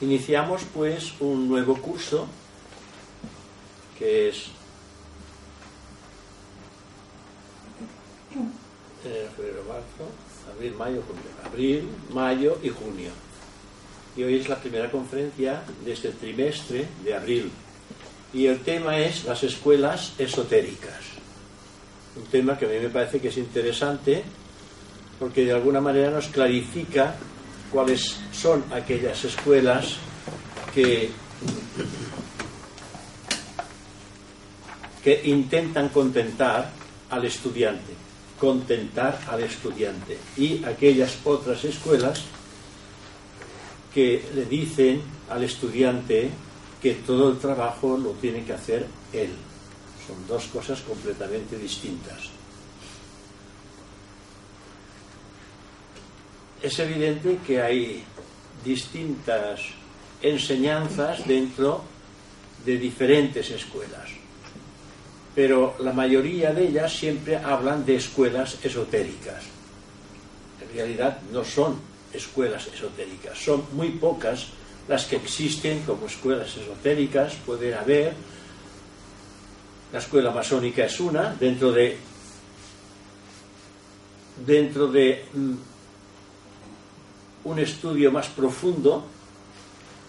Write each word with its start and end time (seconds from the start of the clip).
Iniciamos 0.00 0.62
pues 0.74 1.14
un 1.20 1.48
nuevo 1.48 1.74
curso 1.76 2.26
que 3.98 4.28
es 4.28 4.48
eh, 9.06 9.28
febrero, 9.34 9.62
marzo, 9.66 10.10
abril, 10.54 10.74
mayo, 10.74 11.02
junio. 11.06 11.22
Abril, 11.44 11.88
mayo 12.12 12.58
y 12.62 12.68
junio. 12.68 13.10
Y 14.16 14.22
hoy 14.24 14.36
es 14.36 14.48
la 14.48 14.56
primera 14.56 14.90
conferencia 14.90 15.62
de 15.84 15.92
este 15.92 16.10
trimestre 16.10 16.86
de 17.02 17.14
abril. 17.14 17.50
Y 18.34 18.46
el 18.46 18.60
tema 18.60 18.98
es 18.98 19.24
las 19.24 19.42
escuelas 19.44 20.12
esotéricas. 20.18 21.04
Un 22.16 22.24
tema 22.24 22.58
que 22.58 22.66
a 22.66 22.68
mí 22.68 22.78
me 22.80 22.90
parece 22.90 23.20
que 23.20 23.28
es 23.28 23.36
interesante 23.38 24.24
porque 25.18 25.44
de 25.46 25.52
alguna 25.52 25.80
manera 25.80 26.10
nos 26.10 26.26
clarifica 26.28 27.14
cuáles 27.70 28.16
son 28.32 28.64
aquellas 28.72 29.24
escuelas 29.24 29.96
que, 30.74 31.10
que 35.02 35.20
intentan 35.24 35.88
contentar 35.88 36.70
al 37.10 37.24
estudiante, 37.24 37.92
contentar 38.38 39.20
al 39.28 39.42
estudiante, 39.42 40.18
y 40.36 40.64
aquellas 40.64 41.18
otras 41.24 41.64
escuelas 41.64 42.22
que 43.92 44.22
le 44.34 44.44
dicen 44.44 45.00
al 45.30 45.42
estudiante 45.42 46.30
que 46.82 46.94
todo 46.94 47.30
el 47.30 47.38
trabajo 47.38 47.96
lo 47.96 48.10
tiene 48.10 48.44
que 48.44 48.52
hacer 48.52 48.86
él. 49.12 49.30
Son 50.06 50.26
dos 50.28 50.44
cosas 50.46 50.80
completamente 50.82 51.56
distintas. 51.58 52.35
Es 56.66 56.78
evidente 56.80 57.38
que 57.46 57.60
hay 57.62 58.02
distintas 58.64 59.60
enseñanzas 60.20 61.26
dentro 61.26 61.84
de 62.64 62.76
diferentes 62.78 63.50
escuelas, 63.50 64.10
pero 65.34 65.76
la 65.78 65.92
mayoría 65.92 66.52
de 66.52 66.66
ellas 66.66 66.92
siempre 66.92 67.36
hablan 67.36 67.86
de 67.86 67.96
escuelas 67.96 68.58
esotéricas. 68.64 69.44
En 70.60 70.74
realidad 70.74 71.20
no 71.32 71.44
son 71.44 71.78
escuelas 72.12 72.66
esotéricas, 72.66 73.38
son 73.38 73.64
muy 73.72 73.90
pocas 73.90 74.48
las 74.88 75.04
que 75.04 75.16
existen 75.16 75.82
como 75.82 76.06
escuelas 76.06 76.56
esotéricas, 76.56 77.34
puede 77.46 77.74
haber, 77.74 78.12
la 79.92 79.98
escuela 80.00 80.32
masónica 80.32 80.84
es 80.84 80.98
una, 80.98 81.34
dentro 81.38 81.70
de 81.70 81.96
dentro 84.44 84.88
de 84.88 85.24
mm, 85.32 85.54
un 87.46 87.60
estudio 87.60 88.10
más 88.10 88.26
profundo 88.28 89.04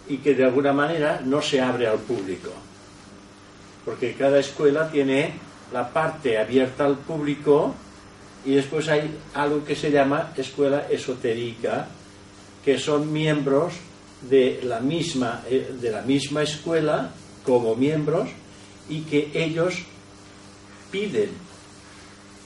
y 0.10 0.18
que 0.18 0.34
de 0.34 0.44
alguna 0.44 0.74
manera 0.74 1.22
no 1.24 1.42
se 1.42 1.62
abre 1.62 1.88
al 1.88 2.00
público. 2.00 2.50
Porque 3.86 4.14
cada 4.14 4.40
escuela 4.40 4.90
tiene 4.92 5.34
la 5.72 5.94
parte 5.94 6.38
abierta 6.38 6.86
al 6.86 6.98
público 6.98 7.76
y 8.44 8.56
después 8.56 8.88
hay 8.90 9.16
algo 9.36 9.64
que 9.64 9.76
se 9.76 9.92
llama 9.92 10.34
escuela 10.36 10.88
esotérica, 10.90 11.88
que 12.66 12.80
son 12.80 13.14
miembros 13.14 13.74
de 14.22 14.62
la 14.64 14.80
misma, 14.80 15.44
eh, 15.48 15.76
de 15.80 15.92
la 15.92 16.02
misma 16.02 16.42
escuela 16.42 17.12
como 17.46 17.76
miembros 17.76 18.30
y 18.90 19.02
que 19.02 19.32
ellos 19.34 19.76
piden 20.92 21.30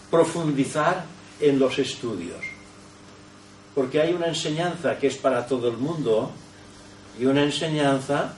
profundizar 0.10 1.06
en 1.40 1.60
los 1.60 1.80
estudios 1.80 2.51
porque 3.74 4.02
hay 4.02 4.14
una 4.14 4.28
enseñanza 4.28 4.98
que 4.98 5.08
es 5.08 5.16
para 5.16 5.46
todo 5.46 5.70
el 5.70 5.78
mundo 5.78 6.32
y 7.20 7.26
una 7.26 7.44
enseñanza 7.44 8.34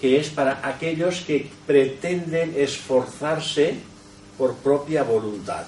que 0.00 0.18
es 0.18 0.28
para 0.28 0.66
aquellos 0.66 1.20
que 1.20 1.50
pretenden 1.66 2.54
esforzarse 2.56 3.76
por 4.36 4.54
propia 4.56 5.02
voluntad. 5.02 5.64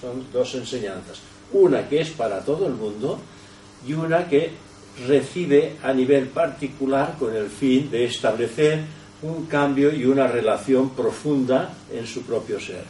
Son 0.00 0.26
dos 0.32 0.54
enseñanzas. 0.54 1.18
Una 1.52 1.88
que 1.88 2.00
es 2.00 2.10
para 2.10 2.40
todo 2.44 2.66
el 2.66 2.74
mundo 2.74 3.18
y 3.86 3.94
una 3.94 4.28
que 4.28 4.52
recibe 5.06 5.76
a 5.82 5.92
nivel 5.92 6.28
particular 6.28 7.16
con 7.18 7.34
el 7.34 7.48
fin 7.48 7.90
de 7.90 8.04
establecer 8.04 8.84
un 9.22 9.46
cambio 9.46 9.92
y 9.92 10.04
una 10.04 10.26
relación 10.26 10.90
profunda 10.90 11.74
en 11.92 12.06
su 12.06 12.22
propio 12.22 12.60
ser. 12.60 12.84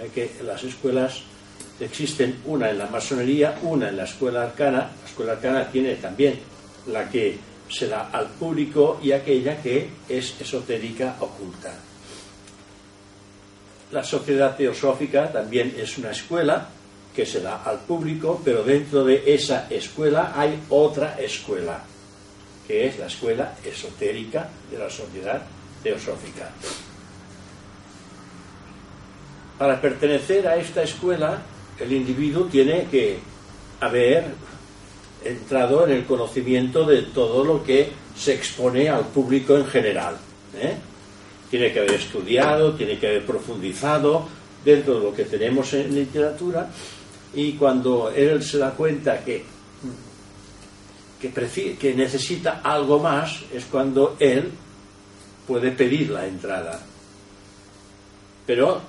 Hay 0.00 0.10
que 0.10 0.30
las 0.44 0.62
escuelas 0.62 1.22
existen 1.80 2.40
una 2.46 2.70
en 2.70 2.78
la 2.78 2.86
masonería, 2.86 3.58
una 3.62 3.88
en 3.88 3.96
la 3.96 4.04
escuela 4.04 4.42
arcana. 4.42 4.90
La 5.00 5.08
escuela 5.08 5.32
arcana 5.32 5.70
tiene 5.70 5.94
también 5.96 6.38
la 6.86 7.08
que 7.08 7.38
se 7.68 7.86
da 7.86 8.10
al 8.10 8.26
público 8.26 8.98
y 9.02 9.12
aquella 9.12 9.60
que 9.60 9.88
es 10.08 10.40
esotérica 10.40 11.16
oculta. 11.20 11.72
La 13.92 14.02
sociedad 14.02 14.56
teosófica 14.56 15.32
también 15.32 15.74
es 15.78 15.96
una 15.98 16.10
escuela 16.10 16.68
que 17.14 17.24
se 17.24 17.40
da 17.40 17.62
al 17.64 17.80
público, 17.80 18.40
pero 18.44 18.62
dentro 18.62 19.04
de 19.04 19.34
esa 19.34 19.66
escuela 19.70 20.32
hay 20.36 20.60
otra 20.68 21.18
escuela, 21.18 21.82
que 22.66 22.86
es 22.86 22.98
la 22.98 23.06
escuela 23.06 23.54
esotérica 23.64 24.48
de 24.70 24.78
la 24.78 24.90
sociedad 24.90 25.42
teosófica. 25.82 26.50
Para 29.58 29.80
pertenecer 29.80 30.46
a 30.46 30.56
esta 30.56 30.82
escuela 30.82 31.38
el 31.80 31.92
individuo 31.92 32.44
tiene 32.44 32.86
que 32.90 33.18
haber 33.80 34.26
entrado 35.24 35.86
en 35.86 35.92
el 35.92 36.04
conocimiento 36.04 36.84
de 36.84 37.02
todo 37.02 37.44
lo 37.44 37.62
que 37.62 37.90
se 38.16 38.34
expone 38.34 38.88
al 38.88 39.06
público 39.06 39.56
en 39.56 39.66
general. 39.66 40.16
¿eh? 40.56 40.74
Tiene 41.50 41.72
que 41.72 41.80
haber 41.80 41.94
estudiado, 41.94 42.74
tiene 42.74 42.98
que 42.98 43.06
haber 43.08 43.26
profundizado 43.26 44.28
dentro 44.64 44.98
de 44.98 45.04
lo 45.04 45.14
que 45.14 45.24
tenemos 45.24 45.72
en 45.74 45.94
literatura 45.94 46.68
y 47.34 47.52
cuando 47.52 48.10
él 48.10 48.42
se 48.42 48.58
da 48.58 48.72
cuenta 48.72 49.24
que, 49.24 49.44
que, 51.20 51.76
que 51.78 51.94
necesita 51.94 52.60
algo 52.62 52.98
más 52.98 53.42
es 53.52 53.64
cuando 53.66 54.16
él 54.18 54.50
puede 55.46 55.70
pedir 55.70 56.10
la 56.10 56.26
entrada. 56.26 56.80
Pero 58.46 58.80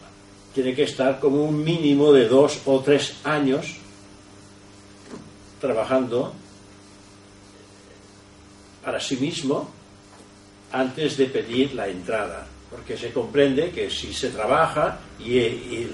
tiene 0.61 0.75
que 0.75 0.83
estar 0.83 1.21
como 1.21 1.45
un 1.45 1.63
mínimo 1.63 2.11
de 2.11 2.27
dos 2.27 2.63
o 2.65 2.81
tres 2.81 3.15
años 3.23 3.77
trabajando 5.61 6.33
para 8.83 8.99
sí 8.99 9.15
mismo 9.15 9.69
antes 10.73 11.15
de 11.15 11.27
pedir 11.27 11.75
la 11.75 11.87
entrada, 11.87 12.45
porque 12.69 12.97
se 12.97 13.13
comprende 13.13 13.71
que 13.71 13.89
si 13.89 14.13
se 14.13 14.31
trabaja 14.31 14.99
y, 15.17 15.87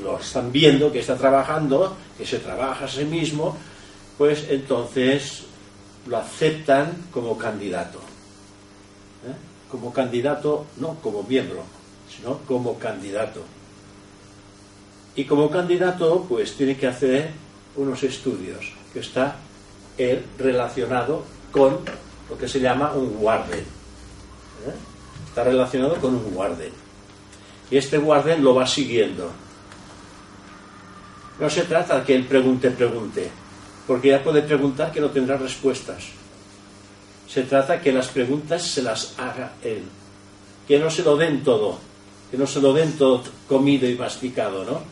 lo 0.00 0.18
están 0.18 0.50
viendo 0.50 0.90
que 0.90 1.00
está 1.00 1.16
trabajando, 1.16 1.94
que 2.16 2.24
se 2.24 2.38
trabaja 2.38 2.86
a 2.86 2.88
sí 2.88 3.04
mismo, 3.04 3.54
pues 4.16 4.46
entonces 4.48 5.42
lo 6.06 6.16
aceptan 6.16 7.08
como 7.12 7.36
candidato. 7.36 7.98
¿eh? 9.28 9.36
Como 9.70 9.92
candidato, 9.92 10.64
no 10.78 10.94
como 11.02 11.22
miembro, 11.22 11.64
sino 12.08 12.38
como 12.48 12.78
candidato. 12.78 13.42
Y 15.16 15.24
como 15.24 15.50
candidato, 15.50 16.26
pues 16.28 16.54
tiene 16.54 16.76
que 16.76 16.86
hacer 16.86 17.30
unos 17.74 18.02
estudios 18.02 18.72
que 18.92 19.00
está 19.00 19.36
él 19.96 20.22
relacionado 20.38 21.24
con 21.50 21.78
lo 22.28 22.36
que 22.38 22.46
se 22.46 22.60
llama 22.60 22.92
un 22.92 23.16
guarden. 23.16 23.60
¿eh? 23.60 24.74
Está 25.26 25.44
relacionado 25.44 25.96
con 25.96 26.14
un 26.14 26.34
guarden. 26.34 26.70
Y 27.70 27.78
este 27.78 27.96
guarden 27.96 28.44
lo 28.44 28.54
va 28.54 28.66
siguiendo. 28.66 29.30
No 31.40 31.48
se 31.50 31.62
trata 31.62 32.04
que 32.04 32.14
él 32.14 32.24
pregunte, 32.24 32.70
pregunte, 32.70 33.30
porque 33.86 34.08
ya 34.08 34.22
puede 34.22 34.42
preguntar 34.42 34.92
que 34.92 35.00
no 35.00 35.10
tendrá 35.10 35.36
respuestas. 35.36 36.04
Se 37.26 37.42
trata 37.42 37.80
que 37.80 37.92
las 37.92 38.08
preguntas 38.08 38.62
se 38.62 38.82
las 38.82 39.18
haga 39.18 39.52
él, 39.62 39.82
que 40.68 40.78
no 40.78 40.90
se 40.90 41.02
lo 41.02 41.16
den 41.16 41.42
todo, 41.42 41.78
que 42.30 42.36
no 42.36 42.46
se 42.46 42.60
lo 42.60 42.72
den 42.72 42.92
todo 42.92 43.22
comido 43.48 43.88
y 43.88 43.94
masticado, 43.94 44.64
¿no? 44.64 44.82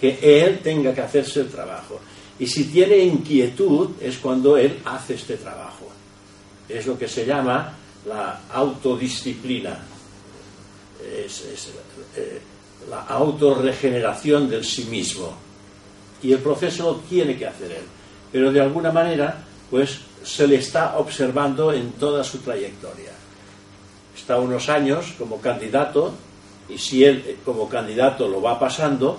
Que 0.00 0.18
él 0.20 0.60
tenga 0.62 0.94
que 0.94 1.00
hacerse 1.00 1.40
el 1.40 1.48
trabajo. 1.48 2.00
Y 2.38 2.46
si 2.46 2.64
tiene 2.64 2.98
inquietud 2.98 3.90
es 4.00 4.18
cuando 4.18 4.56
él 4.56 4.80
hace 4.84 5.14
este 5.14 5.36
trabajo. 5.36 5.88
Es 6.68 6.86
lo 6.86 6.98
que 6.98 7.08
se 7.08 7.24
llama 7.24 7.74
la 8.06 8.40
autodisciplina. 8.52 9.78
Es, 11.00 11.44
eh, 12.16 12.40
la 12.90 13.02
autorregeneración 13.02 14.48
del 14.48 14.64
sí 14.64 14.84
mismo. 14.84 15.32
Y 16.22 16.32
el 16.32 16.38
proceso 16.38 16.84
lo 16.84 16.96
tiene 16.96 17.36
que 17.36 17.46
hacer 17.46 17.70
él. 17.70 17.84
Pero 18.30 18.50
de 18.50 18.60
alguna 18.60 18.90
manera, 18.90 19.44
pues 19.70 19.98
se 20.24 20.46
le 20.46 20.56
está 20.56 20.98
observando 20.98 21.72
en 21.72 21.92
toda 21.92 22.24
su 22.24 22.38
trayectoria. 22.38 23.12
Está 24.16 24.38
unos 24.38 24.68
años 24.68 25.14
como 25.18 25.40
candidato 25.40 26.12
y 26.74 26.78
si 26.78 27.04
él 27.04 27.24
eh, 27.26 27.36
como 27.44 27.68
candidato 27.68 28.28
lo 28.28 28.40
va 28.40 28.58
pasando, 28.58 29.18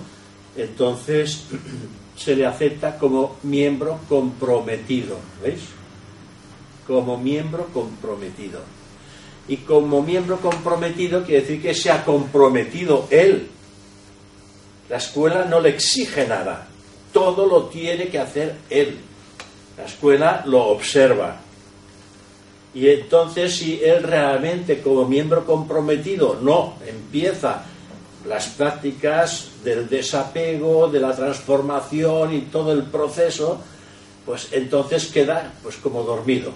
entonces 0.56 1.44
se 2.16 2.36
le 2.36 2.46
acepta 2.46 2.98
como 2.98 3.36
miembro 3.42 4.00
comprometido, 4.08 5.18
¿veis? 5.42 5.60
como 6.86 7.16
miembro 7.16 7.66
comprometido. 7.72 8.60
Y 9.46 9.58
como 9.58 10.02
miembro 10.02 10.38
comprometido 10.38 11.24
quiere 11.24 11.42
decir 11.42 11.62
que 11.62 11.74
se 11.74 11.90
ha 11.90 12.04
comprometido 12.04 13.06
él. 13.10 13.48
La 14.88 14.96
escuela 14.98 15.44
no 15.44 15.60
le 15.60 15.70
exige 15.70 16.26
nada, 16.26 16.66
todo 17.12 17.46
lo 17.46 17.64
tiene 17.64 18.08
que 18.08 18.18
hacer 18.18 18.56
él. 18.70 18.98
La 19.76 19.84
escuela 19.84 20.42
lo 20.46 20.66
observa. 20.66 21.40
Y 22.74 22.88
entonces 22.88 23.56
si 23.56 23.80
él 23.82 24.02
realmente 24.02 24.80
como 24.80 25.06
miembro 25.06 25.46
comprometido 25.46 26.38
no 26.42 26.74
empieza 26.86 27.62
las 28.26 28.48
prácticas 28.48 29.50
del 29.62 29.88
desapego, 29.88 30.88
de 30.88 30.98
la 30.98 31.14
transformación 31.14 32.34
y 32.34 32.40
todo 32.42 32.72
el 32.72 32.82
proceso, 32.84 33.60
pues 34.26 34.48
entonces 34.52 35.06
queda 35.06 35.52
pues 35.62 35.76
como 35.76 36.02
dormido. 36.02 36.50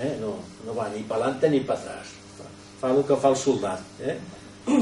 ¿eh? 0.00 0.16
No, 0.20 0.36
no, 0.64 0.78
va 0.78 0.88
ni 0.90 1.02
para 1.02 1.24
adelante 1.24 1.50
ni 1.50 1.60
para 1.60 1.80
atrás. 1.80 2.08
Fa 2.80 2.92
lo. 2.92 3.04
¿eh? 4.00 4.18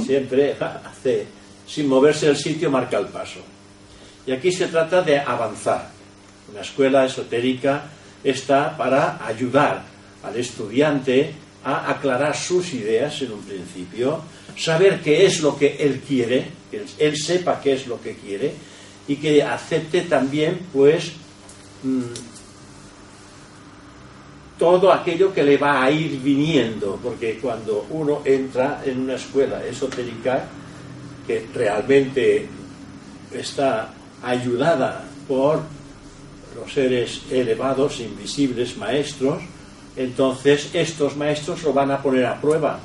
Siempre 0.05 0.57
hace, 0.61 1.27
sin 1.67 1.89
moverse 1.89 2.27
del 2.27 2.37
sitio, 2.37 2.71
marca 2.71 2.99
el 2.99 3.07
paso. 3.07 3.41
Y 4.27 4.33
aquí 4.33 4.53
se 4.53 4.67
trata 4.67 5.03
de 5.03 5.19
avanzar. 5.19 5.91
Una 6.51 6.61
escuela 6.61 7.07
esotérica 7.07 7.85
está 8.23 8.77
para 8.77 9.25
ayudar 9.25 9.92
al 10.23 10.37
estudiante 10.37 11.33
a 11.65 11.91
aclarar 11.91 12.37
sus 12.37 12.75
ideas 12.75 13.23
en 13.23 13.33
un 13.33 13.43
principio, 13.43 14.21
saber 14.57 15.01
qué 15.01 15.27
es 15.27 15.41
lo 15.41 15.57
que 15.57 15.77
él 15.79 16.01
quiere, 16.07 16.47
que 16.71 16.85
él 16.99 17.17
sepa 17.17 17.61
qué 17.61 17.75
es 17.75 17.87
lo 17.87 18.01
que 18.01 18.17
quiere 18.17 18.53
y 19.07 19.17
que 19.17 19.43
acepte 19.43 20.03
también, 20.03 20.61
pues, 20.73 21.13
mm, 21.83 22.03
todo 24.59 24.93
aquello 24.93 25.33
que 25.33 25.43
le 25.43 25.57
va 25.57 25.83
a 25.83 25.91
ir 25.91 26.21
viniendo, 26.21 26.99
porque 27.03 27.39
cuando 27.39 27.87
uno 27.91 28.23
entra 28.25 28.83
en 28.85 29.01
una 29.01 29.15
escuela 29.15 29.65
esotérica 29.65 30.45
que 31.27 31.47
realmente 31.53 32.47
está 33.33 33.93
ayudada 34.23 35.05
por 35.27 35.63
los 36.55 36.73
seres 36.73 37.23
elevados, 37.31 38.01
invisibles, 38.01 38.77
maestros, 38.77 39.43
entonces 39.97 40.71
estos 40.73 41.17
maestros 41.17 41.63
lo 41.63 41.73
van 41.73 41.91
a 41.91 42.03
poner 42.03 42.27
a 42.27 42.41
prueba. 42.41 42.79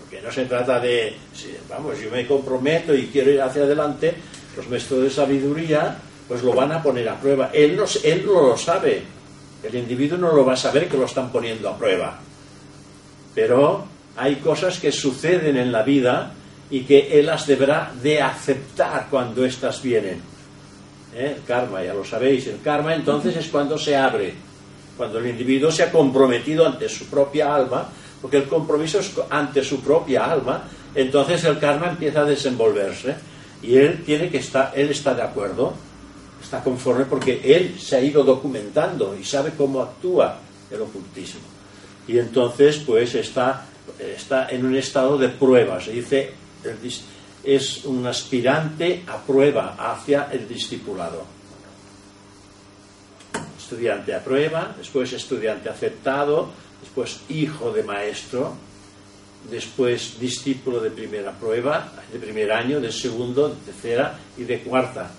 Porque 0.00 0.22
no 0.22 0.32
se 0.32 0.46
trata 0.46 0.80
de, 0.80 1.14
vamos, 1.68 2.00
yo 2.00 2.10
me 2.10 2.26
comprometo 2.26 2.94
y 2.94 3.06
quiero 3.06 3.30
ir 3.30 3.40
hacia 3.40 3.62
adelante, 3.62 4.14
los 4.56 4.68
maestros 4.68 5.02
de 5.02 5.10
sabiduría 5.10 5.98
pues 6.26 6.42
lo 6.42 6.52
van 6.52 6.72
a 6.72 6.82
poner 6.82 7.08
a 7.08 7.18
prueba. 7.18 7.50
Él 7.52 7.76
no, 7.76 7.84
él 8.04 8.22
no 8.24 8.48
lo 8.48 8.56
sabe, 8.56 9.02
el 9.62 9.74
individuo 9.74 10.16
no 10.16 10.32
lo 10.32 10.44
va 10.44 10.54
a 10.54 10.56
saber 10.56 10.88
que 10.88 10.96
lo 10.96 11.04
están 11.04 11.30
poniendo 11.30 11.68
a 11.68 11.76
prueba. 11.76 12.18
Pero 13.34 13.84
hay 14.16 14.36
cosas 14.36 14.78
que 14.78 14.92
suceden 14.92 15.56
en 15.56 15.72
la 15.72 15.82
vida 15.82 16.32
y 16.70 16.82
que 16.82 17.18
él 17.18 17.26
las 17.26 17.46
deberá 17.46 17.92
de 18.00 18.22
aceptar 18.22 19.08
cuando 19.10 19.44
éstas 19.44 19.82
vienen. 19.82 20.20
¿Eh? 21.14 21.34
El 21.36 21.42
karma, 21.44 21.82
ya 21.82 21.92
lo 21.92 22.04
sabéis, 22.04 22.46
el 22.46 22.60
karma 22.62 22.94
entonces 22.94 23.36
es 23.36 23.48
cuando 23.48 23.76
se 23.76 23.96
abre 23.96 24.34
cuando 25.00 25.18
el 25.18 25.28
individuo 25.28 25.72
se 25.72 25.82
ha 25.82 25.90
comprometido 25.90 26.66
ante 26.66 26.86
su 26.86 27.06
propia 27.06 27.54
alma, 27.54 27.88
porque 28.20 28.36
el 28.36 28.44
compromiso 28.44 28.98
es 28.98 29.10
ante 29.30 29.64
su 29.64 29.80
propia 29.80 30.30
alma, 30.30 30.64
entonces 30.94 31.42
el 31.44 31.58
karma 31.58 31.88
empieza 31.88 32.20
a 32.20 32.24
desenvolverse 32.26 33.16
y 33.62 33.76
él 33.76 34.02
tiene 34.04 34.28
que 34.28 34.36
estar, 34.36 34.74
él 34.76 34.90
está 34.90 35.14
de 35.14 35.22
acuerdo, 35.22 35.72
está 36.42 36.62
conforme 36.62 37.06
porque 37.06 37.40
él 37.42 37.80
se 37.80 37.96
ha 37.96 38.02
ido 38.02 38.22
documentando 38.22 39.16
y 39.18 39.24
sabe 39.24 39.52
cómo 39.56 39.80
actúa 39.80 40.36
el 40.70 40.82
ocultismo. 40.82 41.40
Y 42.06 42.18
entonces 42.18 42.82
pues 42.86 43.14
está, 43.14 43.64
está 43.98 44.50
en 44.50 44.66
un 44.66 44.76
estado 44.76 45.16
de 45.16 45.30
prueba, 45.30 45.80
se 45.80 45.92
dice, 45.92 46.34
es 47.42 47.86
un 47.86 48.06
aspirante 48.06 49.02
a 49.06 49.16
prueba 49.16 49.76
hacia 49.78 50.28
el 50.30 50.46
discipulado 50.46 51.39
estudiante 53.70 54.12
a 54.12 54.18
prueba, 54.18 54.74
después 54.76 55.12
estudiante 55.12 55.68
aceptado, 55.68 56.50
después 56.82 57.20
hijo 57.28 57.70
de 57.70 57.84
maestro, 57.84 58.54
después 59.48 60.18
discípulo 60.18 60.80
de 60.80 60.90
primera 60.90 61.30
prueba, 61.30 61.92
de 62.12 62.18
primer 62.18 62.50
año, 62.50 62.80
de 62.80 62.90
segundo, 62.90 63.48
de 63.48 63.54
tercera 63.72 64.18
y 64.36 64.42
de 64.42 64.60
cuarta. 64.62 65.10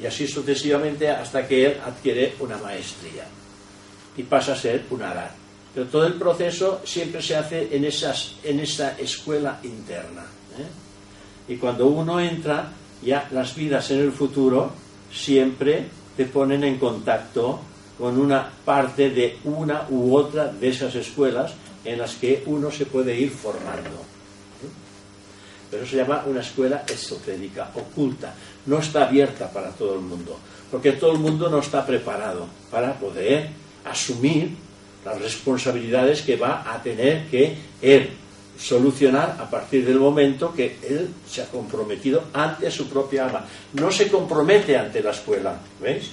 Y 0.00 0.06
así 0.06 0.26
sucesivamente 0.26 1.10
hasta 1.10 1.46
que 1.46 1.66
él 1.66 1.76
adquiere 1.84 2.34
una 2.40 2.56
maestría 2.56 3.26
y 4.16 4.22
pasa 4.22 4.54
a 4.54 4.56
ser 4.56 4.84
un 4.88 5.02
arad. 5.02 5.30
Pero 5.74 5.86
todo 5.86 6.06
el 6.06 6.14
proceso 6.14 6.80
siempre 6.84 7.20
se 7.20 7.36
hace 7.36 7.76
en, 7.76 7.84
esas, 7.84 8.36
en 8.42 8.60
esa 8.60 8.98
escuela 8.98 9.60
interna. 9.62 10.22
¿eh? 10.58 11.52
Y 11.52 11.56
cuando 11.56 11.86
uno 11.88 12.18
entra, 12.18 12.72
ya 13.02 13.28
las 13.32 13.54
vidas 13.54 13.90
en 13.90 14.00
el 14.00 14.12
futuro 14.12 14.72
siempre 15.12 15.88
te 16.16 16.24
ponen 16.24 16.64
en 16.64 16.78
contacto 16.78 17.60
con 17.98 18.18
una 18.18 18.48
parte 18.64 19.10
de 19.10 19.38
una 19.44 19.86
u 19.90 20.14
otra 20.14 20.46
de 20.46 20.68
esas 20.68 20.94
escuelas 20.94 21.52
en 21.84 21.98
las 21.98 22.14
que 22.14 22.44
uno 22.46 22.70
se 22.70 22.86
puede 22.86 23.18
ir 23.18 23.30
formando. 23.30 24.06
Pero 25.70 25.86
se 25.86 25.96
llama 25.96 26.24
una 26.26 26.40
escuela 26.40 26.84
esotérica, 26.88 27.70
oculta. 27.74 28.32
No 28.66 28.78
está 28.78 29.06
abierta 29.06 29.50
para 29.50 29.70
todo 29.70 29.94
el 29.94 30.00
mundo, 30.00 30.38
porque 30.70 30.92
todo 30.92 31.12
el 31.12 31.18
mundo 31.18 31.50
no 31.50 31.58
está 31.58 31.84
preparado 31.84 32.46
para 32.70 32.94
poder 32.94 33.48
asumir 33.84 34.50
las 35.04 35.20
responsabilidades 35.20 36.22
que 36.22 36.36
va 36.36 36.72
a 36.72 36.82
tener 36.82 37.26
que 37.28 37.56
él 37.82 38.10
solucionar 38.58 39.36
a 39.38 39.48
partir 39.48 39.86
del 39.86 39.98
momento 39.98 40.52
que 40.52 40.78
él 40.82 41.08
se 41.28 41.42
ha 41.42 41.46
comprometido 41.46 42.24
ante 42.32 42.70
su 42.70 42.88
propia 42.88 43.26
alma. 43.26 43.44
No 43.74 43.90
se 43.90 44.08
compromete 44.08 44.76
ante 44.76 45.02
la 45.02 45.12
escuela, 45.12 45.56
¿veis? 45.80 46.10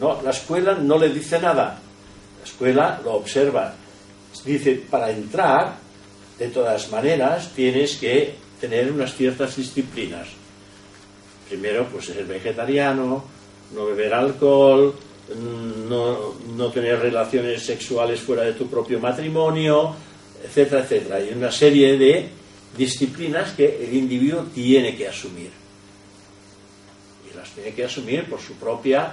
No, 0.00 0.20
la 0.22 0.30
escuela 0.30 0.74
no 0.74 0.98
le 0.98 1.10
dice 1.10 1.38
nada. 1.40 1.78
La 2.38 2.44
escuela 2.44 3.00
lo 3.04 3.14
observa. 3.14 3.74
Dice, 4.44 4.82
para 4.90 5.10
entrar, 5.10 5.76
de 6.38 6.48
todas 6.48 6.90
maneras, 6.90 7.50
tienes 7.54 7.96
que 7.96 8.34
tener 8.60 8.90
unas 8.90 9.14
ciertas 9.14 9.56
disciplinas. 9.56 10.28
Primero, 11.48 11.86
pues 11.86 12.06
ser 12.06 12.24
vegetariano, 12.24 13.24
no 13.74 13.86
beber 13.86 14.14
alcohol, 14.14 14.94
no, 15.88 16.34
no 16.56 16.70
tener 16.70 16.98
relaciones 16.98 17.62
sexuales 17.62 18.20
fuera 18.20 18.42
de 18.42 18.54
tu 18.54 18.68
propio 18.68 18.98
matrimonio, 18.98 19.94
etcétera, 20.44 20.82
etcétera. 20.82 21.16
Hay 21.16 21.32
una 21.36 21.52
serie 21.52 21.96
de 21.96 22.28
disciplinas 22.76 23.52
que 23.52 23.84
el 23.84 23.94
individuo 23.94 24.46
tiene 24.54 24.96
que 24.96 25.08
asumir. 25.08 25.50
Y 27.30 27.36
las 27.36 27.50
tiene 27.50 27.72
que 27.74 27.84
asumir 27.84 28.28
por 28.28 28.40
su 28.40 28.54
propia 28.54 29.12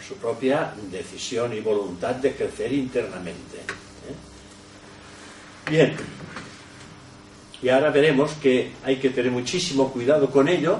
por 0.00 0.06
su 0.06 0.14
propia 0.14 0.72
decisión 0.90 1.52
y 1.52 1.60
voluntad 1.60 2.14
de 2.14 2.32
crecer 2.32 2.72
internamente. 2.72 3.58
¿eh? 3.58 4.14
Bien, 5.70 5.94
y 7.62 7.68
ahora 7.68 7.90
veremos 7.90 8.32
que 8.40 8.72
hay 8.82 8.96
que 8.96 9.10
tener 9.10 9.30
muchísimo 9.30 9.92
cuidado 9.92 10.30
con 10.30 10.48
ello, 10.48 10.78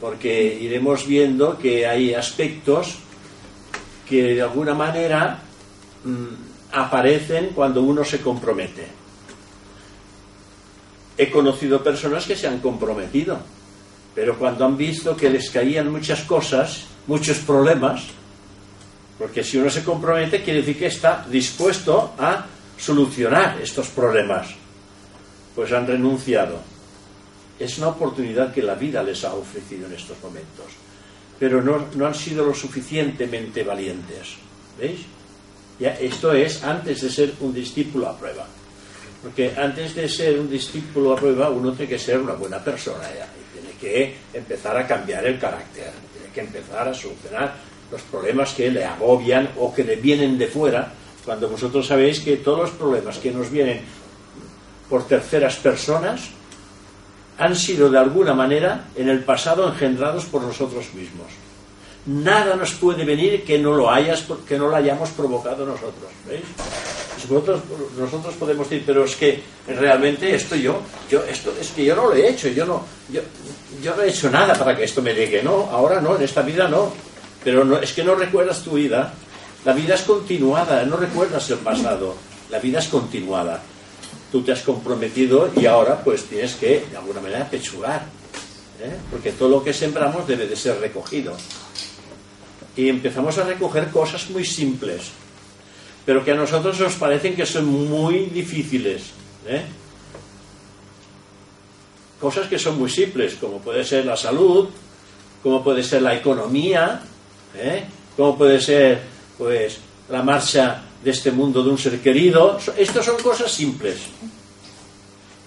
porque 0.00 0.58
iremos 0.60 1.06
viendo 1.06 1.56
que 1.58 1.86
hay 1.86 2.12
aspectos 2.12 2.96
que 4.06 4.34
de 4.34 4.42
alguna 4.42 4.74
manera 4.74 5.40
mm, 6.04 6.72
aparecen 6.72 7.50
cuando 7.54 7.80
uno 7.82 8.04
se 8.04 8.20
compromete. 8.20 8.86
He 11.16 11.30
conocido 11.30 11.82
personas 11.82 12.26
que 12.26 12.36
se 12.36 12.48
han 12.48 12.58
comprometido, 12.58 13.38
pero 14.14 14.38
cuando 14.38 14.66
han 14.66 14.76
visto 14.76 15.16
que 15.16 15.30
les 15.30 15.48
caían 15.50 15.90
muchas 15.90 16.22
cosas, 16.24 16.84
muchos 17.06 17.38
problemas, 17.38 18.02
porque 19.22 19.44
si 19.44 19.56
uno 19.56 19.70
se 19.70 19.84
compromete, 19.84 20.42
quiere 20.42 20.62
decir 20.62 20.76
que 20.76 20.86
está 20.86 21.24
dispuesto 21.30 22.12
a 22.18 22.44
solucionar 22.76 23.56
estos 23.62 23.86
problemas. 23.90 24.48
Pues 25.54 25.70
han 25.70 25.86
renunciado. 25.86 26.58
Es 27.56 27.78
una 27.78 27.88
oportunidad 27.94 28.52
que 28.52 28.62
la 28.62 28.74
vida 28.74 29.00
les 29.00 29.22
ha 29.22 29.32
ofrecido 29.32 29.86
en 29.86 29.92
estos 29.92 30.20
momentos. 30.20 30.66
Pero 31.38 31.62
no, 31.62 31.86
no 31.94 32.06
han 32.08 32.16
sido 32.16 32.44
lo 32.44 32.52
suficientemente 32.52 33.62
valientes. 33.62 34.38
¿Veis? 34.76 35.02
Ya, 35.78 35.90
esto 35.90 36.32
es 36.32 36.64
antes 36.64 37.02
de 37.02 37.08
ser 37.08 37.34
un 37.42 37.54
discípulo 37.54 38.08
a 38.08 38.18
prueba. 38.18 38.44
Porque 39.22 39.54
antes 39.56 39.94
de 39.94 40.08
ser 40.08 40.40
un 40.40 40.50
discípulo 40.50 41.12
a 41.12 41.16
prueba, 41.16 41.48
uno 41.48 41.70
tiene 41.74 41.90
que 41.90 41.98
ser 42.00 42.18
una 42.18 42.32
buena 42.32 42.58
persona 42.58 43.04
ya, 43.04 43.28
y 43.38 43.60
tiene 43.60 43.78
que 43.78 44.16
empezar 44.36 44.76
a 44.76 44.84
cambiar 44.84 45.24
el 45.24 45.38
carácter, 45.38 45.92
tiene 46.12 46.34
que 46.34 46.40
empezar 46.40 46.88
a 46.88 46.92
solucionar 46.92 47.71
los 47.92 48.02
problemas 48.02 48.54
que 48.54 48.70
le 48.70 48.84
agobian 48.84 49.50
o 49.58 49.72
que 49.72 49.84
le 49.84 49.96
vienen 49.96 50.38
de 50.38 50.48
fuera, 50.48 50.92
cuando 51.24 51.48
vosotros 51.48 51.86
sabéis 51.86 52.20
que 52.20 52.38
todos 52.38 52.58
los 52.58 52.70
problemas 52.70 53.18
que 53.18 53.30
nos 53.30 53.50
vienen 53.50 53.82
por 54.88 55.06
terceras 55.06 55.56
personas 55.56 56.30
han 57.38 57.54
sido 57.54 57.90
de 57.90 57.98
alguna 57.98 58.34
manera 58.34 58.88
en 58.96 59.08
el 59.08 59.22
pasado 59.22 59.68
engendrados 59.68 60.24
por 60.24 60.42
nosotros 60.42 60.92
mismos. 60.94 61.28
Nada 62.06 62.56
nos 62.56 62.72
puede 62.72 63.04
venir 63.04 63.44
que 63.44 63.58
no 63.58 63.74
lo, 63.74 63.90
hayas, 63.90 64.26
que 64.48 64.58
no 64.58 64.68
lo 64.68 64.74
hayamos 64.74 65.10
provocado 65.10 65.64
nosotros. 65.64 66.10
¿Veis? 66.26 66.42
nosotros, 67.30 67.60
nosotros 67.96 68.34
podemos 68.34 68.68
decir, 68.68 68.84
pero 68.84 69.04
es 69.04 69.14
que 69.14 69.40
realmente 69.68 70.34
esto 70.34 70.56
yo, 70.56 70.80
yo 71.10 71.22
esto 71.24 71.52
es 71.60 71.70
que 71.70 71.84
yo 71.84 71.94
no 71.94 72.08
lo 72.08 72.14
he 72.14 72.28
hecho, 72.28 72.48
yo 72.48 72.66
no, 72.66 72.84
yo, 73.10 73.20
yo 73.82 73.94
no 73.94 74.02
he 74.02 74.08
hecho 74.08 74.30
nada 74.30 74.54
para 74.54 74.76
que 74.76 74.84
esto 74.84 75.02
me 75.02 75.14
llegue, 75.14 75.42
no, 75.42 75.68
ahora 75.70 76.00
no, 76.00 76.16
en 76.16 76.22
esta 76.22 76.42
vida 76.42 76.68
no, 76.68 76.92
pero 77.44 77.64
no, 77.64 77.78
es 77.78 77.92
que 77.92 78.04
no 78.04 78.14
recuerdas 78.14 78.62
tu 78.62 78.72
vida, 78.72 79.12
la 79.64 79.72
vida 79.72 79.94
es 79.94 80.02
continuada, 80.02 80.84
no 80.84 80.96
recuerdas 80.96 81.48
el 81.50 81.58
pasado, 81.58 82.16
la 82.50 82.58
vida 82.58 82.78
es 82.78 82.88
continuada. 82.88 83.60
Tú 84.30 84.42
te 84.42 84.52
has 84.52 84.62
comprometido 84.62 85.50
y 85.56 85.66
ahora 85.66 86.02
pues 86.02 86.24
tienes 86.24 86.54
que 86.54 86.86
de 86.90 86.96
alguna 86.96 87.20
manera 87.20 87.48
pechugar, 87.48 88.06
¿eh? 88.80 88.96
porque 89.10 89.32
todo 89.32 89.48
lo 89.48 89.64
que 89.64 89.72
sembramos 89.72 90.26
debe 90.26 90.46
de 90.46 90.56
ser 90.56 90.78
recogido. 90.80 91.36
Y 92.76 92.88
empezamos 92.88 93.36
a 93.38 93.44
recoger 93.44 93.90
cosas 93.90 94.30
muy 94.30 94.44
simples 94.44 95.12
pero 96.04 96.24
que 96.24 96.32
a 96.32 96.34
nosotros 96.34 96.78
nos 96.80 96.94
parecen 96.94 97.34
que 97.34 97.46
son 97.46 97.66
muy 97.66 98.26
difíciles. 98.26 99.02
¿eh? 99.46 99.62
Cosas 102.20 102.48
que 102.48 102.58
son 102.58 102.78
muy 102.78 102.90
simples, 102.90 103.34
como 103.34 103.58
puede 103.58 103.84
ser 103.84 104.04
la 104.06 104.16
salud, 104.16 104.68
como 105.42 105.62
puede 105.62 105.82
ser 105.82 106.02
la 106.02 106.14
economía, 106.14 107.02
¿eh? 107.54 107.84
como 108.16 108.36
puede 108.36 108.60
ser 108.60 109.00
pues 109.38 109.78
la 110.08 110.22
marcha 110.22 110.82
de 111.02 111.10
este 111.10 111.30
mundo 111.30 111.62
de 111.62 111.70
un 111.70 111.78
ser 111.78 111.98
querido. 112.00 112.58
Estas 112.76 113.04
son 113.04 113.20
cosas 113.20 113.50
simples. 113.50 113.98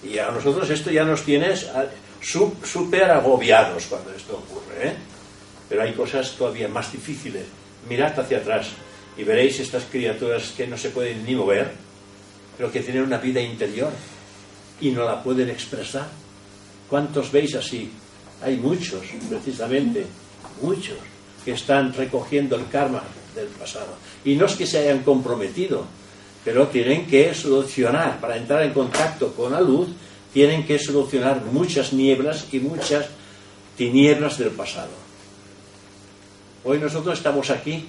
Y 0.02 0.18
a 0.18 0.30
nosotros 0.30 0.68
esto 0.70 0.90
ya 0.90 1.04
nos 1.04 1.22
tiene 1.22 1.54
súper 2.20 3.10
agobiados 3.10 3.86
cuando 3.86 4.12
esto 4.12 4.34
ocurre. 4.36 4.88
¿eh? 4.88 4.96
Pero 5.68 5.82
hay 5.82 5.92
cosas 5.92 6.32
todavía 6.32 6.68
más 6.68 6.92
difíciles. 6.92 7.44
Mirad 7.88 8.18
hacia 8.18 8.38
atrás 8.38 8.68
y 9.16 9.24
veréis 9.24 9.60
estas 9.60 9.84
criaturas 9.84 10.52
que 10.56 10.66
no 10.66 10.76
se 10.76 10.90
pueden 10.90 11.24
ni 11.24 11.34
mover, 11.34 11.70
pero 12.56 12.70
que 12.70 12.80
tienen 12.80 13.02
una 13.02 13.18
vida 13.18 13.40
interior 13.40 13.90
y 14.80 14.90
no 14.90 15.04
la 15.04 15.22
pueden 15.22 15.48
expresar. 15.50 16.08
¿Cuántos 16.88 17.32
veis 17.32 17.54
así? 17.54 17.90
Hay 18.42 18.56
muchos, 18.56 19.02
precisamente, 19.28 20.04
muchos, 20.60 20.98
que 21.46 21.52
están 21.52 21.94
recogiendo 21.94 22.56
el 22.56 22.68
karma 22.68 23.02
del 23.34 23.46
pasado. 23.46 23.96
Y 24.26 24.34
no 24.34 24.44
es 24.44 24.54
que 24.54 24.66
se 24.66 24.78
hayan 24.78 25.02
comprometido, 25.02 25.86
pero 26.44 26.66
tienen 26.66 27.06
que 27.06 27.34
solucionar, 27.34 28.20
para 28.20 28.36
entrar 28.36 28.62
en 28.64 28.74
contacto 28.74 29.32
con 29.32 29.52
la 29.52 29.62
luz, 29.62 29.88
tienen 30.34 30.66
que 30.66 30.78
solucionar 30.78 31.42
muchas 31.50 31.94
nieblas 31.94 32.48
y 32.52 32.58
muchas 32.58 33.06
tinieblas 33.78 34.36
del 34.36 34.50
pasado. 34.50 34.90
Hoy 36.64 36.78
nosotros 36.78 37.16
estamos 37.16 37.48
aquí 37.48 37.86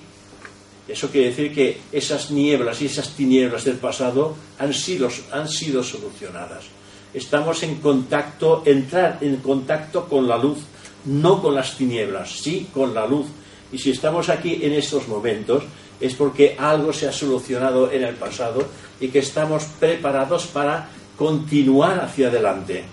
eso 0.88 1.10
quiere 1.10 1.30
decir 1.30 1.54
que 1.54 1.82
esas 1.92 2.32
nieblas 2.32 2.82
y 2.82 2.86
esas 2.86 3.10
tinieblas 3.10 3.66
del 3.66 3.76
pasado 3.76 4.36
han 4.58 4.74
sido, 4.74 5.10
han 5.32 5.50
sido 5.50 5.84
solucionadas. 5.84 6.66
Estamos 7.14 7.62
en 7.64 7.76
contacto, 7.76 8.64
entrar 8.66 9.18
en 9.22 9.38
contacto 9.38 10.08
con 10.08 10.28
la 10.28 10.38
luz, 10.38 10.60
no 11.06 11.42
con 11.42 11.56
las 11.56 11.76
tinieblas, 11.76 12.32
sí 12.32 12.70
con 12.74 12.94
la 12.94 13.06
luz. 13.06 13.28
Y 13.72 13.78
si 13.78 13.92
estamos 13.92 14.30
aquí 14.30 14.60
en 14.62 14.74
estos 14.74 15.08
momentos 15.08 15.64
es 16.00 16.14
porque 16.14 16.56
algo 16.58 16.94
se 16.94 17.08
ha 17.08 17.12
solucionado 17.12 17.92
en 17.92 18.04
el 18.04 18.16
pasado 18.16 18.64
y 19.00 19.10
que 19.10 19.20
estamos 19.20 19.64
preparados 19.80 20.48
para 20.48 20.90
continuar 21.18 22.00
hacia 22.00 22.28
adelante. 22.28 22.84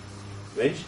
¿Veis? 0.56 0.78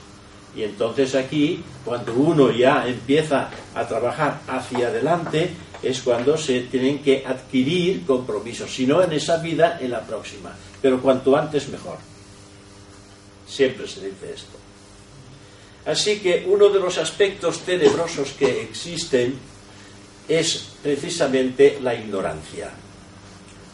Y 0.57 0.62
entonces 0.62 1.14
aquí, 1.14 1.62
cuando 1.85 2.14
uno 2.14 2.50
ya 2.50 2.87
empieza 2.88 3.50
a 3.75 3.87
trabajar 3.87 4.40
hacia 4.49 4.88
adelante, 4.88 5.50
es 5.83 6.00
cuando 6.00 6.38
se 6.38 6.61
tienen 6.62 7.00
que 7.00 7.23
adquirir 7.26 8.07
compromisos, 8.07 8.75
si 8.75 8.87
no 8.87 9.02
en 9.02 9.12
esa 9.12 9.37
vida, 9.37 9.78
en 9.81 9.90
la 9.90 10.00
próxima. 10.00 10.57
Pero 10.81 11.02
cuanto 11.02 11.37
antes 11.37 11.69
mejor. 11.69 11.99
Siempre 13.47 13.87
se 13.87 14.07
dice 14.07 14.33
esto. 14.35 14.57
Así 15.85 16.19
que 16.21 16.47
uno 16.49 16.71
de 16.71 16.81
los 16.81 16.97
aspectos 16.99 17.61
tenebrosos 17.61 18.33
que 18.33 18.62
existen 18.62 19.38
es 20.28 20.68
precisamente 20.83 21.78
la 21.83 21.95
ignorancia. 21.95 22.71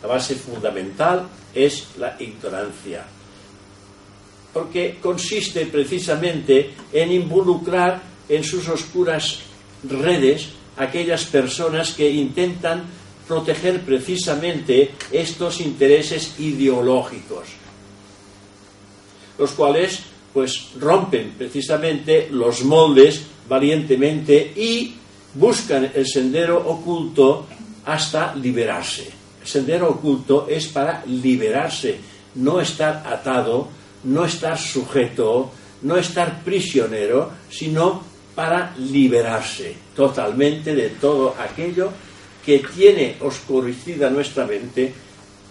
La 0.03 0.09
base 0.09 0.35
fundamental 0.35 1.29
es 1.55 1.89
la 1.99 2.17
ignorancia. 2.19 3.05
Porque 4.53 4.99
consiste 5.01 5.67
precisamente 5.67 6.75
en 6.93 7.13
involucrar 7.13 8.03
en 8.29 8.45
sus 8.45 8.69
oscuras 8.69 9.41
redes 9.85 10.49
aquellas 10.77 11.25
personas 11.25 11.93
que 11.93 12.11
intentan 12.11 12.85
proteger 13.27 13.81
precisamente 13.83 14.91
estos 15.11 15.61
intereses 15.61 16.39
ideológicos, 16.39 17.49
los 19.39 19.51
cuales 19.53 20.01
pues 20.33 20.71
rompen 20.79 21.35
precisamente 21.37 22.29
los 22.31 22.65
moldes 22.65 23.23
valientemente 23.49 24.53
y 24.57 24.95
buscan 25.35 25.91
el 25.95 26.07
sendero 26.07 26.59
oculto 26.59 27.47
hasta 27.85 28.35
liberarse. 28.35 29.11
El 29.41 29.47
sendero 29.47 29.91
oculto 29.91 30.47
es 30.49 30.69
para 30.69 31.05
liberarse, 31.07 31.99
no 32.37 32.61
estar 32.61 33.03
atado, 33.07 33.69
no 34.05 34.25
estar 34.25 34.59
sujeto, 34.59 35.51
no 35.83 35.97
estar 35.97 36.43
prisionero, 36.43 37.31
sino 37.51 38.03
para 38.35 38.75
liberarse 38.79 39.77
totalmente 39.95 40.75
de 40.75 40.91
todo 40.91 41.35
aquello 41.39 41.91
que 42.45 42.61
tiene 42.61 43.17
oscurecida 43.21 44.11
nuestra 44.11 44.47
mente 44.47 44.93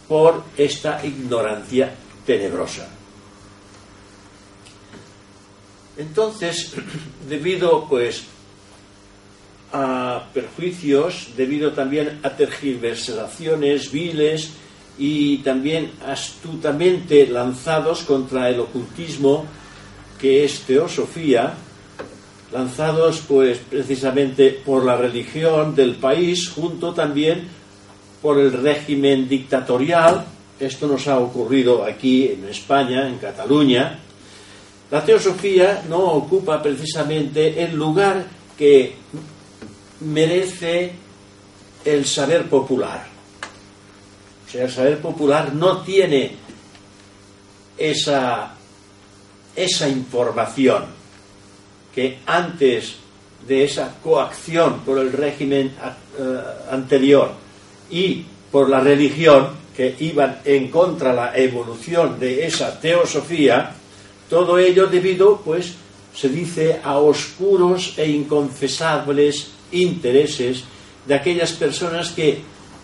por 0.08 0.44
esta 0.58 1.06
ignorancia 1.06 1.94
tenebrosa. 2.26 2.88
Entonces, 5.98 6.74
debido 7.30 7.88
pues 7.88 8.24
a 9.72 10.24
perjuicios, 10.34 11.30
debido 11.38 11.72
también 11.72 12.20
a 12.24 12.32
tergiversaciones 12.32 13.92
viles 13.92 14.51
y 14.98 15.38
también 15.40 15.92
astutamente 16.06 17.28
lanzados 17.28 18.04
contra 18.04 18.50
el 18.50 18.60
ocultismo 18.60 19.46
que 20.20 20.44
es 20.44 20.62
teosofía, 20.62 21.54
lanzados 22.51 23.24
pues 23.28 23.58
precisamente 23.58 24.62
por 24.63 24.86
la 24.86 24.98
religión 24.98 25.74
del 25.74 25.96
país, 25.96 26.50
junto 26.50 26.94
también 26.94 27.48
por 28.22 28.40
el 28.40 28.51
régimen 28.51 29.28
dictatorial. 29.28 30.25
Esto 30.60 30.88
nos 30.88 31.08
ha 31.08 31.18
ocurrido 31.18 31.84
aquí 31.84 32.28
en 32.28 32.48
España, 32.48 33.08
en 33.08 33.18
Cataluña. 33.18 33.98
La 34.92 35.04
teosofía 35.04 35.84
no 35.90 36.00
ocupa 36.00 36.62
precisamente 36.62 37.63
el 37.63 37.75
lugar 37.75 38.25
que 38.58 38.94
merece 40.01 40.91
el 41.86 42.05
saber 42.05 42.50
popular. 42.50 43.08
O 44.48 44.51
sea, 44.51 44.65
el 44.65 44.72
saber 44.72 45.00
popular 45.00 45.53
no 45.53 45.81
tiene 45.81 46.36
esa, 47.77 48.53
esa 49.55 49.88
información 49.88 50.86
que 51.93 52.20
antes 52.25 52.96
de 53.48 53.63
esa 53.63 53.96
coacción 54.03 54.81
por 54.81 55.00
el 55.00 55.12
régimen 55.12 55.67
eh, 55.67 56.39
anterior 56.70 57.31
y 57.89 58.25
por 58.51 58.70
la 58.70 58.79
religión 58.79 59.62
que 59.75 59.96
iban 60.00 60.41
en 60.46 60.70
contra 60.70 61.13
la 61.13 61.36
evolución 61.36 62.20
de 62.20 62.46
esa 62.46 62.79
teosofía, 62.79 63.72
todo 64.29 64.58
ello 64.58 64.88
debido, 64.88 65.41
pues, 65.43 65.75
se 66.13 66.29
dice, 66.29 66.79
a 66.84 66.98
oscuros 66.98 67.93
e 67.98 68.10
inconfesables 68.10 69.51
intereses 69.72 70.63
de 71.06 71.16
aquellas 71.16 71.51
personas 71.54 72.12
que, 72.12 72.42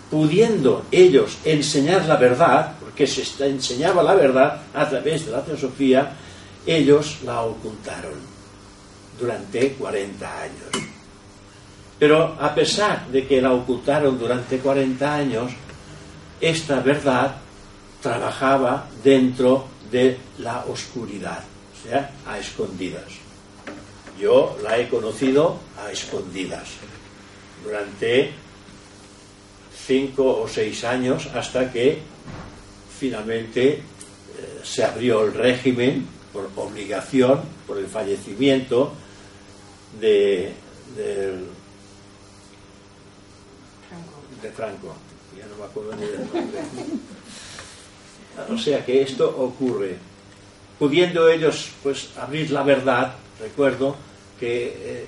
pudiendo 0.09 0.85
ellos 0.91 1.37
enseñar 1.43 2.05
la 2.05 2.15
verdad, 2.15 2.75
porque 2.79 3.07
se 3.07 3.23
enseñaba 3.45 4.01
la 4.03 4.15
verdad 4.15 4.61
a 4.73 4.89
través 4.89 5.25
de 5.25 5.31
la 5.31 5.43
teosofía, 5.43 6.13
ellos 6.65 7.19
la 7.25 7.41
ocultaron 7.41 8.19
durante 9.19 9.73
40 9.73 10.41
años. 10.41 10.87
Pero 11.99 12.37
a 12.39 12.53
pesar 12.53 13.07
de 13.07 13.25
que 13.25 13.41
la 13.41 13.53
ocultaron 13.53 14.19
durante 14.19 14.59
40 14.59 15.15
años, 15.15 15.51
esta 16.39 16.79
verdad 16.81 17.35
trabajaba 18.01 18.87
dentro 19.03 19.67
de 19.91 20.17
la 20.39 20.65
oscuridad, 20.65 21.39
o 21.39 21.87
sea, 21.87 22.11
a 22.27 22.37
escondidas. 22.37 23.26
Yo 24.19 24.57
la 24.63 24.79
he 24.79 24.89
conocido 24.89 25.59
a 25.79 25.91
escondidas 25.91 26.69
durante 27.63 28.31
cinco 29.85 30.41
o 30.41 30.47
seis 30.47 30.83
años 30.83 31.27
hasta 31.33 31.71
que 31.71 31.99
finalmente 32.97 33.73
eh, 33.73 33.81
se 34.63 34.83
abrió 34.83 35.23
el 35.23 35.33
régimen 35.33 36.05
por 36.33 36.49
obligación, 36.55 37.41
por 37.65 37.77
el 37.77 37.87
fallecimiento 37.87 38.93
de, 39.99 40.51
de, 40.95 41.37
Franco. 44.55 44.95
Ya 45.37 45.45
no 45.45 45.57
me 45.57 45.65
acuerdo 45.65 45.95
ni 45.95 46.05
del 46.05 46.19
nombre. 46.19 46.59
o 48.49 48.57
sea 48.57 48.85
que 48.85 49.01
esto 49.01 49.27
ocurre. 49.37 49.97
Pudiendo 50.79 51.27
ellos 51.29 51.71
pues 51.83 52.09
abrir 52.17 52.51
la 52.51 52.63
verdad, 52.63 53.15
recuerdo 53.39 53.95
que 54.39 54.73
eh, 54.75 55.05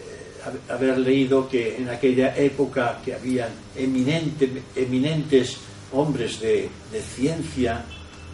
haber 0.69 0.97
leído 0.97 1.47
que 1.47 1.77
en 1.77 1.89
aquella 1.89 2.35
época 2.35 2.99
que 3.03 3.13
habían 3.13 3.49
eminente, 3.75 4.63
eminentes 4.75 5.57
hombres 5.91 6.39
de, 6.39 6.69
de 6.91 7.01
ciencia, 7.01 7.83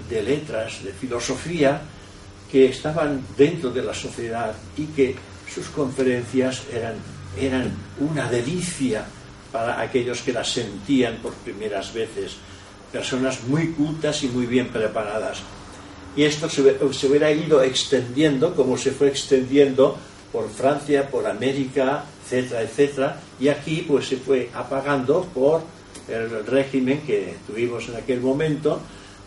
de 0.09 0.21
letras, 0.21 0.83
de 0.83 0.91
filosofía, 0.91 1.81
que 2.51 2.67
estaban 2.67 3.21
dentro 3.37 3.71
de 3.71 3.81
la 3.81 3.93
sociedad 3.93 4.55
y 4.77 4.85
que 4.87 5.15
sus 5.51 5.67
conferencias 5.69 6.63
eran, 6.71 6.95
eran 7.39 7.71
una 7.99 8.29
delicia 8.29 9.05
para 9.51 9.79
aquellos 9.79 10.21
que 10.21 10.33
las 10.33 10.51
sentían 10.51 11.17
por 11.17 11.33
primeras 11.33 11.93
veces, 11.93 12.37
personas 12.91 13.43
muy 13.47 13.69
cultas 13.69 14.23
y 14.23 14.27
muy 14.27 14.45
bien 14.45 14.67
preparadas. 14.69 15.39
Y 16.15 16.23
esto 16.23 16.49
se, 16.49 16.77
se 16.93 17.07
hubiera 17.07 17.31
ido 17.31 17.61
extendiendo 17.61 18.55
como 18.55 18.77
se 18.77 18.91
fue 18.91 19.09
extendiendo 19.09 19.97
por 20.35 20.49
Francia, 20.49 21.09
por 21.09 21.25
América, 21.25 22.03
etcétera, 22.25 22.61
etcétera, 22.61 23.19
y 23.39 23.47
aquí 23.47 23.85
pues 23.87 24.05
se 24.09 24.17
fue 24.17 24.49
apagando 24.53 25.23
por 25.33 25.61
el 26.09 26.45
régimen 26.45 26.99
que 27.07 27.35
tuvimos 27.47 27.87
en 27.87 27.95
aquel 27.95 28.19
momento, 28.19 28.81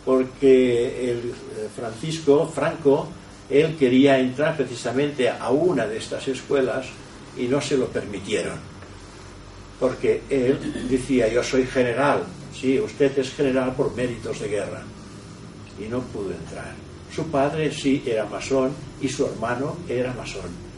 porque 0.05 1.09
el 1.09 1.17
eh, 1.17 1.67
Francisco 1.75 2.47
Franco, 2.53 3.07
él 3.49 3.75
quería 3.75 4.19
entrar 4.19 4.55
precisamente 4.55 5.27
a 5.27 5.49
una 5.49 5.87
de 5.87 5.97
estas 5.97 6.27
escuelas 6.27 6.85
y 7.35 7.47
no 7.47 7.59
se 7.59 7.75
lo 7.75 7.87
permitieron, 7.87 8.59
porque 9.79 10.21
él 10.29 10.87
decía, 10.87 11.27
yo 11.27 11.41
soy 11.41 11.65
general, 11.65 12.21
sí, 12.53 12.79
usted 12.79 13.17
es 13.17 13.33
general 13.33 13.73
por 13.73 13.95
méritos 13.95 14.39
de 14.41 14.47
guerra, 14.47 14.83
y 15.79 15.87
no 15.87 16.01
pudo 16.01 16.33
entrar. 16.33 16.75
Su 17.11 17.25
padre 17.31 17.71
sí 17.71 18.03
era 18.05 18.25
masón 18.25 18.73
y 19.01 19.09
su 19.09 19.25
hermano 19.25 19.77
era 19.89 20.13
masón. 20.13 20.68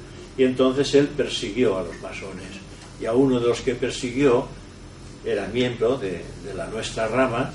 Y 0.41 0.43
entonces 0.43 0.95
él 0.95 1.07
persiguió 1.07 1.77
a 1.77 1.83
los 1.83 2.01
masones. 2.01 2.47
Y 2.99 3.05
a 3.05 3.13
uno 3.13 3.39
de 3.39 3.45
los 3.45 3.61
que 3.61 3.75
persiguió 3.75 4.47
era 5.23 5.45
miembro 5.45 5.99
de, 5.99 6.23
la 6.55 6.65
nuestra 6.65 7.07
rama 7.07 7.51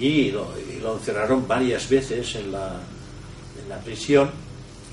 y 0.00 0.30
lo, 0.30 0.48
encerraron 0.96 1.46
varias 1.46 1.86
veces 1.86 2.34
en 2.36 2.50
la, 2.50 2.80
en 3.62 3.68
la 3.68 3.76
prisión. 3.80 4.30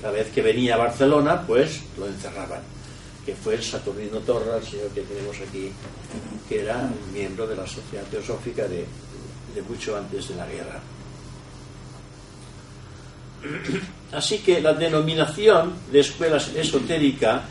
Cada 0.02 0.12
vez 0.12 0.28
que 0.28 0.42
venía 0.42 0.74
a 0.74 0.76
Barcelona, 0.76 1.46
pues 1.46 1.80
lo 1.96 2.06
encerraban. 2.06 2.60
Que 3.24 3.34
fue 3.34 3.54
el 3.54 3.62
Saturnino 3.62 4.18
Torra, 4.18 4.58
el 4.58 4.66
señor 4.66 4.90
que 4.90 5.00
tenemos 5.00 5.36
aquí, 5.40 5.72
que 6.50 6.60
era 6.60 6.86
miembro 7.14 7.46
de 7.46 7.56
la 7.56 7.66
Sociedad 7.66 8.04
Teosófica 8.10 8.68
de, 8.68 8.84
de 9.54 9.62
mucho 9.66 9.96
antes 9.96 10.28
de 10.28 10.34
la 10.34 10.46
guerra. 10.46 10.80
Así 14.12 14.38
que 14.38 14.60
la 14.60 14.74
denominación 14.74 15.72
de 15.90 16.00
escuelas 16.00 16.50
esotérica 16.54 17.42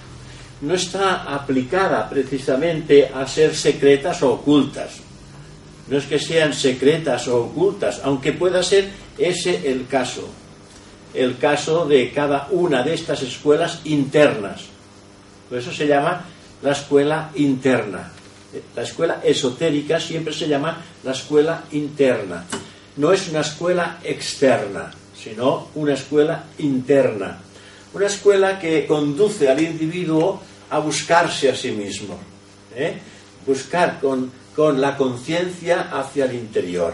no 0.61 0.75
está 0.75 1.23
aplicada 1.23 2.07
precisamente 2.09 3.09
a 3.13 3.25
ser 3.27 3.55
secretas 3.55 4.21
o 4.21 4.33
ocultas. 4.33 5.01
No 5.87 5.97
es 5.97 6.05
que 6.05 6.19
sean 6.19 6.53
secretas 6.53 7.27
o 7.27 7.45
ocultas, 7.45 8.01
aunque 8.03 8.33
pueda 8.33 8.61
ser 8.61 8.89
ese 9.17 9.71
el 9.71 9.87
caso. 9.87 10.29
El 11.13 11.37
caso 11.37 11.85
de 11.85 12.11
cada 12.11 12.47
una 12.51 12.83
de 12.83 12.93
estas 12.93 13.21
escuelas 13.23 13.81
internas. 13.83 14.61
Por 15.49 15.57
eso 15.57 15.73
se 15.73 15.87
llama 15.87 16.23
la 16.61 16.71
escuela 16.71 17.31
interna. 17.35 18.11
La 18.75 18.83
escuela 18.83 19.19
esotérica 19.23 19.99
siempre 19.99 20.33
se 20.33 20.47
llama 20.47 20.77
la 21.03 21.11
escuela 21.11 21.63
interna. 21.71 22.45
No 22.97 23.11
es 23.11 23.27
una 23.29 23.41
escuela 23.41 23.99
externa, 24.03 24.91
sino 25.21 25.67
una 25.75 25.93
escuela 25.93 26.45
interna. 26.59 27.39
Una 27.93 28.07
escuela 28.07 28.57
que 28.57 28.87
conduce 28.87 29.49
al 29.49 29.61
individuo 29.61 30.41
a 30.69 30.79
buscarse 30.79 31.49
a 31.49 31.55
sí 31.55 31.71
mismo, 31.71 32.17
¿eh? 32.75 32.97
buscar 33.45 33.99
con, 33.99 34.31
con 34.55 34.79
la 34.79 34.95
conciencia 34.95 35.89
hacia 35.91 36.25
el 36.25 36.35
interior. 36.35 36.93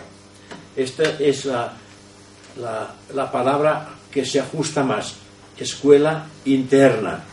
Esta 0.75 1.04
es 1.19 1.45
la, 1.45 1.73
la, 2.60 2.95
la 3.13 3.32
palabra 3.32 3.89
que 4.12 4.25
se 4.25 4.39
ajusta 4.39 4.84
más, 4.84 5.15
escuela 5.58 6.25
interna, 6.45 7.23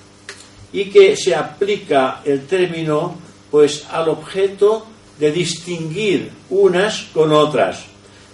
y 0.72 0.86
que 0.86 1.16
se 1.16 1.34
aplica 1.34 2.20
el 2.24 2.46
término 2.46 3.16
pues 3.50 3.86
al 3.90 4.08
objeto 4.08 4.86
de 5.18 5.30
distinguir 5.30 6.30
unas 6.50 7.04
con 7.14 7.32
otras, 7.32 7.84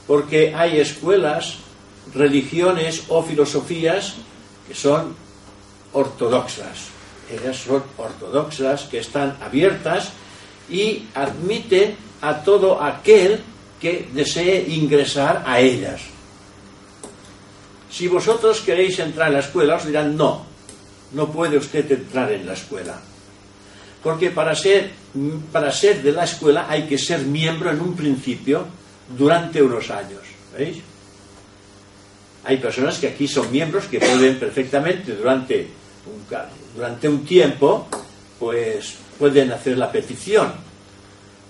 porque 0.06 0.54
hay 0.54 0.80
escuelas, 0.80 1.56
religiones 2.14 3.04
o 3.08 3.22
filosofías 3.22 4.16
que 4.66 4.74
son 4.74 5.14
ortodoxas, 5.92 6.90
ellas 7.30 7.56
son 7.56 7.82
ortodoxas, 7.96 8.84
que 8.84 8.98
están 8.98 9.36
abiertas 9.40 10.12
y 10.68 11.06
admiten 11.14 11.96
a 12.20 12.42
todo 12.42 12.82
aquel 12.82 13.40
que 13.80 14.08
desee 14.12 14.66
ingresar 14.68 15.42
a 15.46 15.60
ellas. 15.60 16.02
Si 17.90 18.06
vosotros 18.06 18.60
queréis 18.60 18.98
entrar 18.98 19.28
en 19.28 19.34
la 19.34 19.40
escuela, 19.40 19.76
os 19.76 19.86
dirán 19.86 20.16
no, 20.16 20.46
no 21.12 21.30
puede 21.32 21.56
usted 21.56 21.90
entrar 21.90 22.30
en 22.30 22.46
la 22.46 22.52
escuela. 22.52 23.00
Porque 24.02 24.30
para 24.30 24.54
ser, 24.54 24.92
para 25.52 25.72
ser 25.72 26.02
de 26.02 26.12
la 26.12 26.24
escuela 26.24 26.66
hay 26.68 26.86
que 26.86 26.98
ser 26.98 27.20
miembro 27.20 27.70
en 27.70 27.80
un 27.80 27.94
principio 27.94 28.66
durante 29.16 29.62
unos 29.62 29.90
años. 29.90 30.22
¿Veis? 30.56 30.78
Hay 32.44 32.56
personas 32.56 32.98
que 32.98 33.08
aquí 33.08 33.28
son 33.28 33.50
miembros 33.52 33.84
que 33.86 34.00
pueden 34.00 34.38
perfectamente 34.38 35.14
durante 35.14 35.68
un, 36.06 36.36
durante 36.74 37.08
un 37.08 37.24
tiempo, 37.24 37.86
pues 38.38 38.94
pueden 39.18 39.52
hacer 39.52 39.76
la 39.76 39.92
petición. 39.92 40.52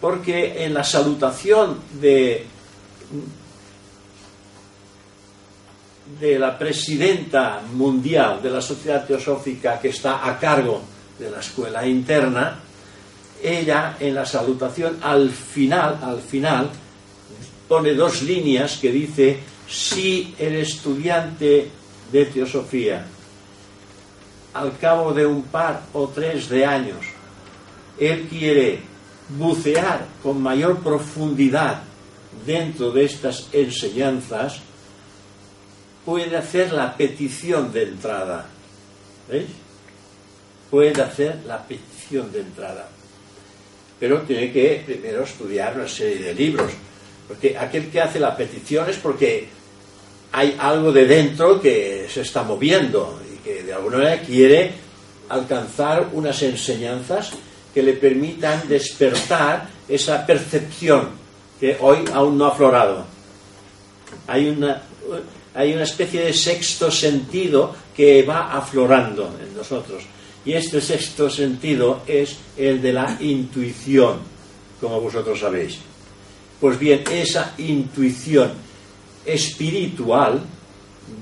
Porque 0.01 0.65
en 0.65 0.75
la 0.75 0.83
salutación 0.83 1.79
de, 2.01 2.47
de 6.19 6.39
la 6.39 6.59
presidenta 6.59 7.61
mundial 7.73 8.43
de 8.43 8.51
la 8.51 8.63
Sociedad 8.63 9.07
Teosófica 9.07 9.79
que 9.79 9.89
está 9.89 10.27
a 10.29 10.39
cargo 10.39 10.83
de 11.19 11.31
la 11.31 11.41
escuela 11.41 11.87
interna, 11.87 12.59
ella 13.43 13.97
en 14.01 14.15
la 14.15 14.27
salutación 14.27 14.99
al 15.03 15.31
final, 15.31 15.99
al 16.03 16.21
final, 16.21 16.71
pone 17.69 17.95
dos 17.95 18.23
líneas 18.23 18.79
que 18.79 18.91
dice 18.91 19.39
si 19.71 20.35
el 20.39 20.57
estudiante 20.57 21.71
de 22.11 22.25
teosofía 22.27 23.07
al 24.53 24.77
cabo 24.79 25.13
de 25.15 25.25
un 25.25 25.45
par 25.45 25.83
o 25.93 26.09
tres 26.09 26.49
de 26.49 26.67
años, 26.67 27.07
él 27.99 28.27
quiere 28.29 28.81
bucear 29.29 30.05
con 30.23 30.43
mayor 30.43 30.79
profundidad 30.81 31.83
dentro 32.45 32.91
de 32.91 33.05
estas 33.05 33.49
enseñanzas, 33.53 34.61
puede 36.05 36.37
hacer 36.37 36.73
la 36.73 36.97
petición 36.97 37.73
de 37.73 37.85
entrada. 37.85 38.47
¿Veis? 39.29 39.47
Puede 40.69 41.01
hacer 41.01 41.43
la 41.47 41.63
petición 41.65 42.33
de 42.33 42.41
entrada. 42.41 42.89
Pero 44.01 44.23
tiene 44.23 44.51
que 44.51 44.83
primero 44.85 45.23
estudiar 45.23 45.77
una 45.77 45.87
serie 45.87 46.27
de 46.27 46.35
libros. 46.35 46.73
Porque 47.29 47.57
aquel 47.57 47.91
que 47.91 48.01
hace 48.01 48.19
la 48.19 48.37
petición 48.37 48.89
es 48.89 48.97
porque 48.97 49.60
hay 50.33 50.57
algo 50.59 50.93
de 50.93 51.07
dentro 51.07 51.61
que 51.61 52.07
se 52.13 52.21
está 52.23 52.43
moviendo 52.43 53.21
que 53.45 53.63
de 53.63 53.73
alguna 53.73 53.99
manera 53.99 54.23
quiere 54.23 54.73
alcanzar 55.29 56.11
unas 56.13 56.43
enseñanzas 56.43 57.33
que 57.73 57.83
le 57.83 57.95
permitan 57.95 58.69
despertar 58.69 59.69
esa 59.89 60.27
percepción 60.27 61.09
que 61.59 61.77
hoy 61.81 62.05
aún 62.13 62.37
no 62.37 62.47
ha 62.47 62.49
aflorado. 62.49 63.05
Hay 64.27 64.49
una, 64.49 64.83
hay 65.55 65.73
una 65.73 65.85
especie 65.85 66.23
de 66.23 66.33
sexto 66.33 66.91
sentido 66.91 67.75
que 67.97 68.23
va 68.23 68.53
aflorando 68.53 69.37
en 69.41 69.57
nosotros. 69.57 70.03
Y 70.45 70.55
este 70.55 70.81
sexto 70.81 71.29
sentido 71.29 72.03
es 72.07 72.37
el 72.57 72.81
de 72.81 72.93
la 72.93 73.17
intuición, 73.21 74.19
como 74.81 75.01
vosotros 75.01 75.39
sabéis. 75.39 75.79
Pues 76.61 76.79
bien, 76.79 77.05
esa 77.11 77.55
intuición 77.59 78.53
espiritual 79.25 80.41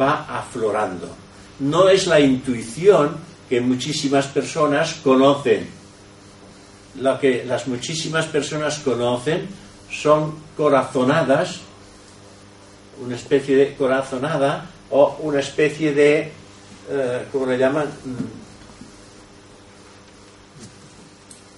va 0.00 0.26
aflorando 0.38 1.28
no 1.60 1.88
es 1.88 2.06
la 2.06 2.20
intuición 2.20 3.16
que 3.48 3.60
muchísimas 3.60 4.26
personas 4.26 4.94
conocen. 5.02 5.66
Lo 7.00 7.18
que 7.18 7.44
las 7.44 7.66
muchísimas 7.66 8.26
personas 8.26 8.78
conocen 8.80 9.48
son 9.90 10.34
corazonadas, 10.56 11.60
una 13.04 13.16
especie 13.16 13.56
de 13.56 13.74
corazonada 13.74 14.70
o 14.90 15.18
una 15.22 15.40
especie 15.40 15.92
de, 15.92 16.32
eh, 16.90 17.24
¿cómo 17.32 17.46
le 17.46 17.58
llaman? 17.58 17.86
Mm. 17.86 18.48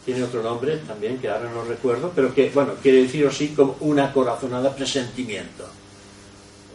Tiene 0.04 0.22
otro 0.24 0.42
nombre 0.42 0.78
también 0.78 1.18
que 1.18 1.28
ahora 1.28 1.50
no 1.50 1.62
recuerdo, 1.62 2.12
pero 2.14 2.34
que, 2.34 2.50
bueno, 2.50 2.74
quiere 2.82 3.02
decir 3.02 3.26
así 3.26 3.48
como 3.48 3.76
una 3.80 4.12
corazonada 4.12 4.74
presentimiento. 4.74 5.79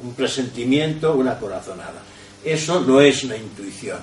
Un 0.03 0.13
presentimiento, 0.13 1.13
una 1.15 1.39
corazonada. 1.39 2.03
Eso 2.43 2.81
no 2.81 3.01
es 3.01 3.23
una 3.23 3.37
intuición. 3.37 3.99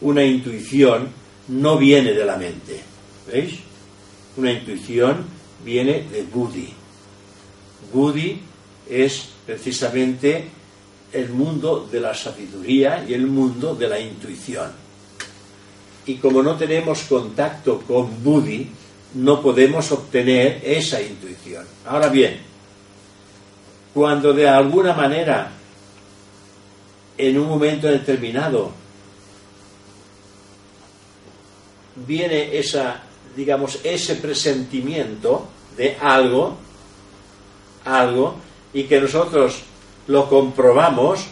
Una 0.00 0.24
intuición 0.24 1.08
no 1.48 1.78
viene 1.78 2.12
de 2.12 2.24
la 2.24 2.36
mente. 2.36 2.80
¿Veis? 3.30 3.60
Una 4.36 4.52
intuición 4.52 5.24
viene 5.64 6.02
de 6.10 6.22
Budi. 6.22 6.68
Budi 7.92 8.40
es 8.88 9.28
precisamente 9.46 10.48
el 11.12 11.30
mundo 11.30 11.88
de 11.90 12.00
la 12.00 12.14
sabiduría 12.14 13.04
y 13.08 13.14
el 13.14 13.26
mundo 13.26 13.74
de 13.74 13.88
la 13.88 13.98
intuición. 13.98 14.70
Y 16.04 16.16
como 16.16 16.42
no 16.42 16.56
tenemos 16.56 17.02
contacto 17.02 17.80
con 17.80 18.22
Budi, 18.22 18.68
no 19.14 19.40
podemos 19.40 19.90
obtener 19.92 20.60
esa 20.64 21.00
intuición. 21.00 21.64
Ahora 21.86 22.08
bien, 22.08 22.38
cuando 23.96 24.34
de 24.34 24.46
alguna 24.46 24.92
manera, 24.92 25.48
en 27.16 27.38
un 27.38 27.48
momento 27.48 27.86
determinado, 27.86 28.70
viene 32.06 32.58
esa, 32.58 33.00
digamos, 33.34 33.78
ese 33.82 34.16
presentimiento 34.16 35.48
de 35.78 35.96
algo, 35.98 36.58
algo, 37.86 38.34
y 38.74 38.84
que 38.84 39.00
nosotros 39.00 39.62
lo 40.08 40.28
comprobamos, 40.28 41.24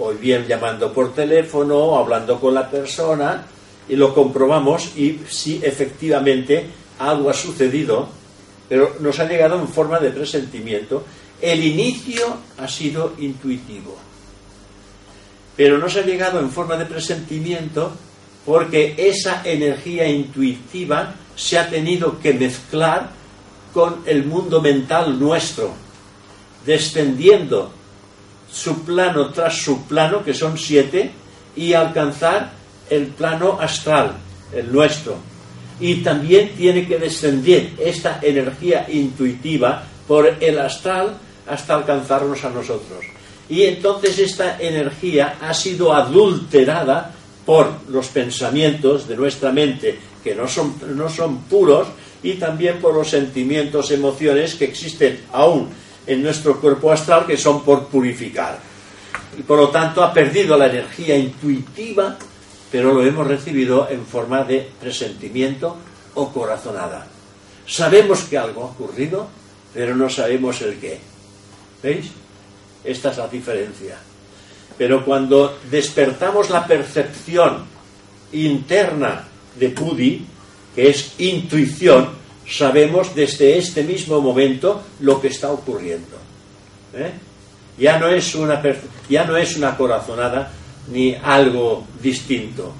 o 0.00 0.10
bien 0.10 0.44
llamando 0.48 0.92
por 0.92 1.14
teléfono 1.14 1.76
o 1.76 1.98
hablando 2.00 2.40
con 2.40 2.52
la 2.52 2.68
persona, 2.68 3.46
y 3.88 3.94
lo 3.94 4.12
comprobamos 4.12 4.96
y 4.96 5.20
si 5.28 5.60
efectivamente 5.62 6.66
algo 6.98 7.30
ha 7.30 7.34
sucedido, 7.34 8.08
pero 8.68 8.96
nos 8.98 9.20
ha 9.20 9.28
llegado 9.28 9.56
en 9.56 9.68
forma 9.68 10.00
de 10.00 10.10
presentimiento, 10.10 11.04
el 11.40 11.64
inicio 11.64 12.38
ha 12.58 12.68
sido 12.68 13.14
intuitivo. 13.18 13.96
Pero 15.56 15.78
nos 15.78 15.96
ha 15.96 16.02
llegado 16.02 16.40
en 16.40 16.50
forma 16.50 16.76
de 16.76 16.86
presentimiento 16.86 17.92
porque 18.44 18.94
esa 18.96 19.42
energía 19.44 20.08
intuitiva 20.08 21.14
se 21.36 21.58
ha 21.58 21.68
tenido 21.68 22.18
que 22.18 22.32
mezclar 22.32 23.10
con 23.72 24.02
el 24.06 24.24
mundo 24.24 24.60
mental 24.60 25.18
nuestro, 25.18 25.72
descendiendo 26.64 27.72
su 28.50 28.84
plano 28.84 29.30
tras 29.30 29.56
su 29.56 29.82
plano, 29.82 30.24
que 30.24 30.34
son 30.34 30.56
siete, 30.56 31.10
y 31.54 31.74
alcanzar 31.74 32.52
el 32.88 33.08
plano 33.08 33.58
astral, 33.60 34.12
el 34.52 34.72
nuestro. 34.72 35.16
Y 35.80 35.96
también 35.96 36.52
tiene 36.56 36.86
que 36.86 36.98
descender 36.98 37.72
esta 37.78 38.18
energía 38.22 38.86
intuitiva 38.88 39.84
por 40.06 40.26
el 40.40 40.58
astral 40.58 41.18
hasta 41.48 41.74
alcanzarnos 41.74 42.44
a 42.44 42.50
nosotros. 42.50 43.04
Y 43.48 43.64
entonces 43.64 44.18
esta 44.18 44.58
energía 44.60 45.38
ha 45.40 45.54
sido 45.54 45.92
adulterada 45.94 47.14
por 47.46 47.70
los 47.88 48.08
pensamientos 48.08 49.08
de 49.08 49.16
nuestra 49.16 49.52
mente, 49.52 49.98
que 50.22 50.34
no 50.34 50.46
son, 50.46 50.74
no 50.94 51.08
son 51.08 51.38
puros, 51.44 51.88
y 52.22 52.34
también 52.34 52.78
por 52.78 52.94
los 52.94 53.08
sentimientos, 53.08 53.90
emociones 53.90 54.54
que 54.54 54.66
existen 54.66 55.22
aún 55.32 55.68
en 56.06 56.22
nuestro 56.22 56.60
cuerpo 56.60 56.92
astral, 56.92 57.26
que 57.26 57.36
son 57.36 57.62
por 57.62 57.86
purificar. 57.86 58.58
Y 59.38 59.42
por 59.42 59.58
lo 59.58 59.68
tanto 59.68 60.02
ha 60.02 60.12
perdido 60.12 60.56
la 60.58 60.66
energía 60.66 61.16
intuitiva, 61.16 62.16
pero 62.70 62.92
lo 62.92 63.02
hemos 63.02 63.26
recibido 63.26 63.88
en 63.88 64.04
forma 64.04 64.44
de 64.44 64.68
presentimiento 64.80 65.76
o 66.14 66.30
corazonada. 66.30 67.06
Sabemos 67.66 68.24
que 68.24 68.36
algo 68.36 68.62
ha 68.64 68.66
ocurrido, 68.66 69.28
pero 69.72 69.94
no 69.94 70.10
sabemos 70.10 70.60
el 70.62 70.78
qué. 70.78 70.98
¿Veis? 71.82 72.06
Esta 72.84 73.10
es 73.10 73.16
la 73.16 73.28
diferencia. 73.28 73.96
Pero 74.76 75.04
cuando 75.04 75.58
despertamos 75.70 76.50
la 76.50 76.66
percepción 76.66 77.64
interna 78.32 79.24
de 79.58 79.68
Pudi, 79.70 80.24
que 80.74 80.90
es 80.90 81.14
intuición, 81.18 82.10
sabemos 82.48 83.14
desde 83.14 83.58
este 83.58 83.82
mismo 83.82 84.20
momento 84.20 84.82
lo 85.00 85.20
que 85.20 85.28
está 85.28 85.50
ocurriendo. 85.50 86.16
¿Eh? 86.94 87.10
Ya, 87.78 87.98
no 87.98 88.08
es 88.08 88.34
una, 88.34 88.62
ya 89.08 89.24
no 89.24 89.36
es 89.36 89.56
una 89.56 89.76
corazonada 89.76 90.50
ni 90.90 91.14
algo 91.14 91.84
distinto. 92.00 92.72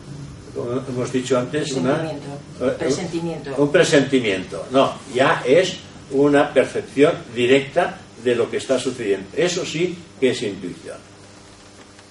Como 0.54 0.72
hemos 0.88 1.12
dicho 1.12 1.38
antes, 1.38 1.70
eh, 1.72 2.74
presentimiento. 2.78 3.54
un 3.58 3.70
presentimiento. 3.70 4.66
No, 4.72 4.92
ya 5.14 5.42
es 5.46 5.76
una 6.10 6.52
percepción 6.52 7.12
directa 7.34 7.98
de 8.22 8.34
lo 8.34 8.50
que 8.50 8.58
está 8.58 8.78
sucediendo. 8.78 9.28
Eso 9.36 9.64
sí 9.64 9.96
que 10.20 10.30
es 10.30 10.42
intuición. 10.42 10.98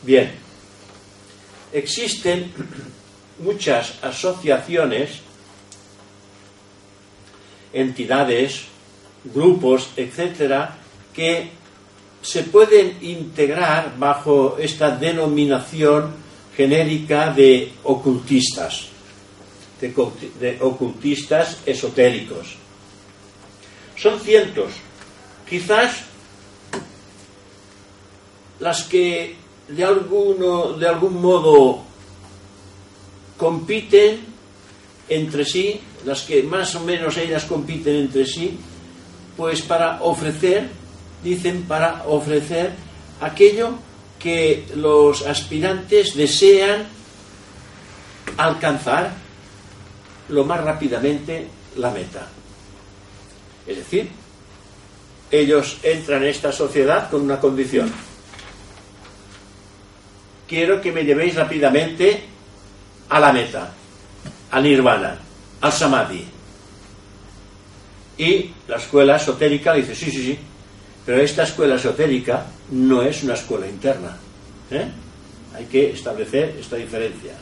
Bien, 0.04 0.32
existen 1.74 2.52
muchas 3.40 3.96
asociaciones, 4.02 5.22
entidades, 7.74 8.64
grupos, 9.26 9.90
etcétera, 9.96 10.78
que 11.14 11.50
se 12.22 12.44
pueden 12.44 12.98
integrar 13.02 13.98
bajo 13.98 14.58
esta 14.60 14.92
denominación 14.92 16.12
genérica 16.56 17.32
de 17.32 17.72
ocultistas, 17.84 18.88
de, 19.80 20.58
ocultistas 20.62 21.60
esotéricos. 21.66 22.56
Son 23.96 24.20
cientos 24.20 24.74
Quizás 25.50 26.04
las 28.60 28.84
que 28.84 29.36
de, 29.68 29.84
alguno, 29.84 30.74
de 30.74 30.88
algún 30.88 31.22
modo 31.22 31.84
compiten 33.38 34.20
entre 35.10 35.46
sí, 35.46 35.80
las 36.06 36.24
que 36.24 36.44
más 36.44 36.76
o 36.76 36.82
menos 36.82 37.18
ellas 37.18 37.46
compiten 37.46 37.96
entre 37.96 38.26
sí, 38.26 38.58
pues 39.38 39.62
para 39.62 40.02
ofrecer, 40.02 40.70
dicen, 41.24 41.64
para 41.64 42.04
ofrecer 42.08 42.74
aquello 43.22 43.76
que 44.20 44.66
los 44.76 45.26
aspirantes 45.26 46.16
desean 46.16 46.88
alcanzar 48.36 49.14
lo 50.30 50.44
más 50.44 50.62
rápidamente 50.62 51.48
la 51.78 51.92
meta. 51.92 52.28
Es 53.66 53.78
decir, 53.78 54.10
ellos 55.32 55.78
entran 55.84 56.24
en 56.24 56.30
esta 56.30 56.52
sociedad 56.52 57.10
con 57.10 57.22
una 57.22 57.40
condición. 57.40 57.92
Quiero 60.48 60.80
que 60.82 60.92
me 60.92 61.04
llevéis 61.04 61.36
rápidamente 61.36 62.24
a 63.10 63.20
la 63.20 63.34
meta, 63.34 63.74
al 64.52 64.64
nirvana, 64.64 65.20
al 65.62 65.72
samadhi. 65.72 66.26
Y 68.18 68.52
la 68.68 68.78
escuela 68.78 69.18
esotérica 69.18 69.74
dice, 69.74 69.94
sí, 69.94 70.10
sí, 70.10 70.24
sí, 70.24 70.40
pero 71.06 71.22
esta 71.22 71.44
escuela 71.44 71.76
esotérica 71.76 72.46
no 72.72 73.02
es 73.02 73.24
una 73.24 73.34
escuela 73.34 73.68
interna. 73.68 74.18
¿eh? 74.72 74.88
Hay 75.56 75.66
que 75.66 75.92
establecer 75.92 76.56
esta 76.60 76.78
diferencia. 76.78 77.34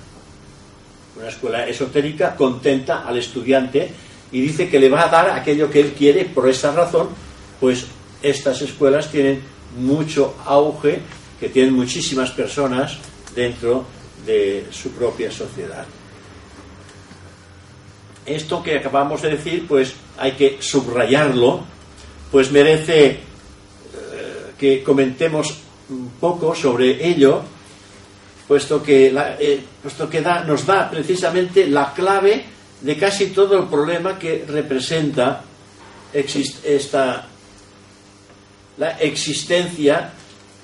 Una 1.16 1.30
escuela 1.30 1.66
esotérica 1.68 2.36
contenta 2.36 3.06
al 3.06 3.18
estudiante 3.18 3.90
y 4.32 4.42
dice 4.42 4.68
que 4.68 4.80
le 4.80 4.90
va 4.90 5.06
a 5.06 5.10
dar 5.10 5.30
aquello 5.30 5.70
que 5.70 5.80
él 5.80 5.94
quiere 5.94 6.26
por 6.26 6.50
esa 6.50 6.74
razón 6.74 7.10
pues 7.60 7.86
estas 8.22 8.62
escuelas 8.62 9.12
tienen 9.12 9.42
mucho 9.78 10.36
auge, 10.46 11.02
que 11.40 11.50
tienen 11.50 11.74
muchísimas 11.74 12.32
personas 12.32 12.98
dentro 13.36 13.86
de 14.26 14.66
su 14.72 14.92
propia 14.92 15.32
sociedad. 15.32 15.86
Esto 18.26 18.64
que 18.64 18.78
acabamos 18.80 19.22
de 19.22 19.30
decir, 19.32 19.68
pues 19.68 19.94
hay 20.18 20.32
que 20.32 20.58
subrayarlo, 20.60 21.64
pues 22.32 22.52
merece 22.52 23.08
eh, 23.08 23.20
que 24.58 24.82
comentemos 24.82 25.60
un 25.90 26.10
poco 26.20 26.56
sobre 26.56 27.08
ello, 27.08 27.44
puesto 28.48 28.82
que, 28.82 29.14
eh, 29.40 29.64
puesto 29.82 30.10
que 30.10 30.22
nos 30.22 30.66
da 30.66 30.90
precisamente 30.90 31.68
la 31.68 31.94
clave 31.94 32.46
de 32.82 32.98
casi 32.98 33.28
todo 33.28 33.60
el 33.60 33.68
problema 33.68 34.18
que 34.18 34.46
representa 34.48 35.44
esta 36.14 37.28
la 38.78 38.92
existencia 39.00 40.12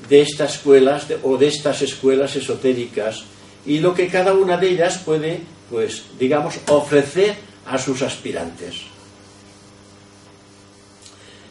de 0.10 0.22
estas 0.22 0.56
escuelas 0.56 1.08
o 1.24 1.38
de 1.38 1.48
estas 1.48 1.82
escuelas 1.82 2.36
esotéricas 2.36 3.24
y 3.66 3.80
lo 3.80 3.94
que 3.94 4.08
cada 4.08 4.34
una 4.34 4.58
de 4.58 4.70
ellas 4.70 4.98
puede, 5.00 5.42
pues, 5.70 6.04
digamos, 6.20 6.56
ofrecer 6.68 7.36
a 7.66 7.78
sus 7.78 8.02
aspirantes. 8.02 8.76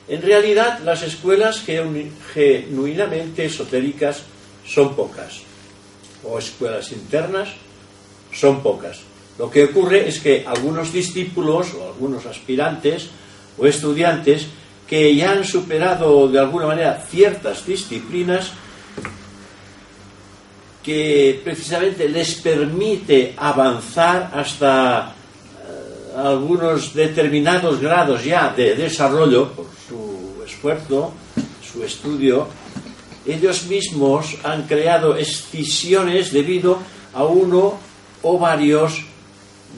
En 0.08 0.22
realidad, 0.22 0.80
las 0.80 1.02
escuelas 1.02 1.62
genuinamente 2.34 3.44
esotéricas 3.44 4.22
son 4.66 4.96
pocas, 4.96 5.42
o 6.24 6.38
escuelas 6.38 6.90
internas 6.90 7.50
son 8.32 8.60
pocas. 8.60 9.00
Lo 9.38 9.50
que 9.50 9.64
ocurre 9.64 10.08
es 10.08 10.18
que 10.18 10.44
algunos 10.46 10.92
discípulos 10.92 11.74
o 11.74 11.86
algunos 11.86 12.26
aspirantes 12.26 13.08
o 13.56 13.66
estudiantes 13.66 14.46
que 14.90 15.14
ya 15.14 15.30
han 15.30 15.44
superado 15.44 16.26
de 16.26 16.40
alguna 16.40 16.66
manera 16.66 17.00
ciertas 17.08 17.64
disciplinas, 17.64 18.50
que 20.82 21.40
precisamente 21.44 22.08
les 22.08 22.34
permite 22.34 23.34
avanzar 23.36 24.32
hasta 24.34 25.14
eh, 25.14 26.18
algunos 26.18 26.92
determinados 26.92 27.78
grados 27.80 28.24
ya 28.24 28.52
de 28.52 28.74
desarrollo 28.74 29.52
por 29.52 29.66
su 29.88 30.42
esfuerzo, 30.44 31.12
su 31.62 31.84
estudio, 31.84 32.48
ellos 33.24 33.66
mismos 33.66 34.38
han 34.42 34.66
creado 34.66 35.16
excisiones 35.16 36.32
debido 36.32 36.80
a 37.14 37.22
uno 37.22 37.78
o 38.22 38.38
varios 38.40 39.04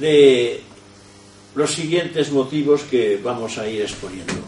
de 0.00 0.62
los 1.54 1.70
siguientes 1.74 2.32
motivos 2.32 2.80
que 2.84 3.20
vamos 3.22 3.58
a 3.58 3.68
ir 3.68 3.82
exponiendo. 3.82 4.41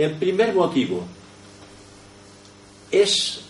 El 0.00 0.12
primer 0.12 0.54
motivo 0.54 1.04
es 2.90 3.42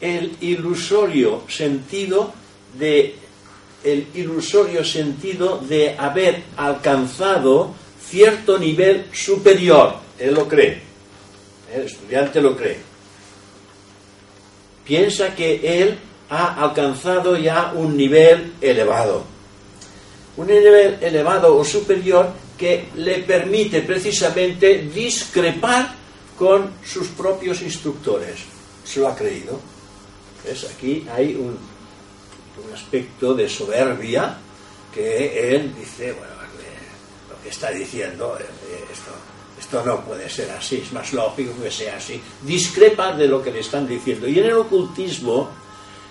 el 0.00 0.36
ilusorio 0.40 1.42
sentido 1.48 2.32
de 2.78 3.16
el 3.82 4.06
ilusorio 4.14 4.84
sentido 4.84 5.58
de 5.58 5.96
haber 5.98 6.44
alcanzado 6.56 7.74
cierto 8.08 8.56
nivel 8.56 9.06
superior. 9.12 9.96
Él 10.16 10.34
lo 10.34 10.46
cree. 10.46 10.80
El 11.74 11.82
estudiante 11.86 12.40
lo 12.40 12.56
cree. 12.56 12.78
Piensa 14.84 15.34
que 15.34 15.82
él 15.82 15.98
ha 16.28 16.62
alcanzado 16.62 17.36
ya 17.36 17.72
un 17.74 17.96
nivel 17.96 18.52
elevado. 18.60 19.24
Un 20.36 20.46
nivel 20.46 20.98
elevado 21.00 21.56
o 21.56 21.64
superior 21.64 22.32
que 22.60 22.90
le 22.96 23.20
permite 23.20 23.80
precisamente 23.80 24.90
discrepar 24.92 25.94
con 26.36 26.74
sus 26.84 27.08
propios 27.08 27.62
instructores. 27.62 28.40
Se 28.84 29.00
lo 29.00 29.08
ha 29.08 29.16
creído. 29.16 29.58
¿Ves? 30.44 30.66
Aquí 30.70 31.06
hay 31.10 31.34
un, 31.36 31.56
un 31.56 32.74
aspecto 32.74 33.32
de 33.32 33.48
soberbia 33.48 34.36
que 34.92 35.56
él 35.56 35.74
dice, 35.74 36.12
bueno, 36.12 36.34
lo 37.30 37.42
que 37.42 37.48
está 37.48 37.70
diciendo, 37.70 38.36
eh, 38.38 38.84
esto, 38.92 39.10
esto 39.58 39.82
no 39.82 40.04
puede 40.04 40.28
ser 40.28 40.50
así, 40.50 40.82
es 40.84 40.92
más 40.92 41.14
lógico 41.14 41.54
que 41.62 41.70
sea 41.70 41.96
así. 41.96 42.20
Discrepa 42.42 43.14
de 43.14 43.26
lo 43.26 43.42
que 43.42 43.52
le 43.52 43.60
están 43.60 43.88
diciendo. 43.88 44.28
Y 44.28 44.38
en 44.38 44.44
el 44.44 44.56
ocultismo, 44.56 45.48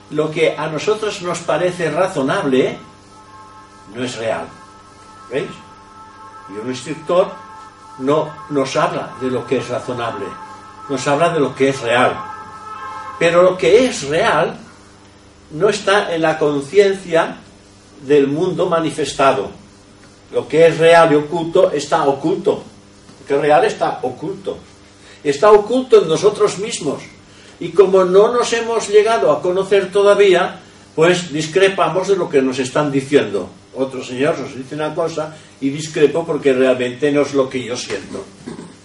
lo 0.10 0.32
que 0.32 0.56
a 0.58 0.66
nosotros 0.66 1.22
nos 1.22 1.40
parece 1.40 1.92
razonable 1.92 2.76
no 3.94 4.04
es 4.04 4.16
real. 4.16 4.48
¿Veis? 5.30 5.69
Y 6.54 6.58
un 6.58 6.70
instructor 6.70 7.32
no 8.00 8.30
nos 8.50 8.76
habla 8.76 9.16
de 9.22 9.30
lo 9.30 9.46
que 9.46 9.58
es 9.58 9.70
razonable, 9.70 10.26
nos 10.90 11.08
habla 11.08 11.30
de 11.30 11.40
lo 11.40 11.54
que 11.54 11.70
es 11.70 11.82
real. 11.82 12.14
Pero 13.20 13.44
lo 13.44 13.58
que 13.58 13.86
es 13.86 14.08
real 14.08 14.58
no 15.52 15.70
está 15.70 16.14
en 16.14 16.22
la 16.22 16.38
conciencia 16.38 17.38
del 18.02 18.28
mundo 18.28 18.68
manifestado. 18.68 19.52
Lo 20.32 20.48
que 20.48 20.68
es 20.68 20.78
real 20.78 21.12
y 21.12 21.16
oculto 21.16 21.72
está 21.72 22.06
oculto. 22.06 22.64
Lo 23.20 23.26
que 23.28 23.36
es 23.36 23.42
real 23.42 23.66
está 23.66 24.00
oculto. 24.04 24.58
Está 25.24 25.52
oculto 25.52 26.02
en 26.02 26.08
nosotros 26.08 26.60
mismos. 26.60 27.02
Y 27.60 27.70
como 27.70 28.06
no 28.06 28.32
nos 28.32 28.54
hemos 28.54 28.88
llegado 28.88 29.32
a 29.32 29.42
conocer 29.42 29.92
todavía, 29.92 30.62
pues 30.96 31.32
discrepamos 31.32 32.08
de 32.08 32.16
lo 32.16 32.30
que 32.30 32.42
nos 32.42 32.60
están 32.60 32.92
diciendo. 32.92 33.50
Otro 33.80 34.04
señor 34.04 34.38
nos 34.38 34.54
dice 34.54 34.76
una 34.76 34.94
cosa 34.94 35.34
y 35.62 35.70
discrepo 35.70 36.26
porque 36.26 36.52
realmente 36.52 37.14
no 37.14 37.22
es 37.22 37.34
lo 37.34 37.50
que 37.50 37.64
yo 37.64 37.78
siento. 37.78 38.26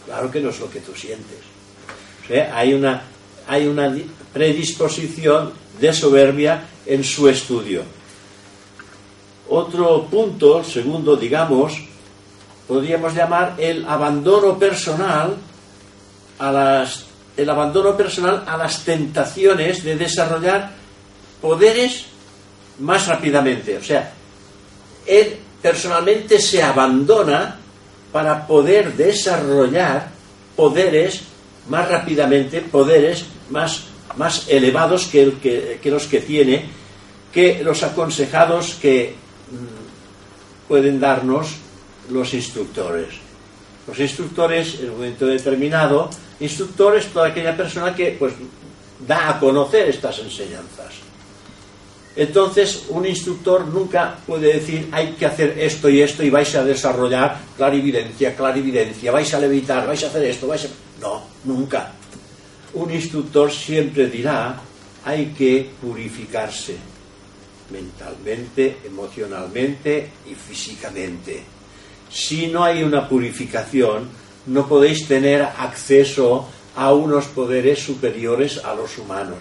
Claro 0.06 0.30
que 0.30 0.40
no 0.40 0.50
es 0.50 0.60
lo 0.60 0.70
que 0.70 0.78
tú 0.78 0.94
sientes. 0.94 1.38
hay, 2.52 2.74
una, 2.74 3.02
hay 3.48 3.66
una 3.66 3.92
predisposición 4.32 5.52
de 5.80 5.92
soberbia 5.92 6.62
en 6.86 7.02
su 7.02 7.28
estudio. 7.28 7.82
Otro 9.48 10.06
punto, 10.06 10.62
segundo, 10.62 11.16
digamos, 11.16 11.72
podríamos 12.68 13.14
llamar 13.14 13.56
el 13.58 13.84
abandono 13.86 14.56
personal 14.56 15.34
a 16.38 16.52
las 16.52 17.06
el 17.36 17.50
abandono 17.50 17.96
personal 17.96 18.44
a 18.46 18.56
las 18.56 18.84
tentaciones 18.84 19.82
de 19.82 19.96
desarrollar 19.96 20.70
poderes 21.40 22.04
más 22.78 23.08
rápidamente. 23.08 23.76
O 23.76 23.82
sea, 23.82 24.12
él 25.06 25.36
personalmente 25.60 26.40
se 26.40 26.62
abandona 26.62 27.58
para 28.12 28.46
poder 28.46 28.94
desarrollar 28.94 30.10
poderes 30.54 31.22
más 31.68 31.88
rápidamente, 31.88 32.60
poderes 32.60 33.24
más, 33.50 33.84
más 34.16 34.48
elevados 34.48 35.06
que, 35.06 35.22
el 35.22 35.32
que, 35.38 35.90
los 35.90 36.06
que 36.06 36.20
tiene, 36.20 36.66
que 37.32 37.62
los 37.64 37.82
aconsejados 37.82 38.74
que 38.74 39.14
mm, 39.50 40.68
pueden 40.68 41.00
darnos 41.00 41.56
los 42.10 42.34
instructores. 42.34 43.08
Los 43.86 43.98
instructores, 43.98 44.80
en 44.80 44.90
un 44.90 44.96
momento 44.96 45.26
determinado, 45.26 46.10
instructor 46.40 46.96
es 46.96 47.06
toda 47.06 47.28
aquella 47.28 47.56
persona 47.56 47.94
que 47.94 48.16
pues, 48.18 48.34
da 49.06 49.30
a 49.30 49.40
conocer 49.40 49.88
estas 49.88 50.18
enseñanzas. 50.20 50.94
Entonces, 52.16 52.84
un 52.90 53.06
instructor 53.06 53.66
nunca 53.66 54.18
puede 54.24 54.54
decir 54.54 54.88
hay 54.92 55.12
que 55.14 55.26
hacer 55.26 55.58
esto 55.58 55.88
y 55.88 56.00
esto 56.00 56.22
y 56.22 56.30
vais 56.30 56.54
a 56.54 56.64
desarrollar 56.64 57.40
clarividencia, 57.56 58.36
clarividencia, 58.36 59.10
vais 59.10 59.34
a 59.34 59.40
levitar, 59.40 59.86
vais 59.86 60.02
a 60.04 60.06
hacer 60.06 60.24
esto, 60.24 60.46
vais 60.46 60.64
a... 60.64 60.68
No, 61.00 61.22
nunca. 61.44 61.92
Un 62.74 62.92
instructor 62.92 63.50
siempre 63.50 64.06
dirá 64.06 64.60
hay 65.04 65.26
que 65.36 65.70
purificarse 65.80 66.76
mentalmente, 67.70 68.78
emocionalmente 68.84 70.10
y 70.30 70.34
físicamente. 70.34 71.42
Si 72.10 72.46
no 72.46 72.62
hay 72.62 72.84
una 72.84 73.08
purificación, 73.08 74.08
no 74.46 74.68
podéis 74.68 75.08
tener 75.08 75.42
acceso 75.42 76.48
a 76.76 76.92
unos 76.92 77.26
poderes 77.26 77.80
superiores 77.80 78.64
a 78.64 78.74
los 78.74 78.98
humanos 78.98 79.38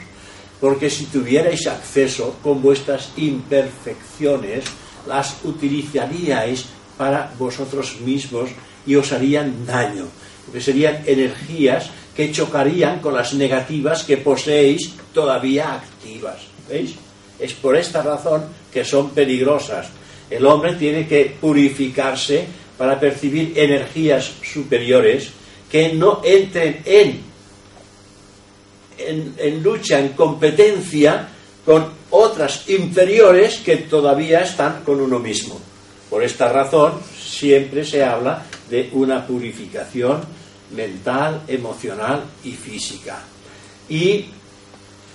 porque 0.63 0.89
si 0.89 1.07
tuvierais 1.07 1.67
acceso 1.67 2.39
con 2.41 2.61
vuestras 2.61 3.11
imperfecciones, 3.17 4.63
las 5.05 5.43
utilizaríais 5.43 6.67
para 6.95 7.33
vosotros 7.37 7.99
mismos 7.99 8.49
y 8.87 8.95
os 8.95 9.11
harían 9.11 9.65
daño, 9.65 10.07
porque 10.45 10.61
serían 10.61 11.03
energías 11.05 11.89
que 12.15 12.31
chocarían 12.31 12.99
con 12.99 13.13
las 13.13 13.33
negativas 13.33 14.05
que 14.05 14.15
poseéis 14.15 14.93
todavía 15.11 15.73
activas. 15.73 16.47
¿Veis? 16.69 16.95
Es 17.37 17.51
por 17.55 17.75
esta 17.75 18.01
razón 18.01 18.45
que 18.71 18.85
son 18.85 19.09
peligrosas. 19.09 19.89
El 20.29 20.45
hombre 20.45 20.75
tiene 20.75 21.05
que 21.05 21.35
purificarse 21.41 22.47
para 22.77 22.97
percibir 22.97 23.51
energías 23.59 24.31
superiores 24.41 25.27
que 25.69 25.91
no 25.91 26.21
entren 26.23 26.79
en 26.85 27.32
en, 29.07 29.63
lucha, 29.63 29.99
en 29.99 30.09
competencia 30.09 31.27
con 31.65 31.85
otras 32.09 32.69
inferiores 32.69 33.57
que 33.57 33.77
todavía 33.77 34.41
están 34.41 34.83
con 34.83 34.99
uno 34.99 35.19
mismo. 35.19 35.59
Por 36.09 36.23
esta 36.23 36.51
razón, 36.51 36.93
siempre 37.17 37.85
se 37.85 38.03
habla 38.03 38.45
de 38.69 38.89
una 38.93 39.25
purificación 39.25 40.21
mental, 40.75 41.41
emocional 41.47 42.23
y 42.43 42.51
física. 42.51 43.19
Y 43.89 44.25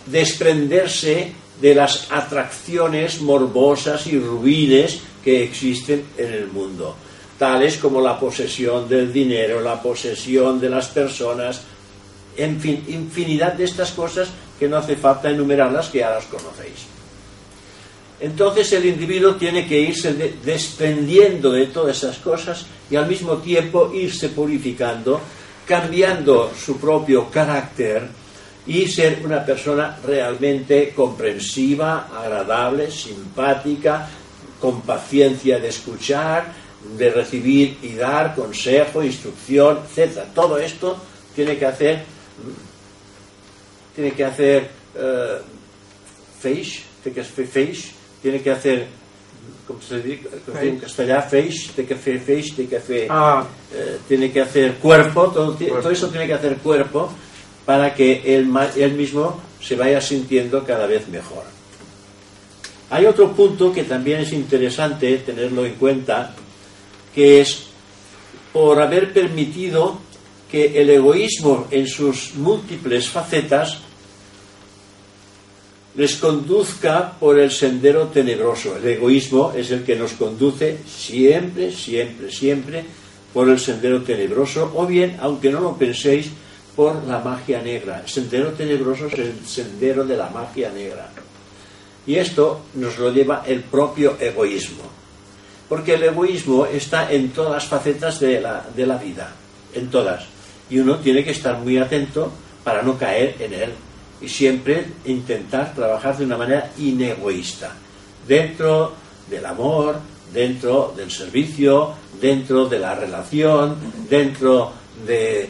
desprenderse 0.06 1.32
de 1.60 1.74
las 1.74 2.10
atracciones 2.10 3.20
morbosas 3.20 4.06
y 4.06 4.18
ruines 4.18 5.00
que 5.22 5.42
existen 5.42 6.04
en 6.16 6.32
el 6.32 6.46
mundo, 6.48 6.96
tales 7.38 7.76
como 7.76 8.00
la 8.00 8.18
posesión 8.18 8.88
del 8.88 9.12
dinero, 9.12 9.60
la 9.60 9.82
posesión 9.82 10.60
de 10.60 10.70
las 10.70 10.88
personas, 10.88 11.62
en 12.38 12.60
fin, 12.60 12.84
infinidad 12.88 13.52
de 13.54 13.64
estas 13.64 13.90
cosas 13.90 14.28
que 14.58 14.68
no 14.68 14.78
hace 14.78 14.96
falta 14.96 15.28
enumerarlas, 15.28 15.88
que 15.88 15.98
ya 15.98 16.10
las 16.10 16.24
conocéis. 16.24 16.86
Entonces 18.20 18.72
el 18.72 18.86
individuo 18.86 19.36
tiene 19.36 19.66
que 19.66 19.80
irse 19.80 20.12
desprendiendo 20.44 21.52
de 21.52 21.66
todas 21.66 21.98
esas 21.98 22.18
cosas 22.18 22.66
y 22.90 22.96
al 22.96 23.06
mismo 23.06 23.36
tiempo 23.38 23.92
irse 23.92 24.30
purificando, 24.30 25.20
cambiando 25.66 26.50
su 26.56 26.78
propio 26.78 27.30
carácter 27.30 28.08
y 28.66 28.86
ser 28.86 29.20
una 29.24 29.44
persona 29.44 29.98
realmente 30.04 30.92
comprensiva, 30.94 32.08
agradable, 32.14 32.90
simpática, 32.90 34.08
con 34.60 34.82
paciencia 34.82 35.58
de 35.60 35.68
escuchar, 35.68 36.52
de 36.96 37.10
recibir 37.10 37.78
y 37.82 37.94
dar 37.94 38.34
consejo, 38.34 39.02
instrucción, 39.02 39.80
etc. 39.96 40.24
Todo 40.34 40.58
esto 40.58 40.96
tiene 41.34 41.56
que 41.56 41.66
hacer 41.66 42.17
tiene 43.94 44.12
que 44.12 44.24
hacer 44.24 44.70
uh, 44.94 45.42
feix, 46.40 46.82
tiene 47.02 47.14
que 47.14 47.20
hacer 47.20 47.46
feix, 47.46 47.92
tiene 48.22 48.40
que 48.40 48.50
hacer 48.50 48.86
¿cómo 49.66 49.80
se 49.82 50.00
dice 50.00 50.28
en 50.60 50.78
castellano? 50.78 51.22
Feix, 51.28 51.70
tiene 51.74 51.88
que 51.88 51.94
hacer 51.94 52.20
feix, 52.20 52.54
tiene 52.54 52.70
que 52.70 52.76
hacer 52.76 53.06
ah. 53.10 53.44
uh, 53.44 54.06
tiene 54.06 54.30
que 54.30 54.40
hacer 54.40 54.74
cuerpo 54.74 55.28
todo, 55.28 55.54
todo, 55.54 55.90
eso 55.90 56.08
tiene 56.08 56.26
que 56.26 56.34
hacer 56.34 56.56
cuerpo 56.58 57.10
para 57.64 57.94
que 57.94 58.22
él, 58.24 58.48
él 58.76 58.92
mismo 58.92 59.40
se 59.60 59.76
vaya 59.76 60.00
sintiendo 60.00 60.64
cada 60.64 60.86
vez 60.86 61.08
mejor. 61.08 61.44
Hay 62.90 63.04
otro 63.04 63.32
punto 63.32 63.72
que 63.72 63.84
también 63.84 64.20
es 64.20 64.32
interesante 64.32 65.18
tenerlo 65.18 65.66
en 65.66 65.74
cuenta, 65.74 66.34
que 67.14 67.42
es 67.42 67.66
por 68.52 68.80
haber 68.80 69.12
permitido 69.12 69.98
que 70.50 70.80
el 70.80 70.90
egoísmo 70.90 71.66
en 71.70 71.86
sus 71.86 72.34
múltiples 72.34 73.08
facetas 73.08 73.78
les 75.98 76.14
conduzca 76.16 77.12
por 77.18 77.38
el 77.38 77.50
sendero 77.50 78.06
tenebroso. 78.06 78.76
El 78.76 78.86
egoísmo 78.86 79.52
es 79.54 79.70
el 79.72 79.82
que 79.82 79.96
nos 79.96 80.12
conduce 80.12 80.78
siempre, 80.86 81.72
siempre, 81.72 82.30
siempre 82.30 82.84
por 83.34 83.48
el 83.48 83.58
sendero 83.58 84.02
tenebroso, 84.02 84.72
o 84.74 84.86
bien, 84.86 85.18
aunque 85.20 85.50
no 85.50 85.60
lo 85.60 85.76
penséis, 85.76 86.30
por 86.76 87.04
la 87.04 87.18
magia 87.18 87.60
negra. 87.60 88.02
El 88.04 88.08
sendero 88.08 88.52
tenebroso 88.52 89.08
es 89.08 89.18
el 89.18 89.44
sendero 89.44 90.04
de 90.04 90.16
la 90.16 90.30
magia 90.30 90.70
negra. 90.70 91.10
Y 92.06 92.14
esto 92.14 92.60
nos 92.74 92.96
lo 92.98 93.12
lleva 93.12 93.42
el 93.44 93.62
propio 93.64 94.16
egoísmo. 94.20 94.84
Porque 95.68 95.94
el 95.94 96.04
egoísmo 96.04 96.64
está 96.66 97.12
en 97.12 97.30
todas 97.30 97.52
las 97.52 97.66
facetas 97.66 98.20
de 98.20 98.40
la, 98.40 98.64
de 98.74 98.86
la 98.86 98.96
vida, 98.96 99.34
en 99.74 99.90
todas. 99.90 100.37
Y 100.70 100.78
uno 100.78 100.98
tiene 100.98 101.24
que 101.24 101.30
estar 101.30 101.58
muy 101.58 101.78
atento 101.78 102.30
para 102.64 102.82
no 102.82 102.98
caer 102.98 103.36
en 103.40 103.54
él. 103.54 103.72
Y 104.20 104.28
siempre 104.28 104.86
intentar 105.04 105.74
trabajar 105.74 106.16
de 106.16 106.24
una 106.24 106.36
manera 106.36 106.70
inegoísta, 106.78 107.72
dentro 108.26 108.94
del 109.30 109.46
amor, 109.46 110.00
dentro 110.32 110.92
del 110.96 111.10
servicio, 111.10 111.94
dentro 112.20 112.66
de 112.66 112.78
la 112.78 112.94
relación, 112.94 113.76
dentro 114.08 114.72
de, 115.06 115.48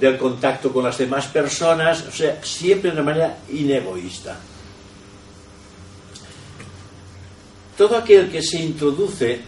del 0.00 0.16
contacto 0.16 0.72
con 0.72 0.84
las 0.84 0.98
demás 0.98 1.26
personas, 1.26 2.04
o 2.06 2.12
sea, 2.12 2.42
siempre 2.42 2.90
de 2.90 2.96
una 2.96 3.04
manera 3.04 3.38
inegoísta. 3.50 4.36
Todo 7.76 7.96
aquel 7.96 8.30
que 8.30 8.42
se 8.42 8.60
introduce, 8.60 9.40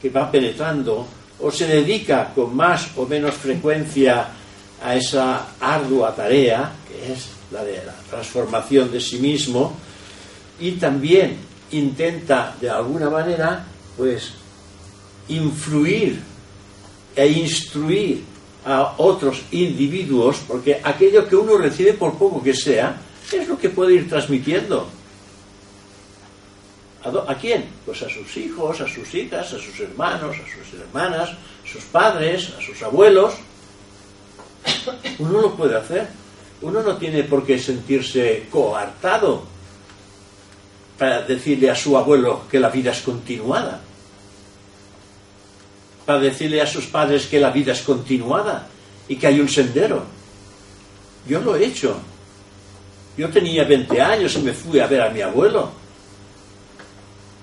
que 0.00 0.10
va 0.10 0.30
penetrando, 0.30 1.06
o 1.42 1.50
se 1.50 1.66
dedica 1.66 2.32
con 2.34 2.54
más 2.54 2.88
o 2.96 3.06
menos 3.06 3.34
frecuencia 3.34 4.28
a 4.82 4.96
esa 4.96 5.46
ardua 5.60 6.14
tarea, 6.14 6.72
que 6.88 7.12
es 7.12 7.28
la 7.50 7.64
de 7.64 7.84
la 7.84 7.94
transformación 8.08 8.90
de 8.90 9.00
sí 9.00 9.18
mismo, 9.18 9.76
y 10.58 10.72
también 10.72 11.36
intenta 11.72 12.54
de 12.60 12.70
alguna 12.70 13.08
manera, 13.08 13.64
pues, 13.96 14.32
influir 15.28 16.20
e 17.16 17.26
instruir 17.26 18.24
a 18.64 18.94
otros 18.98 19.42
individuos, 19.52 20.38
porque 20.46 20.80
aquello 20.82 21.26
que 21.26 21.36
uno 21.36 21.56
recibe, 21.56 21.94
por 21.94 22.14
poco 22.14 22.42
que 22.42 22.54
sea, 22.54 23.00
es 23.32 23.48
lo 23.48 23.58
que 23.58 23.70
puede 23.70 23.94
ir 23.94 24.08
transmitiendo. 24.08 24.88
¿A, 27.02 27.34
quién? 27.34 27.64
Pues 27.86 28.02
a 28.02 28.10
sus 28.10 28.36
hijos, 28.36 28.80
a 28.80 28.86
sus 28.86 29.14
hijas, 29.14 29.54
a 29.54 29.58
sus 29.58 29.80
hermanos, 29.80 30.36
a 30.36 30.64
sus 30.64 30.80
hermanas, 30.80 31.30
a 31.30 31.66
sus 31.66 31.82
padres, 31.84 32.52
a 32.58 32.60
sus 32.60 32.82
abuelos. 32.82 33.34
Uno 35.18 35.40
lo 35.40 35.54
puede 35.54 35.76
hacer. 35.76 36.08
Uno 36.60 36.82
no 36.82 36.96
tiene 36.98 37.24
por 37.24 37.46
qué 37.46 37.58
sentirse 37.58 38.46
coartado 38.50 39.44
para 40.98 41.22
decirle 41.22 41.70
a 41.70 41.74
su 41.74 41.96
abuelo 41.96 42.42
que 42.50 42.60
la 42.60 42.68
vida 42.68 42.90
es 42.90 43.00
continuada. 43.00 43.80
Para 46.04 46.20
decirle 46.20 46.60
a 46.60 46.66
sus 46.66 46.84
padres 46.86 47.26
que 47.26 47.40
la 47.40 47.50
vida 47.50 47.72
es 47.72 47.80
continuada 47.80 48.68
y 49.08 49.16
que 49.16 49.26
hay 49.26 49.40
un 49.40 49.48
sendero. 49.48 50.04
Yo 51.26 51.40
lo 51.40 51.56
he 51.56 51.64
hecho. 51.64 51.98
Yo 53.16 53.30
tenía 53.30 53.64
20 53.64 54.00
años 54.02 54.34
y 54.36 54.40
me 54.40 54.52
fui 54.52 54.80
a 54.80 54.86
ver 54.86 55.00
a 55.00 55.08
mi 55.08 55.22
abuelo. 55.22 55.79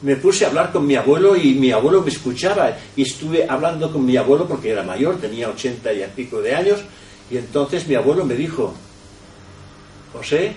Me 0.01 0.15
puse 0.15 0.45
a 0.45 0.49
hablar 0.49 0.71
con 0.71 0.85
mi 0.85 0.95
abuelo 0.95 1.35
y 1.35 1.55
mi 1.55 1.71
abuelo 1.71 2.01
me 2.01 2.09
escuchaba. 2.09 2.77
Y 2.95 3.01
estuve 3.01 3.47
hablando 3.49 3.91
con 3.91 4.05
mi 4.05 4.15
abuelo 4.15 4.47
porque 4.47 4.71
era 4.71 4.83
mayor, 4.83 5.17
tenía 5.17 5.49
80 5.49 5.93
y 5.93 6.05
pico 6.15 6.41
de 6.41 6.55
años, 6.55 6.79
y 7.29 7.37
entonces 7.37 7.87
mi 7.87 7.95
abuelo 7.95 8.23
me 8.23 8.35
dijo, 8.35 8.73
José, 10.13 10.53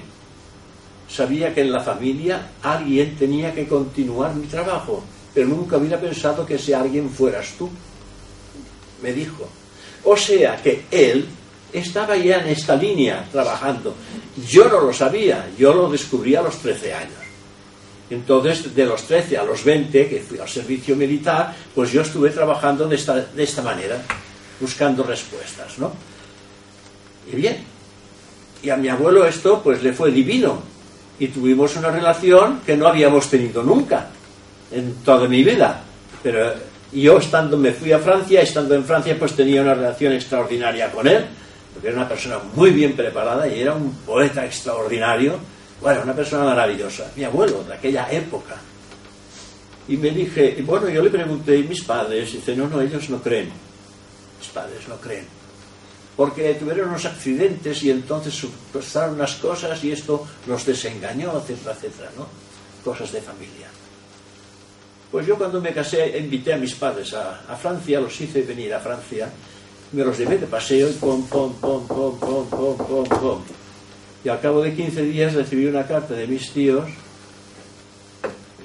sabía 1.08 1.52
que 1.54 1.62
en 1.62 1.72
la 1.72 1.80
familia 1.80 2.52
alguien 2.62 3.16
tenía 3.16 3.52
que 3.54 3.66
continuar 3.66 4.34
mi 4.34 4.46
trabajo, 4.46 5.02
pero 5.34 5.48
nunca 5.48 5.76
hubiera 5.76 6.00
pensado 6.00 6.46
que 6.46 6.54
ese 6.54 6.74
alguien 6.74 7.10
fueras 7.10 7.54
tú. 7.58 7.68
Me 9.02 9.12
dijo. 9.12 9.48
O 10.04 10.16
sea 10.16 10.56
que 10.62 10.84
él 10.90 11.26
estaba 11.72 12.16
ya 12.16 12.38
en 12.40 12.48
esta 12.48 12.76
línea 12.76 13.26
trabajando. 13.30 13.94
Yo 14.48 14.68
no 14.68 14.80
lo 14.80 14.92
sabía, 14.92 15.50
yo 15.58 15.74
lo 15.74 15.90
descubrí 15.90 16.34
a 16.34 16.42
los 16.42 16.58
13 16.58 16.94
años. 16.94 17.19
Entonces, 18.10 18.74
de 18.74 18.84
los 18.84 19.04
13 19.04 19.38
a 19.38 19.44
los 19.44 19.64
20, 19.64 20.08
que 20.08 20.20
fui 20.20 20.38
al 20.38 20.48
servicio 20.48 20.96
militar, 20.96 21.54
pues 21.74 21.92
yo 21.92 22.02
estuve 22.02 22.30
trabajando 22.30 22.88
de 22.88 22.96
esta, 22.96 23.14
de 23.14 23.42
esta 23.42 23.62
manera, 23.62 24.02
buscando 24.60 25.04
respuestas, 25.04 25.78
¿no? 25.78 25.92
Y 27.32 27.36
bien, 27.36 27.64
y 28.62 28.70
a 28.70 28.76
mi 28.76 28.88
abuelo 28.88 29.24
esto 29.24 29.62
pues 29.62 29.82
le 29.82 29.92
fue 29.92 30.10
divino. 30.10 30.60
Y 31.18 31.28
tuvimos 31.28 31.76
una 31.76 31.90
relación 31.90 32.60
que 32.64 32.76
no 32.76 32.88
habíamos 32.88 33.28
tenido 33.28 33.62
nunca 33.62 34.08
en 34.70 34.94
toda 35.04 35.28
mi 35.28 35.42
vida. 35.42 35.82
Pero 36.22 36.52
yo 36.92 37.18
estando, 37.18 37.56
me 37.56 37.72
fui 37.72 37.92
a 37.92 37.98
Francia, 37.98 38.40
estando 38.40 38.74
en 38.74 38.84
Francia 38.84 39.16
pues 39.18 39.34
tenía 39.34 39.62
una 39.62 39.74
relación 39.74 40.12
extraordinaria 40.12 40.90
con 40.90 41.06
él, 41.06 41.24
porque 41.72 41.88
era 41.88 41.98
una 41.98 42.08
persona 42.08 42.38
muy 42.54 42.70
bien 42.70 42.94
preparada 42.94 43.46
y 43.48 43.60
era 43.60 43.74
un 43.74 43.94
poeta 44.06 44.44
extraordinario. 44.44 45.38
Bueno, 45.80 46.02
una 46.02 46.14
persona 46.14 46.44
maravillosa. 46.44 47.10
Mi 47.16 47.24
abuelo 47.24 47.64
de 47.64 47.74
aquella 47.74 48.10
época. 48.10 48.56
Y 49.88 49.96
me 49.96 50.10
dije, 50.10 50.56
y 50.58 50.62
bueno, 50.62 50.88
yo 50.88 51.02
le 51.02 51.10
pregunté, 51.10 51.56
¿y 51.56 51.64
mis 51.64 51.82
padres? 51.82 52.30
Y 52.34 52.36
dice, 52.36 52.54
no, 52.54 52.68
no, 52.68 52.80
ellos 52.80 53.08
no 53.10 53.20
creen. 53.22 53.50
Mis 54.38 54.48
padres 54.48 54.86
no 54.88 54.96
creen 54.96 55.40
porque 56.20 56.52
tuvieron 56.52 56.90
unos 56.90 57.06
accidentes 57.06 57.82
y 57.82 57.90
entonces 57.90 58.46
pasaron 58.70 59.14
unas 59.14 59.36
cosas 59.36 59.82
y 59.82 59.92
esto 59.92 60.26
los 60.46 60.66
desengañó, 60.66 61.32
etcétera, 61.38 61.72
etcétera, 61.72 62.10
¿no? 62.14 62.26
Cosas 62.84 63.10
de 63.12 63.22
familia. 63.22 63.68
Pues 65.10 65.26
yo 65.26 65.38
cuando 65.38 65.62
me 65.62 65.72
casé 65.72 66.18
invité 66.18 66.52
a 66.52 66.58
mis 66.58 66.74
padres 66.74 67.14
a, 67.14 67.56
Francia, 67.56 68.00
los 68.00 68.20
hice 68.20 68.42
venir 68.42 68.74
a 68.74 68.80
Francia, 68.80 69.30
me 69.92 70.04
los 70.04 70.18
llevé 70.18 70.36
de 70.36 70.46
paseo 70.46 70.90
y 70.90 70.92
pom, 70.92 71.26
pom, 71.26 71.54
pom, 71.54 71.88
pom, 71.88 72.18
pom, 72.18 72.46
pom, 72.50 72.76
pom, 72.76 73.04
pom. 73.08 73.42
Y 74.24 74.28
al 74.28 74.40
cabo 74.40 74.62
de 74.62 74.74
15 74.74 75.02
días 75.02 75.34
recibí 75.34 75.66
una 75.66 75.86
carta 75.86 76.14
de 76.14 76.26
mis 76.26 76.52
tíos, 76.52 76.88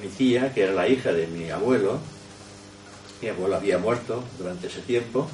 mi 0.02 0.10
tía, 0.10 0.54
que 0.54 0.64
era 0.64 0.74
la 0.74 0.88
hija 0.88 1.14
de 1.14 1.28
mi 1.28 1.50
abuelo, 1.50 2.00
mi 3.22 3.30
abuelo 3.30 3.56
había 3.56 3.78
muerto 3.78 4.24
durante 4.38 4.68
ese 4.68 4.82
tiempo, 4.82 5.30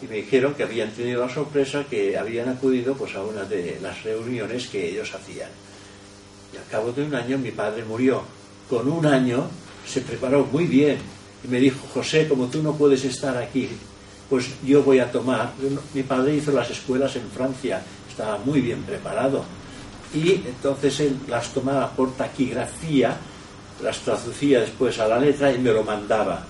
y 0.00 0.06
me 0.06 0.16
dijeron 0.16 0.54
que 0.54 0.62
habían 0.62 0.90
tenido 0.92 1.26
la 1.26 1.32
sorpresa 1.32 1.84
que 1.90 2.16
habían 2.16 2.48
acudido 2.48 2.94
pues 2.94 3.16
a 3.16 3.22
una 3.22 3.44
de 3.44 3.78
las 3.82 4.04
reuniones 4.04 4.68
que 4.68 4.88
ellos 4.88 5.12
hacían. 5.12 5.50
Y 6.54 6.56
al 6.56 6.66
cabo 6.70 6.92
de 6.92 7.02
un 7.02 7.14
año 7.14 7.36
mi 7.38 7.50
padre 7.50 7.84
murió. 7.84 8.22
Con 8.70 8.88
un 8.90 9.04
año 9.06 9.48
se 9.86 10.02
preparó 10.02 10.46
muy 10.46 10.66
bien 10.66 10.98
y 11.42 11.48
me 11.48 11.58
dijo, 11.58 11.78
José, 11.92 12.28
como 12.28 12.46
tú 12.46 12.62
no 12.62 12.76
puedes 12.76 13.04
estar 13.04 13.36
aquí, 13.36 13.68
pues 14.30 14.46
yo 14.64 14.82
voy 14.82 15.00
a 15.00 15.10
tomar. 15.10 15.52
Mi 15.94 16.02
padre 16.04 16.36
hizo 16.36 16.52
las 16.52 16.70
escuelas 16.70 17.16
en 17.16 17.28
Francia, 17.30 17.82
estaba 18.18 18.38
muy 18.38 18.60
bien 18.60 18.82
preparado. 18.82 19.44
Y 20.12 20.32
entonces 20.32 20.98
él 21.00 21.16
las 21.28 21.50
tomaba 21.50 21.88
por 21.92 22.16
taquigrafía, 22.16 23.16
las 23.80 23.98
traducía 24.00 24.60
después 24.60 24.98
a 24.98 25.06
la 25.06 25.20
letra 25.20 25.52
y 25.52 25.58
me 25.58 25.70
lo 25.70 25.84
mandaba 25.84 26.44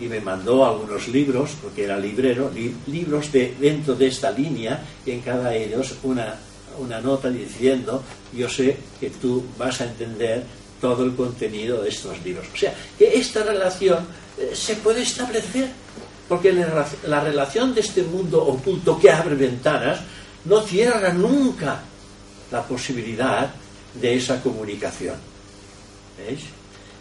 y 0.00 0.06
me 0.06 0.20
mandó 0.20 0.66
algunos 0.66 1.06
libros, 1.08 1.52
porque 1.62 1.84
era 1.84 1.96
librero, 1.96 2.50
libros 2.86 3.32
de, 3.32 3.54
dentro 3.58 3.94
de 3.94 4.08
esta 4.08 4.30
línea, 4.30 4.82
y 5.06 5.12
en 5.12 5.20
cada 5.20 5.54
ellos 5.54 5.94
una, 6.02 6.34
una 6.78 7.00
nota 7.00 7.30
diciendo, 7.30 8.02
yo 8.34 8.46
sé 8.48 8.76
que 9.00 9.08
tú 9.08 9.42
vas 9.56 9.80
a 9.80 9.84
entender 9.84 10.42
todo 10.80 11.04
el 11.04 11.14
contenido 11.14 11.80
de 11.80 11.88
estos 11.88 12.22
libros. 12.22 12.46
O 12.52 12.56
sea, 12.56 12.74
que 12.98 13.16
esta 13.16 13.42
relación 13.42 14.00
eh, 14.36 14.50
se 14.54 14.74
puede 14.76 15.00
establecer, 15.00 15.68
porque 16.28 16.52
la, 16.52 16.86
la 17.06 17.20
relación 17.20 17.74
de 17.74 17.80
este 17.80 18.02
mundo 18.02 18.44
oculto 18.44 18.98
que 18.98 19.10
abre 19.10 19.34
ventanas 19.34 20.00
no 20.46 20.60
cierra 20.62 21.12
nunca 21.12 21.80
la 22.50 22.62
posibilidad 22.62 23.50
de 23.94 24.16
esa 24.16 24.42
comunicación. 24.42 25.16
¿Veis? 26.18 26.40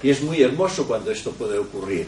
Y 0.02 0.10
es 0.10 0.22
muy 0.22 0.42
hermoso 0.42 0.88
cuando 0.88 1.12
esto 1.12 1.32
puede 1.32 1.58
ocurrir. 1.58 2.08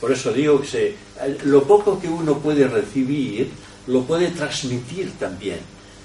Por 0.00 0.12
eso 0.12 0.32
digo 0.32 0.60
que 0.60 0.96
lo 1.44 1.64
poco 1.64 1.98
que 1.98 2.08
uno 2.08 2.38
puede 2.38 2.68
recibir, 2.68 3.50
lo 3.86 4.02
puede 4.02 4.28
transmitir 4.28 5.12
también. 5.18 5.60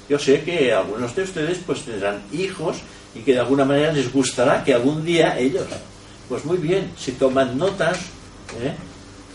Yo 0.08 0.18
sé 0.20 0.42
que 0.44 0.74
algunos 0.74 1.16
de 1.16 1.24
ustedes 1.24 1.60
pues 1.66 1.84
tendrán 1.84 2.24
hijos 2.32 2.78
y 3.16 3.20
que 3.20 3.34
de 3.34 3.40
alguna 3.40 3.66
manera 3.66 3.92
les 3.92 4.12
gustará 4.12 4.64
que 4.64 4.74
algún 4.74 5.04
día 5.04 5.38
ellos, 5.38 5.66
pues 6.30 6.46
muy 6.46 6.58
bien, 6.58 6.92
si 6.98 7.14
toman 7.14 7.58
notas, 7.58 7.98
¿eh? 8.62 8.74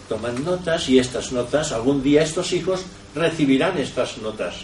toman 0.08 0.42
notas 0.44 0.88
y 0.88 0.98
estas 0.98 1.32
notas, 1.32 1.72
algún 1.72 2.02
día 2.02 2.22
estos 2.22 2.52
hijos 2.52 2.82
recibirán 3.16 3.76
estas 3.78 4.18
notas. 4.18 4.56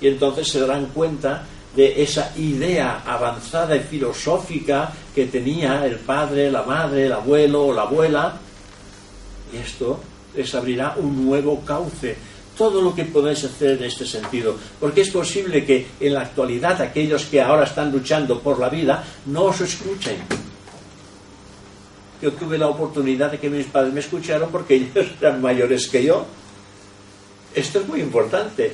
Y 0.00 0.08
entonces 0.08 0.48
se 0.48 0.60
darán 0.60 0.86
cuenta 0.86 1.44
de 1.74 2.02
esa 2.02 2.32
idea 2.36 3.02
avanzada 3.04 3.76
y 3.76 3.80
filosófica 3.80 4.92
que 5.14 5.26
tenía 5.26 5.84
el 5.84 5.96
padre, 5.96 6.50
la 6.50 6.62
madre, 6.62 7.06
el 7.06 7.12
abuelo 7.12 7.66
o 7.66 7.72
la 7.72 7.82
abuela. 7.82 8.36
Y 9.52 9.56
esto 9.58 10.00
les 10.34 10.54
abrirá 10.54 10.94
un 10.96 11.26
nuevo 11.26 11.60
cauce. 11.64 12.16
Todo 12.56 12.80
lo 12.80 12.94
que 12.94 13.04
podáis 13.04 13.42
hacer 13.44 13.78
en 13.78 13.84
este 13.84 14.06
sentido. 14.06 14.56
Porque 14.78 15.00
es 15.00 15.10
posible 15.10 15.64
que 15.64 15.86
en 15.98 16.14
la 16.14 16.20
actualidad 16.20 16.80
aquellos 16.80 17.24
que 17.24 17.40
ahora 17.40 17.64
están 17.64 17.90
luchando 17.90 18.40
por 18.40 18.60
la 18.60 18.68
vida 18.68 19.02
no 19.26 19.44
os 19.44 19.60
escuchen. 19.60 20.16
Yo 22.22 22.32
tuve 22.32 22.56
la 22.56 22.68
oportunidad 22.68 23.32
de 23.32 23.38
que 23.38 23.50
mis 23.50 23.66
padres 23.66 23.92
me 23.92 24.00
escucharon 24.00 24.50
porque 24.50 24.76
ellos 24.76 25.06
eran 25.20 25.42
mayores 25.42 25.88
que 25.88 26.04
yo. 26.04 26.24
Esto 27.54 27.80
es 27.80 27.88
muy 27.88 28.00
importante 28.00 28.72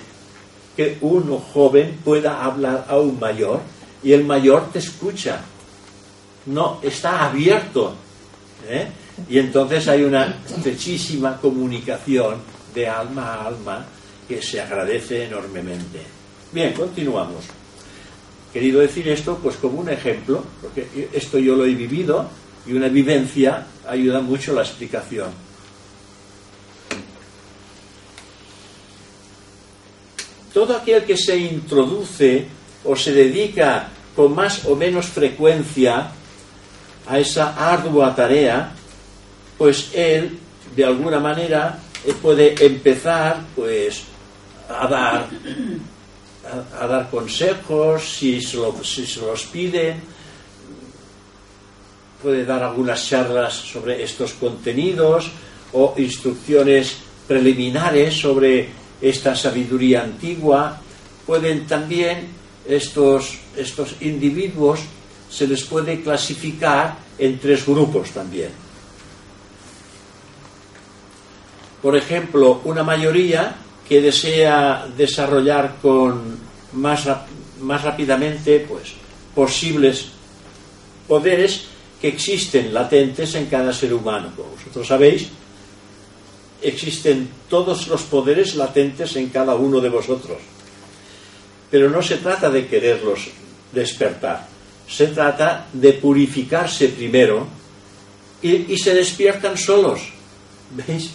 que 0.76 0.99
uno 1.03 1.39
joven 1.39 1.99
pueda 2.05 2.43
hablar 2.43 2.87
a 2.89 2.97
un 2.99 3.18
mayor 3.20 3.61
y 4.03 4.12
el 4.12 4.24
mayor 4.24 4.70
te 4.72 4.78
escucha. 4.78 5.43
No, 6.47 6.81
está 6.83 7.26
abierto. 7.26 7.95
¿eh? 8.68 8.89
Y 9.28 9.39
entonces 9.39 9.87
hay 9.89 10.03
una 10.05 10.41
estrechísima 10.49 11.37
comunicación 11.37 12.39
de 12.74 12.89
alma 12.89 13.35
a 13.35 13.47
alma 13.47 13.87
que 14.26 14.41
se 14.41 14.61
agradece 14.61 15.24
enormemente. 15.24 16.01
Bien, 16.53 16.72
continuamos. 16.72 17.45
Querido 18.53 18.81
decir 18.81 19.09
esto, 19.09 19.39
pues 19.43 19.57
como 19.57 19.81
un 19.81 19.91
ejemplo, 19.91 20.43
porque 20.62 21.09
esto 21.12 21.39
yo 21.39 21.55
lo 21.55 21.64
he 21.64 21.74
vivido 21.74 22.28
y 22.66 22.72
una 22.72 22.89
vivencia 22.89 23.66
ayuda 23.87 24.20
mucho 24.20 24.53
a 24.53 24.57
la 24.57 24.62
explicación. 24.62 25.49
Todo 30.53 30.76
aquel 30.76 31.05
que 31.05 31.16
se 31.16 31.36
introduce 31.36 32.46
o 32.84 32.96
se 32.96 33.12
dedica 33.12 33.88
con 34.16 34.34
más 34.34 34.64
o 34.66 34.74
menos 34.74 35.07
frecuencia 35.07 36.11
a 37.07 37.18
esa 37.18 37.55
ardua 37.57 38.14
tarea, 38.14 38.72
pues 39.59 39.90
él, 39.94 40.38
de 40.74 40.84
alguna 40.84 41.18
manera, 41.18 41.78
eh, 42.05 42.14
puede 42.20 42.55
empezar 42.64 43.40
pues 43.55 44.05
a 44.68 44.86
dar 44.86 45.28
a, 46.80 46.86
dar 46.86 47.11
consejos 47.11 48.16
si 48.16 48.40
se, 48.40 48.59
si 48.82 49.07
se 49.07 49.20
los 49.20 49.44
piden 49.46 50.01
puede 52.22 52.44
dar 52.44 52.62
algunas 52.62 53.07
charlas 53.07 53.55
sobre 53.55 54.03
estos 54.03 54.32
contenidos 54.34 55.30
o 55.72 55.94
instrucciones 55.96 56.96
preliminares 57.26 58.20
sobre 58.20 58.68
esta 59.01 59.34
sabiduría 59.34 60.03
antigua, 60.03 60.80
pueden 61.26 61.66
también 61.66 62.28
estos, 62.66 63.38
estos 63.57 63.96
individuos 64.01 64.80
se 65.30 65.46
les 65.46 65.62
puede 65.64 66.03
clasificar 66.03 66.96
en 67.18 67.38
tres 67.38 67.64
grupos 67.64 68.11
también. 68.11 68.51
Por 71.80 71.96
ejemplo, 71.96 72.61
una 72.64 72.82
mayoría 72.82 73.57
que 73.88 74.01
desea 74.01 74.86
desarrollar 74.96 75.76
con 75.80 76.38
más, 76.74 77.09
más 77.61 77.82
rápidamente 77.82 78.66
pues, 78.68 78.92
posibles 79.34 80.09
poderes 81.09 81.64
que 82.01 82.09
existen 82.09 82.72
latentes 82.72 83.34
en 83.34 83.46
cada 83.46 83.72
ser 83.72 83.94
humano. 83.94 84.32
Como 84.36 84.51
vosotros 84.51 84.86
sabéis, 84.86 85.28
existen 86.62 87.28
todos 87.48 87.88
los 87.88 88.02
poderes 88.02 88.54
latentes 88.54 89.16
en 89.16 89.28
cada 89.28 89.54
uno 89.54 89.80
de 89.80 89.88
vosotros. 89.88 90.38
Pero 91.70 91.88
no 91.88 92.02
se 92.02 92.16
trata 92.16 92.50
de 92.50 92.66
quererlos 92.66 93.28
despertar, 93.72 94.46
se 94.88 95.08
trata 95.08 95.66
de 95.72 95.92
purificarse 95.94 96.88
primero 96.88 97.46
y, 98.42 98.76
se 98.76 98.94
despiertan 98.94 99.56
solos. 99.56 100.00
¿Veis? 100.70 101.11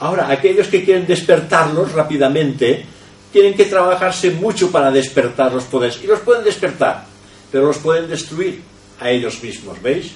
Ahora, 0.00 0.30
aquellos 0.30 0.68
que 0.68 0.84
quieren 0.84 1.06
despertarlos 1.06 1.92
rápidamente, 1.92 2.84
tienen 3.32 3.54
que 3.54 3.64
trabajarse 3.64 4.30
mucho 4.30 4.70
para 4.70 4.90
despertar 4.90 5.52
los 5.52 5.64
poderes. 5.64 6.00
Y 6.02 6.06
los 6.06 6.20
pueden 6.20 6.44
despertar, 6.44 7.04
pero 7.50 7.66
los 7.66 7.78
pueden 7.78 8.08
destruir 8.08 8.62
a 9.00 9.10
ellos 9.10 9.42
mismos, 9.42 9.80
¿veis? 9.82 10.12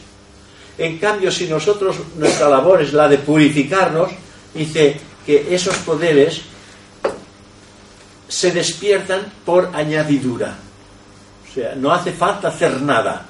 En 0.78 0.98
cambio, 0.98 1.30
si 1.30 1.46
nosotros, 1.46 1.96
nuestra 2.16 2.48
labor 2.48 2.82
es 2.82 2.92
la 2.92 3.08
de 3.08 3.18
purificarnos, 3.18 4.10
dice 4.54 5.00
que 5.24 5.54
esos 5.54 5.76
poderes 5.78 6.42
se 8.28 8.50
despiertan 8.50 9.32
por 9.44 9.70
añadidura. 9.74 10.56
O 11.48 11.54
sea, 11.54 11.74
no 11.74 11.92
hace 11.92 12.12
falta 12.12 12.48
hacer 12.48 12.80
nada. 12.80 13.26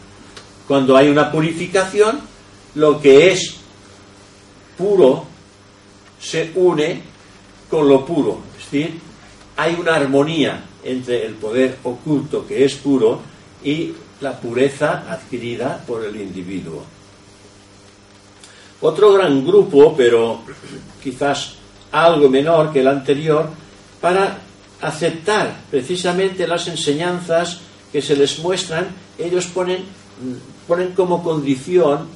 Cuando 0.69 0.97
hay 0.97 1.09
una 1.09 1.31
purificación, 1.31 2.21
lo 2.77 3.01
que 3.01 3.33
es 3.33 3.57
puro 4.79 5.27
se 6.21 6.53
une 6.55 7.03
con 7.69 7.89
lo 7.89 8.07
puro. 8.07 8.41
Es 8.57 8.71
decir, 8.71 9.01
hay 9.57 9.75
una 9.75 9.97
armonía 9.97 10.65
entre 10.85 11.27
el 11.27 11.35
poder 11.35 11.79
oculto 11.83 12.47
que 12.47 12.65
es 12.65 12.75
puro 12.75 13.21
y 13.65 13.93
la 14.21 14.39
pureza 14.39 15.05
adquirida 15.11 15.83
por 15.87 16.05
el 16.05 16.17
individuo. 16.17 16.85
Otro 18.83 19.13
gran 19.13 19.47
grupo, 19.47 19.95
pero 19.97 20.43
quizás 21.03 21.55
algo 21.93 22.29
menor 22.29 22.73
que 22.73 22.81
el 22.81 22.89
anterior, 22.89 23.49
para 24.01 24.39
aceptar 24.81 25.55
precisamente 25.71 26.47
las 26.47 26.67
enseñanzas 26.69 27.61
que 27.93 28.03
se 28.03 28.17
les 28.17 28.39
muestran, 28.41 28.89
ellos 29.19 29.47
ponen, 29.47 29.85
ponen 30.67 30.93
como 30.93 31.23
condición 31.23 32.09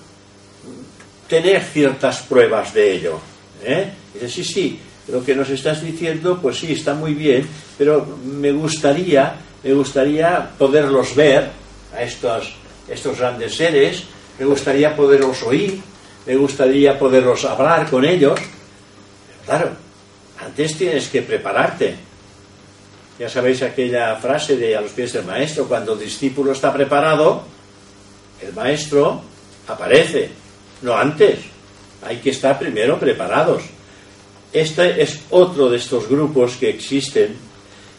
tener 1.29 1.63
ciertas 1.63 2.23
pruebas 2.23 2.75
de 2.75 2.95
ello. 2.95 3.21
¿eh? 3.63 3.93
Sí, 4.29 4.43
sí, 4.43 4.81
lo 5.09 5.25
que 5.25 5.35
nos 5.35 5.49
estás 5.51 5.83
diciendo, 5.83 6.41
pues 6.41 6.59
sí, 6.59 6.73
está 6.73 6.95
muy 6.95 7.15
bien, 7.15 7.47
pero 7.79 8.19
me 8.25 8.51
gustaría, 8.51 9.37
me 9.63 9.73
gustaría 9.73 10.51
poderlos 10.59 11.15
ver 11.15 11.51
a 11.95 12.03
estos, 12.03 12.55
estos 12.89 13.19
grandes 13.19 13.55
seres, 13.55 14.03
me 14.39 14.47
gustaría 14.47 14.97
poderlos 14.97 15.43
oír, 15.43 15.81
me 16.27 16.37
gustaría 16.37 16.99
poderlos 16.99 17.45
hablar 17.45 17.89
con 17.89 18.05
ellos. 18.05 18.39
claro, 19.45 19.71
antes 20.39 20.77
tienes 20.77 21.09
que 21.09 21.23
prepararte. 21.23 21.97
Ya 23.19 23.29
sabéis 23.29 23.63
aquella 23.63 24.17
frase 24.17 24.57
de 24.57 24.77
a 24.77 24.81
los 24.81 24.91
pies 24.91 25.13
del 25.13 25.25
maestro, 25.25 25.67
cuando 25.67 25.95
el 25.95 26.01
discípulo 26.01 26.53
está 26.53 26.73
preparado, 26.73 27.45
el 28.43 28.53
maestro 28.53 29.23
aparece, 29.69 30.31
no 30.83 30.95
antes. 30.95 31.39
Hay 32.03 32.19
que 32.19 32.31
estar 32.31 32.59
primero 32.59 32.99
preparados. 32.99 33.63
Este 34.53 35.03
es 35.03 35.21
otro 35.31 35.71
de 35.71 35.79
estos 35.79 36.09
grupos 36.09 36.57
que 36.57 36.69
existen. 36.69 37.37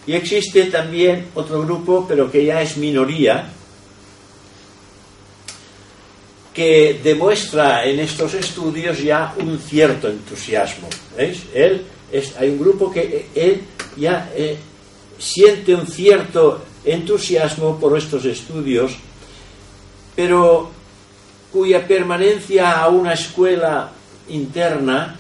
Y 0.06 0.14
existe 0.14 0.66
también 0.66 1.28
otro 1.34 1.62
grupo, 1.64 2.06
pero 2.08 2.32
que 2.32 2.46
ya 2.46 2.62
es 2.62 2.78
minoría, 2.78 3.50
que 6.58 7.00
demuestra 7.04 7.86
en 7.86 8.00
estos 8.00 8.34
estudios 8.34 9.00
ya 9.00 9.36
un 9.38 9.60
cierto 9.60 10.10
entusiasmo. 10.10 10.90
Hay 11.16 12.50
un 12.50 12.58
grupo 12.58 12.92
que 12.92 13.28
él 13.36 13.62
ya 13.96 14.32
eh, 14.36 14.58
siente 15.20 15.76
un 15.76 15.86
cierto 15.86 16.64
entusiasmo 16.84 17.80
por 17.80 17.96
estos 17.96 18.26
estudios, 18.26 18.94
pero 20.16 20.72
cuya 21.54 21.88
permanencia 21.88 22.82
a 22.82 22.88
una 22.88 23.14
escuela 23.14 23.92
interna 24.28 25.16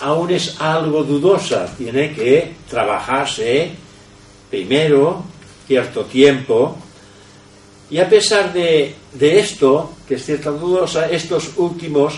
aún 0.00 0.32
es 0.32 0.60
algo 0.60 1.04
dudosa. 1.04 1.72
Tiene 1.78 2.12
que 2.12 2.54
trabajarse 2.68 3.70
primero 4.50 5.22
cierto 5.68 6.06
tiempo 6.06 6.76
y 7.90 7.98
a 7.98 8.08
pesar 8.08 8.52
de, 8.52 8.94
esto, 9.20 9.92
que 10.08 10.14
es 10.14 10.24
cierta 10.24 10.50
dudosa, 10.50 11.08
estos 11.08 11.52
últimos 11.56 12.14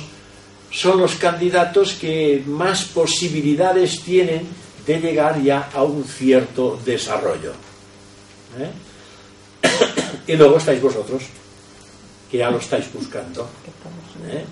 son 0.70 1.00
los 1.00 1.16
candidatos 1.16 1.94
que 1.94 2.42
más 2.46 2.84
posibilidades 2.84 4.02
tienen 4.02 4.46
de 4.86 5.00
llegar 5.00 5.42
ya 5.42 5.70
a 5.74 5.82
un 5.82 6.04
cierto 6.04 6.78
desarrollo. 6.84 7.52
¿eh? 8.58 8.70
y 10.28 10.36
luego 10.36 10.58
estáis 10.58 10.80
vosotros, 10.80 11.22
que 12.30 12.38
ya 12.38 12.50
lo 12.50 12.58
estáis 12.58 12.92
buscando. 12.92 13.48
¿eh? 14.28 14.44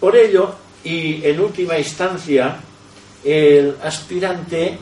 Por 0.00 0.16
ello, 0.16 0.54
y 0.84 1.24
en 1.24 1.40
última 1.40 1.78
instancia, 1.78 2.60
el 3.24 3.76
aspirante 3.82 4.78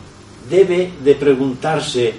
debe 0.48 0.92
de 1.02 1.14
preguntarse 1.14 2.14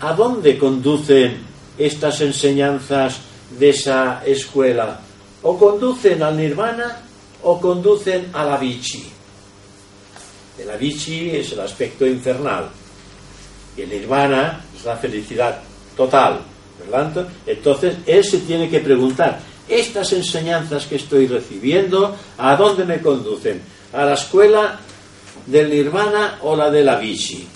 ¿A 0.00 0.12
dónde 0.12 0.58
conducen 0.58 1.38
estas 1.78 2.20
enseñanzas 2.20 3.18
de 3.58 3.70
esa 3.70 4.22
escuela? 4.24 5.00
¿O 5.42 5.58
conducen 5.58 6.22
al 6.22 6.36
nirvana 6.36 7.02
o 7.42 7.60
conducen 7.60 8.30
a 8.32 8.44
la 8.44 8.56
bichi? 8.56 9.16
El 10.58 10.70
Avicii 10.70 11.36
es 11.36 11.52
el 11.52 11.60
aspecto 11.60 12.06
infernal. 12.06 12.68
Y 13.76 13.82
el 13.82 13.90
Nirvana 13.90 14.64
es 14.74 14.84
la 14.84 14.96
felicidad 14.96 15.60
total. 15.96 16.40
¿verdad? 16.78 17.28
Entonces, 17.46 17.96
él 18.06 18.24
se 18.24 18.38
tiene 18.38 18.68
que 18.68 18.80
preguntar, 18.80 19.40
estas 19.68 20.12
enseñanzas 20.12 20.86
que 20.86 20.96
estoy 20.96 21.26
recibiendo, 21.26 22.16
¿a 22.38 22.56
dónde 22.56 22.84
me 22.84 23.00
conducen? 23.00 23.60
¿A 23.92 24.04
la 24.04 24.14
escuela 24.14 24.78
del 25.46 25.70
Nirvana 25.70 26.38
o 26.42 26.56
la 26.56 26.70
del 26.70 26.88
Avicii? 26.88 27.55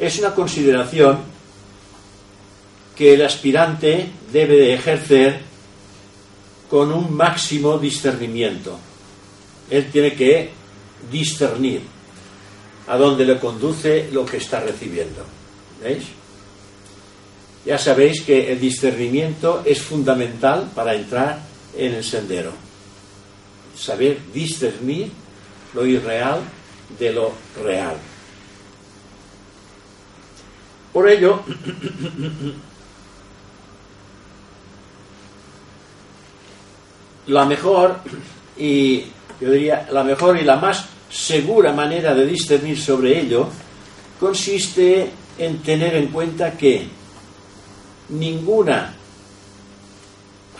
Es 0.00 0.18
una 0.18 0.34
consideración 0.34 1.18
que 2.96 3.14
el 3.14 3.22
aspirante 3.22 4.08
debe 4.32 4.56
de 4.56 4.74
ejercer 4.74 5.40
con 6.70 6.90
un 6.90 7.14
máximo 7.14 7.78
discernimiento. 7.78 8.78
Él 9.70 9.90
tiene 9.92 10.14
que 10.14 10.50
discernir 11.12 11.82
a 12.88 12.96
dónde 12.96 13.24
le 13.24 13.38
conduce 13.38 14.08
lo 14.10 14.24
que 14.24 14.38
está 14.38 14.60
recibiendo. 14.60 15.24
¿Veis? 15.82 16.04
Ya 17.66 17.76
sabéis 17.76 18.22
que 18.22 18.50
el 18.52 18.58
discernimiento 18.58 19.62
es 19.66 19.82
fundamental 19.82 20.70
para 20.74 20.94
entrar 20.94 21.42
en 21.76 21.94
el 21.94 22.04
sendero. 22.04 22.52
Saber 23.76 24.18
discernir 24.32 25.10
lo 25.74 25.84
irreal 25.84 26.40
de 26.98 27.12
lo 27.12 27.32
real. 27.62 27.96
Por 30.92 31.08
ello, 31.08 31.42
la 37.26 37.44
mejor 37.44 38.00
y 38.56 39.04
yo 39.40 39.50
diría 39.50 39.88
la 39.92 40.04
mejor 40.04 40.38
y 40.38 40.42
la 40.42 40.56
más 40.56 40.86
segura 41.10 41.72
manera 41.72 42.14
de 42.14 42.26
discernir 42.26 42.80
sobre 42.80 43.20
ello 43.20 43.48
consiste 44.18 45.10
en 45.38 45.58
tener 45.62 45.94
en 45.94 46.08
cuenta 46.08 46.56
que 46.56 46.86
ninguna 48.10 48.94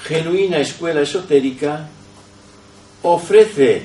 genuina 0.03 0.59
escuela 0.59 1.03
esotérica 1.03 1.89
ofrece 3.03 3.83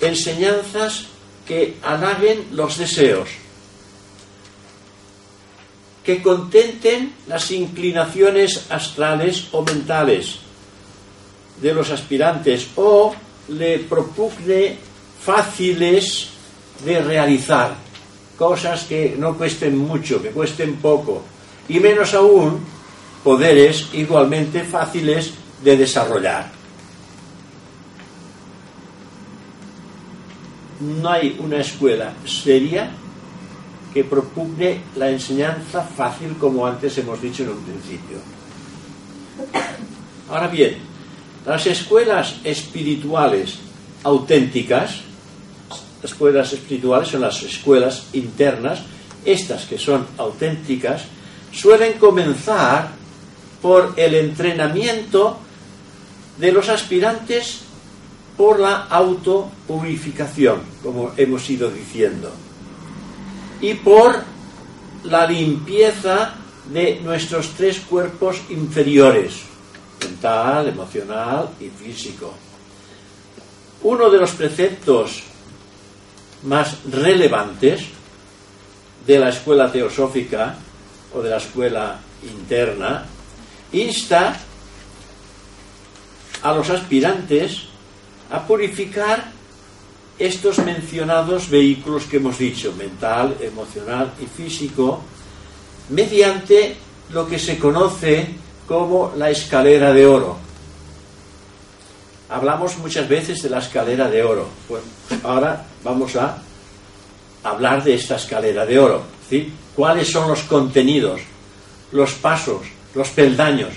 enseñanzas 0.00 1.06
que 1.46 1.76
halaguen 1.82 2.48
los 2.52 2.78
deseos, 2.78 3.28
que 6.06 6.22
contenten 6.22 7.12
las 7.26 7.50
inclinaciones 7.50 8.70
astrales 8.70 9.48
o 9.50 9.62
mentales, 9.62 10.38
de 11.60 11.74
los 11.74 11.90
aspirantes 11.90 12.68
o 12.76 13.12
le 13.48 13.80
propugne 13.80 14.78
fáciles 15.20 16.28
de 16.84 17.00
realizar, 17.00 17.74
cosas 18.38 18.84
que 18.84 19.16
no 19.18 19.36
cuesten 19.36 19.76
mucho, 19.76 20.22
que 20.22 20.30
cuesten 20.30 20.76
poco, 20.76 21.24
y 21.68 21.80
menos 21.80 22.14
aún 22.14 22.60
poderes 23.24 23.88
igualmente 23.94 24.62
fáciles 24.62 25.32
de 25.64 25.76
desarrollar. 25.76 26.52
No 30.78 31.10
hay 31.10 31.36
una 31.40 31.56
escuela 31.56 32.12
seria 32.26 32.90
que 33.96 34.04
propugne 34.04 34.82
la 34.96 35.08
enseñanza 35.08 35.80
fácil 35.80 36.36
como 36.36 36.66
antes 36.66 36.98
hemos 36.98 37.16
dicho 37.16 37.44
en 37.44 37.48
un 37.48 37.62
principio. 37.64 38.18
Ahora 40.28 40.48
bien, 40.48 40.76
las 41.46 41.66
escuelas 41.66 42.36
espirituales 42.44 43.54
auténticas, 44.02 45.00
escuelas 46.02 46.52
espirituales 46.52 47.08
son 47.08 47.22
las 47.22 47.42
escuelas 47.42 48.08
internas, 48.12 48.80
estas 49.24 49.64
que 49.64 49.78
son 49.78 50.06
auténticas, 50.18 51.04
suelen 51.50 51.94
comenzar 51.94 52.90
por 53.62 53.94
el 53.96 54.14
entrenamiento 54.14 55.38
de 56.36 56.52
los 56.52 56.68
aspirantes 56.68 57.60
por 58.36 58.60
la 58.60 58.88
autopurificación, 58.90 60.60
como 60.82 61.12
hemos 61.16 61.48
ido 61.48 61.70
diciendo, 61.70 62.30
y 63.60 63.74
por 63.74 64.22
la 65.04 65.26
limpieza 65.26 66.34
de 66.72 67.00
nuestros 67.00 67.50
tres 67.50 67.80
cuerpos 67.80 68.40
inferiores, 68.50 69.34
mental, 70.00 70.68
emocional 70.68 71.50
y 71.60 71.68
físico. 71.68 72.34
Uno 73.82 74.10
de 74.10 74.18
los 74.18 74.32
preceptos 74.32 75.22
más 76.42 76.78
relevantes 76.90 77.84
de 79.06 79.18
la 79.18 79.28
escuela 79.28 79.70
teosófica 79.70 80.56
o 81.14 81.22
de 81.22 81.30
la 81.30 81.36
escuela 81.36 82.00
interna 82.24 83.06
insta 83.72 84.36
a 86.42 86.52
los 86.52 86.68
aspirantes 86.70 87.62
a 88.30 88.46
purificar 88.46 89.35
estos 90.18 90.58
mencionados 90.58 91.50
vehículos 91.50 92.04
que 92.04 92.16
hemos 92.16 92.38
dicho, 92.38 92.72
mental, 92.72 93.36
emocional 93.40 94.12
y 94.20 94.26
físico, 94.26 95.02
mediante 95.90 96.76
lo 97.10 97.26
que 97.26 97.38
se 97.38 97.58
conoce 97.58 98.26
como 98.66 99.12
la 99.16 99.30
escalera 99.30 99.92
de 99.92 100.06
oro. 100.06 100.36
Hablamos 102.28 102.76
muchas 102.78 103.08
veces 103.08 103.42
de 103.42 103.50
la 103.50 103.58
escalera 103.58 104.08
de 104.08 104.24
oro. 104.24 104.48
Pues 104.66 104.82
ahora 105.22 105.64
vamos 105.84 106.16
a 106.16 106.38
hablar 107.44 107.84
de 107.84 107.94
esta 107.94 108.16
escalera 108.16 108.66
de 108.66 108.78
oro. 108.78 109.02
¿sí? 109.28 109.52
¿Cuáles 109.76 110.10
son 110.10 110.28
los 110.28 110.42
contenidos, 110.42 111.20
los 111.92 112.14
pasos, 112.14 112.62
los 112.94 113.10
peldaños? 113.10 113.74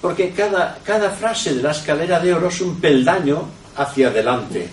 Porque 0.00 0.30
cada, 0.30 0.78
cada 0.82 1.10
frase 1.10 1.54
de 1.54 1.62
la 1.62 1.70
escalera 1.70 2.18
de 2.18 2.34
oro 2.34 2.48
es 2.48 2.60
un 2.60 2.80
peldaño 2.80 3.44
hacia 3.76 4.08
adelante. 4.08 4.68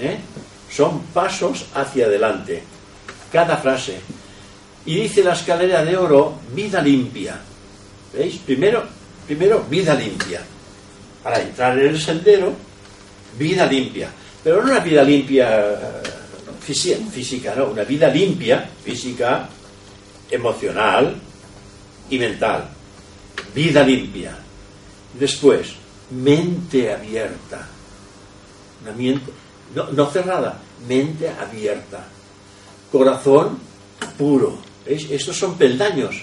¿Eh? 0.00 0.18
Son 0.70 1.00
pasos 1.14 1.66
hacia 1.74 2.06
adelante. 2.06 2.62
Cada 3.32 3.56
frase. 3.56 3.98
Y 4.84 5.00
dice 5.00 5.22
la 5.24 5.32
escalera 5.32 5.84
de 5.84 5.96
oro, 5.96 6.40
vida 6.54 6.80
limpia. 6.80 7.38
¿Veis? 8.12 8.36
Primero, 8.38 8.84
primero 9.26 9.64
vida 9.68 9.94
limpia. 9.94 10.40
Para 11.22 11.40
entrar 11.40 11.78
en 11.78 11.88
el 11.88 12.00
sendero, 12.00 12.52
vida 13.38 13.66
limpia. 13.66 14.10
Pero 14.42 14.62
no 14.62 14.70
una 14.70 14.80
vida 14.80 15.02
limpia 15.02 15.72
eh, 15.72 16.96
física, 17.10 17.54
no, 17.56 17.66
una 17.66 17.84
vida 17.84 18.08
limpia, 18.08 18.68
física, 18.84 19.48
emocional 20.30 21.16
y 22.10 22.18
mental. 22.18 22.68
Vida 23.54 23.82
limpia. 23.82 24.36
Después, 25.18 25.74
mente 26.10 26.92
abierta. 26.92 27.66
Una 28.82 28.92
mente, 28.92 29.32
no, 29.74 29.90
no 29.92 30.06
cerrada, 30.06 30.60
mente 30.88 31.28
abierta. 31.28 32.06
Corazón 32.90 33.58
puro. 34.18 34.58
¿Veis? 34.84 35.10
Estos 35.10 35.36
son 35.36 35.56
peldaños 35.56 36.22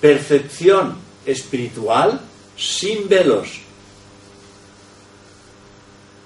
percepción 0.00 0.96
espiritual 1.24 2.20
sin 2.56 3.08
velos. 3.08 3.60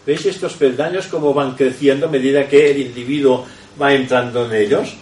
¿Veis 0.07 0.27
estos 0.27 0.55
peldaños 0.55 1.07
cómo 1.07 1.33
van 1.35 1.55
creciendo 1.55 2.07
a 2.07 2.11
medida 2.11 2.49
que 2.49 2.71
el 2.71 2.81
individuo 2.81 3.47
va 3.81 3.95
entrando 3.95 4.47
en 4.47 4.55
ellos? 4.55 4.95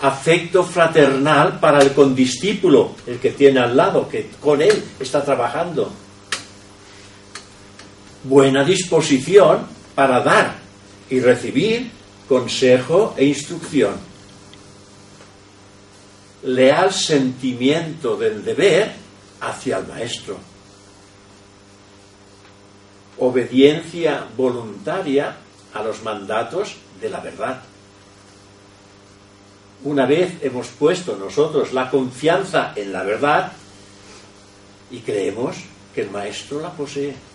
Afecto 0.00 0.62
fraternal 0.62 1.58
para 1.58 1.80
el 1.80 1.92
condiscípulo, 1.92 2.94
el 3.06 3.18
que 3.18 3.30
tiene 3.30 3.60
al 3.60 3.76
lado, 3.76 4.08
que 4.08 4.30
con 4.40 4.62
él 4.62 4.82
está 5.00 5.24
trabajando. 5.24 5.90
Buena 8.28 8.62
disposición 8.62 9.66
para 9.94 10.20
dar 10.20 10.58
y 11.08 11.18
recibir 11.18 11.90
consejo 12.28 13.14
e 13.16 13.24
instrucción 13.24 13.94
leal 16.42 16.92
sentimiento 16.92 18.18
del 18.18 18.44
deber 18.44 18.92
hacia 19.40 19.78
el 19.78 19.86
maestro. 19.86 20.36
Obediencia 23.18 24.26
voluntaria 24.36 25.34
a 25.72 25.82
los 25.82 26.02
mandatos 26.02 26.76
de 27.00 27.08
la 27.08 27.20
verdad. 27.20 27.62
Una 29.84 30.04
vez 30.04 30.34
hemos 30.42 30.68
puesto 30.68 31.16
nosotros 31.16 31.72
la 31.72 31.90
confianza 31.90 32.74
en 32.76 32.92
la 32.92 33.04
verdad 33.04 33.52
y 34.90 34.98
creemos 34.98 35.56
que 35.94 36.02
el 36.02 36.10
maestro 36.10 36.60
la 36.60 36.72
posee. 36.72 37.27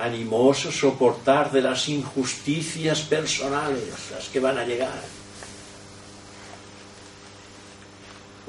Animoso 0.00 0.72
soportar 0.72 1.52
de 1.52 1.62
las 1.62 1.88
injusticias 1.88 3.02
personales, 3.02 4.10
las 4.12 4.28
que 4.28 4.40
van 4.40 4.58
a 4.58 4.64
llegar 4.64 5.20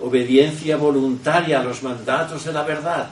obediencia 0.01 0.77
voluntaria 0.77 1.59
a 1.59 1.63
los 1.63 1.83
mandatos 1.83 2.45
de 2.45 2.53
la 2.53 2.63
verdad. 2.63 3.07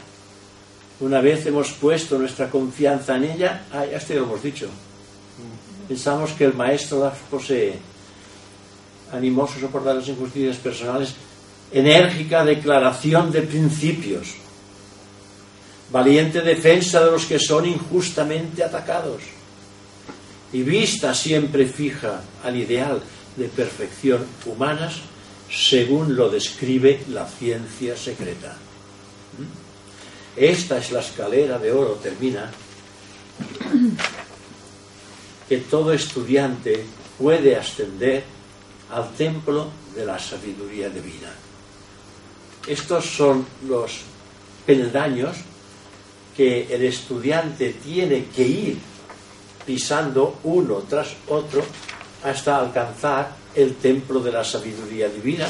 Una 0.99 1.21
vez 1.21 1.45
hemos 1.45 1.71
puesto 1.71 2.17
nuestra 2.17 2.49
confianza 2.49 3.15
en 3.15 3.23
ella, 3.25 3.65
ah, 3.71 3.85
ya 3.85 3.97
esto 3.97 4.13
lo 4.15 4.23
hemos 4.23 4.43
dicho. 4.43 4.67
Pensamos 5.87 6.31
que 6.31 6.45
el 6.45 6.53
maestro 6.53 7.03
las 7.03 7.17
posee. 7.29 7.79
Animoso 9.13 9.59
soportar 9.59 9.95
las 9.95 10.07
injusticias 10.07 10.57
personales, 10.57 11.15
enérgica 11.71 12.43
declaración 12.43 13.31
de 13.31 13.41
principios, 13.43 14.35
valiente 15.91 16.41
defensa 16.41 17.03
de 17.03 17.11
los 17.11 17.25
que 17.25 17.39
son 17.39 17.65
injustamente 17.65 18.63
atacados 18.63 19.21
y 20.51 20.63
vista 20.63 21.13
siempre 21.13 21.65
fija 21.65 22.21
al 22.43 22.55
ideal 22.55 23.01
de 23.35 23.47
perfección 23.47 24.25
humanas 24.45 24.95
según 25.51 26.15
lo 26.15 26.29
describe 26.29 27.03
la 27.09 27.25
ciencia 27.25 27.97
secreta. 27.97 28.55
Esta 30.35 30.77
es 30.77 30.91
la 30.91 30.99
escalera 30.99 31.57
de 31.57 31.71
oro, 31.71 31.93
termina, 31.93 32.51
que 35.47 35.57
todo 35.57 35.91
estudiante 35.91 36.85
puede 37.17 37.55
ascender 37.55 38.23
al 38.91 39.11
templo 39.13 39.69
de 39.95 40.05
la 40.05 40.19
sabiduría 40.19 40.89
divina. 40.89 41.31
Estos 42.67 43.05
son 43.05 43.45
los 43.67 44.01
peldaños 44.65 45.37
que 46.39 46.73
el 46.73 46.85
estudiante 46.85 47.75
tiene 47.83 48.27
que 48.27 48.47
ir 48.47 48.77
pisando 49.65 50.39
uno 50.45 50.85
tras 50.87 51.09
otro 51.27 51.61
hasta 52.23 52.59
alcanzar 52.59 53.35
el 53.53 53.75
templo 53.75 54.21
de 54.21 54.31
la 54.31 54.45
sabiduría 54.45 55.09
divina, 55.09 55.49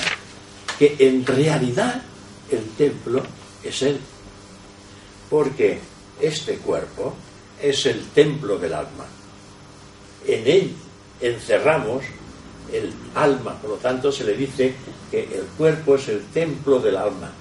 que 0.79 0.95
en 0.97 1.23
realidad 1.23 2.01
el 2.49 2.63
templo 2.71 3.21
es 3.63 3.83
Él. 3.83 3.99
Porque 5.29 5.77
este 6.19 6.57
cuerpo 6.57 7.13
es 7.61 7.85
el 7.85 8.07
templo 8.07 8.57
del 8.57 8.73
alma. 8.73 9.05
En 10.25 10.47
él 10.47 10.73
encerramos 11.21 12.03
el 12.73 12.91
alma, 13.13 13.53
por 13.61 13.69
lo 13.69 13.75
tanto 13.75 14.11
se 14.11 14.23
le 14.23 14.35
dice 14.35 14.73
que 15.11 15.21
el 15.21 15.43
cuerpo 15.55 15.97
es 15.97 16.07
el 16.07 16.25
templo 16.29 16.79
del 16.79 16.97
alma. 16.97 17.31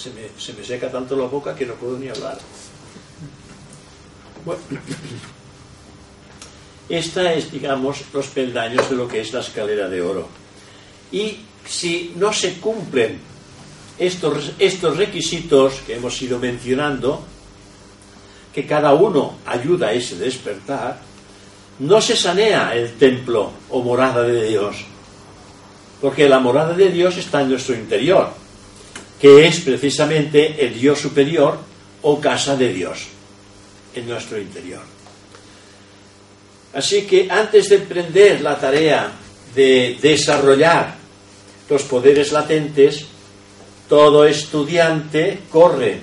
Se 0.00 0.08
me, 0.10 0.30
se 0.38 0.54
me 0.54 0.64
seca 0.64 0.90
tanto 0.90 1.14
la 1.14 1.26
boca 1.26 1.54
que 1.54 1.66
no 1.66 1.74
puedo 1.74 1.98
ni 1.98 2.08
hablar. 2.08 2.38
Bueno, 4.46 4.62
esta 6.88 7.34
es, 7.34 7.52
digamos, 7.52 8.02
los 8.14 8.26
peldaños 8.28 8.88
de 8.88 8.96
lo 8.96 9.06
que 9.06 9.20
es 9.20 9.32
la 9.34 9.40
escalera 9.40 9.88
de 9.88 10.00
oro. 10.00 10.26
Y 11.12 11.36
si 11.66 12.14
no 12.16 12.32
se 12.32 12.54
cumplen 12.54 13.20
estos, 13.98 14.52
estos 14.58 14.96
requisitos 14.96 15.74
que 15.86 15.96
hemos 15.96 16.20
ido 16.22 16.38
mencionando, 16.38 17.22
que 18.54 18.66
cada 18.66 18.94
uno 18.94 19.36
ayuda 19.44 19.88
a 19.88 19.92
ese 19.92 20.16
despertar, 20.16 20.98
no 21.78 22.00
se 22.00 22.16
sanea 22.16 22.74
el 22.74 22.94
templo 22.94 23.52
o 23.68 23.82
morada 23.82 24.22
de 24.22 24.48
Dios, 24.48 24.76
porque 26.00 26.26
la 26.26 26.40
morada 26.40 26.72
de 26.72 26.90
Dios 26.90 27.18
está 27.18 27.42
en 27.42 27.50
nuestro 27.50 27.74
interior, 27.74 28.39
que 29.20 29.46
es 29.46 29.60
precisamente 29.60 30.64
el 30.64 30.78
Dios 30.78 30.98
superior 30.98 31.58
o 32.02 32.20
casa 32.20 32.56
de 32.56 32.72
Dios 32.72 33.06
en 33.94 34.08
nuestro 34.08 34.38
interior. 34.38 34.82
Así 36.72 37.02
que 37.02 37.28
antes 37.30 37.68
de 37.68 37.76
emprender 37.76 38.40
la 38.40 38.58
tarea 38.58 39.12
de 39.54 39.98
desarrollar 40.00 40.94
los 41.68 41.82
poderes 41.82 42.32
latentes, 42.32 43.06
todo 43.88 44.24
estudiante 44.24 45.40
corre 45.50 46.00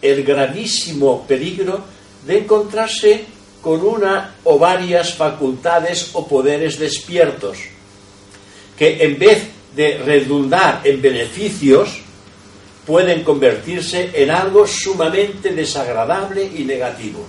el 0.00 0.24
gravísimo 0.24 1.26
peligro 1.26 1.84
de 2.26 2.38
encontrarse 2.38 3.24
con 3.62 3.80
una 3.82 4.36
o 4.44 4.58
varias 4.58 5.14
facultades 5.14 6.10
o 6.12 6.26
poderes 6.26 6.78
despiertos, 6.78 7.58
que 8.76 9.04
en 9.04 9.18
vez 9.18 9.46
de 9.74 9.98
redundar 9.98 10.80
en 10.84 11.00
beneficios, 11.00 12.02
pueden 12.86 13.22
convertirse 13.22 14.10
en 14.14 14.30
algo 14.30 14.66
sumamente 14.66 15.52
desagradable 15.52 16.44
y 16.44 16.64
negativo. 16.64 17.24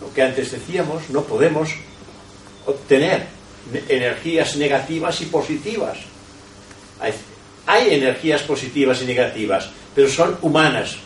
Lo 0.00 0.12
que 0.12 0.22
antes 0.22 0.52
decíamos, 0.52 1.08
no 1.10 1.22
podemos 1.22 1.70
obtener 2.66 3.26
energías 3.88 4.56
negativas 4.56 5.20
y 5.20 5.26
positivas. 5.26 5.98
Hay, 7.66 7.94
energías 7.94 8.42
positivas 8.42 9.02
y 9.02 9.06
negativas, 9.06 9.70
pero 9.94 10.08
son 10.08 10.38
humanas. 10.42 10.96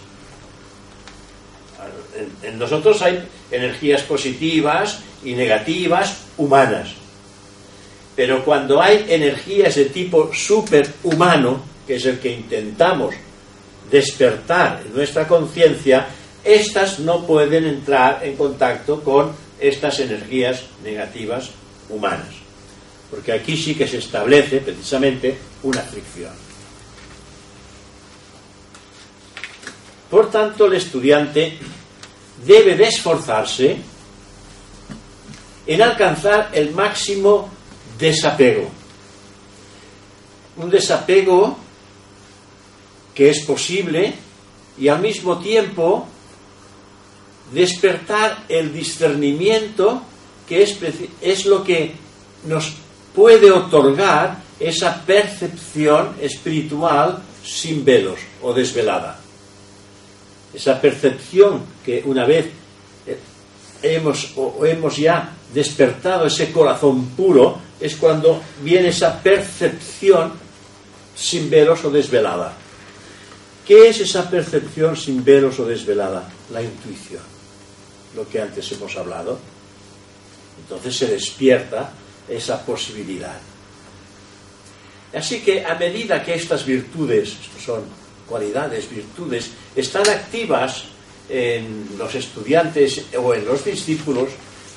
En, 2.43 2.59
nosotros 2.59 3.01
hay 3.03 3.25
energías 3.51 4.03
positivas 4.03 5.01
y 5.25 5.35
negativas 5.35 6.25
humanas. 6.37 6.95
Pero 8.15 8.45
cuando 8.45 8.81
hay 8.81 9.07
energías 9.09 9.75
de 9.75 9.87
tipo 9.87 10.33
superhumano, 10.33 11.63
que 11.87 11.97
es 11.97 12.05
el 12.05 12.19
que 12.19 12.33
intentamos 12.33 13.15
despertar 13.91 14.83
en 14.87 14.95
nuestra 14.95 15.27
conciencia, 15.29 16.07
estas 16.45 16.99
no 16.99 17.27
pueden 17.27 17.65
entrar 17.65 18.21
en 18.23 18.37
contacto 18.37 19.03
con 19.03 19.33
estas 19.61 20.01
energías 20.01 20.65
negativas 20.83 21.51
humanas. 21.89 22.29
Porque 23.11 23.33
aquí 23.33 23.57
sí 23.57 23.75
que 23.75 23.87
se 23.87 23.99
establece 23.99 24.59
precisamente 24.59 25.37
una 25.63 25.81
fricción. 25.81 26.33
Por 30.11 30.31
tanto, 30.31 30.67
el 30.67 30.75
estudiante 30.75 31.59
debe 32.45 32.77
de 32.77 32.85
esforzarse 32.85 33.77
en 35.67 35.83
alcanzar 35.83 36.51
el 36.53 36.73
máximo 36.73 37.49
desapego. 37.99 38.69
Un 40.57 40.71
desapego 40.71 41.57
que 43.15 43.31
es 43.31 43.41
posible 43.45 44.15
y 44.79 44.89
al 44.89 45.01
mismo 45.01 45.39
tiempo 45.39 46.07
despertar 47.53 48.45
el 48.49 48.73
discernimiento 48.73 50.03
que 50.49 50.63
es, 50.63 50.79
es 51.21 51.47
lo 51.47 51.63
que 51.63 51.93
nos 52.47 52.73
puede 53.15 53.51
otorgar 53.51 54.39
esa 54.59 55.05
percepción 55.05 56.15
espiritual 56.21 57.23
sin 57.45 57.85
velos 57.85 58.21
o 58.43 58.53
desvelada. 58.53 59.19
Esa 60.55 60.81
percepción 60.81 61.63
que 61.85 62.03
una 62.05 62.25
vez 62.25 62.47
eh, 63.07 63.19
hemos, 63.83 64.33
o 64.37 64.65
hemos 64.65 64.97
ya 64.97 65.35
despertado 65.53 66.27
ese 66.27 66.53
corazón 66.53 67.07
puro, 67.11 67.59
es 67.81 67.97
cuando 67.97 68.41
viene 68.63 68.89
esa 68.89 69.21
percepción 69.21 70.33
sin 71.15 71.51
velos 71.51 71.85
o 71.85 71.91
desvelada. 71.91 72.62
¿Qué 73.67 73.89
es 73.89 74.01
esa 74.01 74.29
percepción 74.29 74.97
sin 74.97 75.25
veros 75.25 75.59
o 75.61 75.67
desvelada? 75.67 76.29
La 76.51 76.63
intuición, 76.63 77.23
lo 78.17 78.29
que 78.29 78.41
antes 78.41 78.71
hemos 78.73 78.97
hablado. 78.97 79.39
Entonces 80.63 80.97
se 80.97 81.07
despierta 81.07 81.93
esa 82.29 82.65
posibilidad. 82.65 83.39
Así 85.15 85.41
que 85.41 85.65
a 85.65 85.75
medida 85.75 86.25
que 86.25 86.35
estas 86.35 86.65
virtudes, 86.65 87.35
son 87.65 87.83
cualidades, 88.27 88.91
virtudes, 88.91 89.51
están 89.77 90.09
activas 90.09 90.85
en 91.29 91.87
los 91.99 92.15
estudiantes 92.15 93.03
o 93.17 93.35
en 93.35 93.45
los 93.45 93.65
discípulos, 93.65 94.31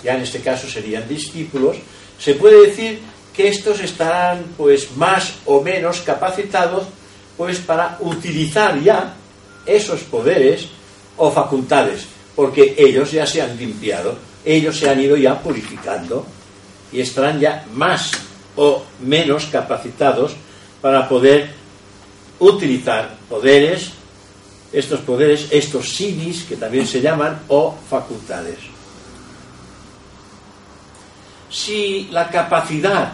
ya 0.03 0.15
en 0.15 0.21
este 0.21 0.41
caso 0.41 0.69
serían 0.69 1.07
discípulos, 1.07 1.77
se 2.19 2.35
puede 2.35 2.67
decir 2.67 2.99
que 3.35 3.47
estos 3.47 3.79
estarán 3.79 4.53
pues 4.57 4.95
más 4.95 5.33
o 5.45 5.61
menos 5.61 6.01
capacitados 6.01 6.85
pues 7.37 7.59
para 7.59 7.97
utilizar 8.01 8.81
ya 8.81 9.13
esos 9.65 10.01
poderes 10.01 10.67
o 11.17 11.31
facultades, 11.31 12.05
porque 12.35 12.75
ellos 12.77 13.11
ya 13.11 13.25
se 13.25 13.41
han 13.41 13.57
limpiado, 13.57 14.17
ellos 14.43 14.77
se 14.77 14.89
han 14.89 14.99
ido 14.99 15.17
ya 15.17 15.39
purificando 15.39 16.25
y 16.91 17.01
estarán 17.01 17.39
ya 17.39 17.65
más 17.73 18.11
o 18.55 18.83
menos 19.01 19.45
capacitados 19.45 20.35
para 20.81 21.09
poder 21.09 21.51
utilizar 22.39 23.17
poderes, 23.29 23.91
estos 24.71 24.99
poderes, 25.01 25.47
estos 25.51 25.95
sinis 25.95 26.43
que 26.43 26.57
también 26.57 26.85
se 26.85 27.01
llaman, 27.01 27.39
o 27.47 27.75
facultades. 27.89 28.59
Si 31.49 32.09
la 32.11 32.29
capacidad 32.29 33.13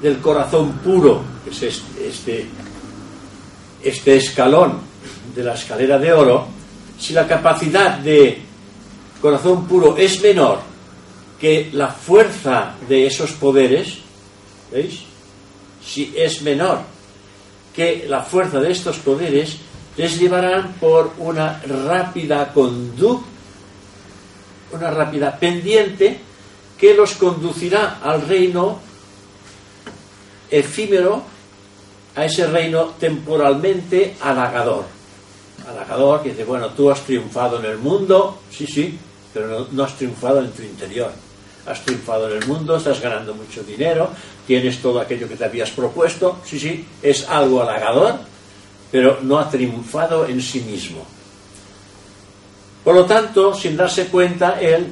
del 0.00 0.18
corazón 0.18 0.72
puro, 0.78 1.22
que 1.44 1.50
es 1.50 1.62
este, 1.62 2.08
este 2.08 2.46
este 3.82 4.16
escalón 4.16 4.80
de 5.34 5.42
la 5.42 5.54
escalera 5.54 5.98
de 5.98 6.12
oro, 6.12 6.46
si 6.98 7.12
la 7.12 7.26
capacidad 7.26 7.98
de 7.98 8.38
corazón 9.20 9.66
puro 9.66 9.96
es 9.96 10.20
menor 10.22 10.60
que 11.40 11.70
la 11.72 11.88
fuerza 11.88 12.74
de 12.88 13.06
esos 13.06 13.32
poderes, 13.32 13.98
¿veis? 14.72 15.02
Si 15.84 16.12
es 16.16 16.42
menor 16.42 16.80
que 17.74 18.06
la 18.08 18.22
fuerza 18.22 18.60
de 18.60 18.72
estos 18.72 18.98
poderes 18.98 19.56
les 19.96 20.18
llevarán 20.18 20.74
por 20.80 21.12
una 21.18 21.60
rápida 21.60 22.52
conducta, 22.52 23.26
una 24.72 24.90
rápida 24.90 25.38
pendiente 25.38 26.18
que 26.78 26.94
los 26.94 27.14
conducirá 27.14 28.00
al 28.02 28.26
reino 28.26 28.80
efímero, 30.50 31.22
a 32.18 32.24
ese 32.24 32.48
reino 32.48 32.94
temporalmente 32.98 34.16
halagador. 34.20 34.86
Halagador 35.68 36.20
que 36.20 36.30
dice, 36.30 36.42
bueno, 36.42 36.70
tú 36.70 36.90
has 36.90 37.00
triunfado 37.02 37.60
en 37.60 37.66
el 37.66 37.78
mundo, 37.78 38.40
sí, 38.50 38.66
sí, 38.66 38.98
pero 39.32 39.68
no, 39.70 39.84
has 39.84 39.94
triunfado 39.94 40.40
en 40.40 40.50
tu 40.50 40.62
interior. 40.62 41.12
Has 41.64 41.80
triunfado 41.84 42.28
en 42.28 42.42
el 42.42 42.48
mundo, 42.48 42.76
estás 42.76 43.00
ganando 43.00 43.34
mucho 43.34 43.62
dinero, 43.62 44.10
tienes 44.48 44.82
todo 44.82 44.98
aquello 44.98 45.28
que 45.28 45.36
te 45.36 45.44
habías 45.44 45.70
propuesto, 45.70 46.40
sí, 46.44 46.58
sí, 46.58 46.84
es 47.00 47.28
algo 47.28 47.62
halagador, 47.62 48.16
pero 48.90 49.18
no 49.22 49.38
ha 49.38 49.48
triunfado 49.48 50.26
en 50.26 50.42
sí 50.42 50.58
mismo. 50.62 51.06
Por 52.82 52.96
lo 52.96 53.04
tanto, 53.04 53.54
sin 53.54 53.76
darse 53.76 54.08
cuenta, 54.08 54.60
él 54.60 54.88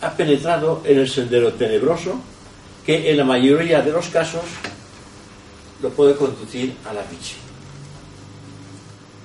ha 0.00 0.10
penetrado 0.10 0.82
en 0.84 0.98
el 0.98 1.08
sendero 1.08 1.52
tenebroso 1.52 2.18
que 2.84 3.12
en 3.12 3.16
la 3.16 3.24
mayoría 3.24 3.80
de 3.80 3.92
los 3.92 4.08
casos 4.08 4.42
lo 5.82 5.90
puede 5.90 6.16
conducir 6.16 6.76
a 6.84 6.92
la 6.92 7.02
bici 7.02 7.36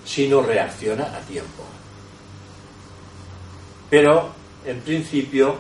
si 0.05 0.27
no 0.27 0.41
reacciona 0.41 1.15
a 1.15 1.21
tiempo. 1.21 1.63
Pero, 3.89 4.33
en 4.65 4.81
principio, 4.81 5.57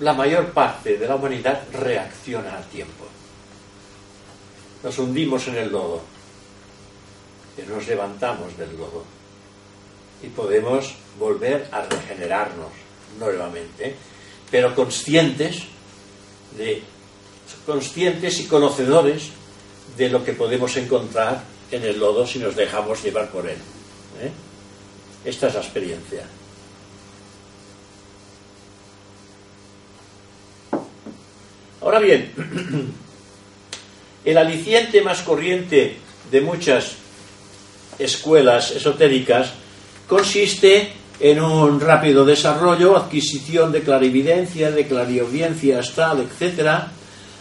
la 0.00 0.14
mayor 0.14 0.52
parte 0.52 0.96
de 0.96 1.06
la 1.06 1.16
humanidad 1.16 1.64
reacciona 1.72 2.56
a 2.56 2.62
tiempo. 2.62 3.04
Nos 4.82 4.98
hundimos 4.98 5.48
en 5.48 5.56
el 5.56 5.72
lodo, 5.72 6.00
y 7.58 7.62
nos 7.68 7.86
levantamos 7.86 8.56
del 8.56 8.76
lodo 8.76 9.04
y 10.22 10.28
podemos 10.28 10.94
volver 11.18 11.68
a 11.72 11.82
regenerarnos 11.82 12.70
nuevamente, 13.18 13.94
pero 14.50 14.74
conscientes 14.74 15.64
de 16.56 16.82
conscientes 17.64 18.40
y 18.40 18.46
conocedores 18.46 19.30
de 19.96 20.08
lo 20.08 20.24
que 20.24 20.32
podemos 20.32 20.76
encontrar 20.76 21.42
en 21.70 21.82
el 21.82 21.98
lodo 21.98 22.26
si 22.26 22.38
nos 22.38 22.54
dejamos 22.54 23.02
llevar 23.02 23.28
por 23.30 23.48
él. 23.48 23.56
¿eh? 24.20 24.30
Esta 25.24 25.48
es 25.48 25.54
la 25.54 25.60
experiencia. 25.60 26.24
Ahora 31.80 31.98
bien, 31.98 32.32
el 34.24 34.38
aliciente 34.38 35.02
más 35.02 35.22
corriente 35.22 35.96
de 36.30 36.40
muchas 36.40 36.96
escuelas 37.98 38.72
esotéricas 38.72 39.52
consiste 40.06 40.92
en 41.18 41.40
un 41.40 41.80
rápido 41.80 42.24
desarrollo, 42.24 42.96
adquisición 42.96 43.72
de 43.72 43.82
clarividencia, 43.82 44.70
de 44.70 44.86
clariaudiencia 44.86 45.78
astral, 45.78 46.26
etc., 46.28 46.68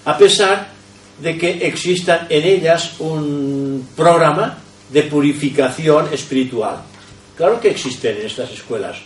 a 0.05 0.17
pesar 0.17 0.74
de 1.20 1.38
que 1.38 1.68
exista 1.68 2.28
en 2.30 2.43
ellas 2.43 2.99
un 2.99 3.88
programa 3.95 4.57
de 4.89 5.03
purificación 5.03 6.13
espiritual. 6.13 6.84
Claro 7.36 7.59
que 7.59 7.70
existen 7.70 8.18
en 8.18 8.26
estas 8.26 8.51
escuelas, 8.51 8.97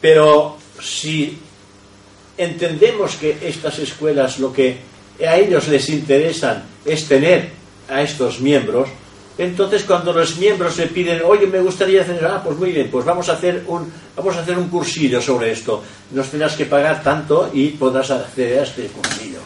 pero 0.00 0.56
si 0.80 1.38
entendemos 2.36 3.16
que 3.16 3.36
estas 3.42 3.78
escuelas 3.78 4.38
lo 4.38 4.52
que 4.52 4.78
a 5.26 5.36
ellos 5.36 5.68
les 5.68 5.88
interesan 5.88 6.64
es 6.84 7.06
tener 7.06 7.50
a 7.88 8.02
estos 8.02 8.40
miembros, 8.40 8.88
entonces, 9.38 9.84
cuando 9.84 10.12
los 10.12 10.36
miembros 10.36 10.76
le 10.78 10.88
piden, 10.88 11.22
oye, 11.24 11.46
me 11.46 11.60
gustaría 11.60 12.02
hacer, 12.02 12.24
ah, 12.26 12.42
pues 12.44 12.58
muy 12.58 12.72
bien, 12.72 12.90
pues 12.90 13.04
vamos 13.04 13.28
a 13.28 13.34
hacer 13.34 13.62
un, 13.68 13.90
vamos 14.16 14.36
a 14.36 14.40
hacer 14.40 14.58
un 14.58 14.68
cursillo 14.68 15.22
sobre 15.22 15.52
esto. 15.52 15.80
Nos 16.10 16.28
tendrás 16.28 16.56
que 16.56 16.66
pagar 16.66 17.04
tanto 17.04 17.48
y 17.54 17.68
podrás 17.68 18.10
acceder 18.10 18.58
a 18.58 18.62
este 18.64 18.86
cursillo. 18.88 19.38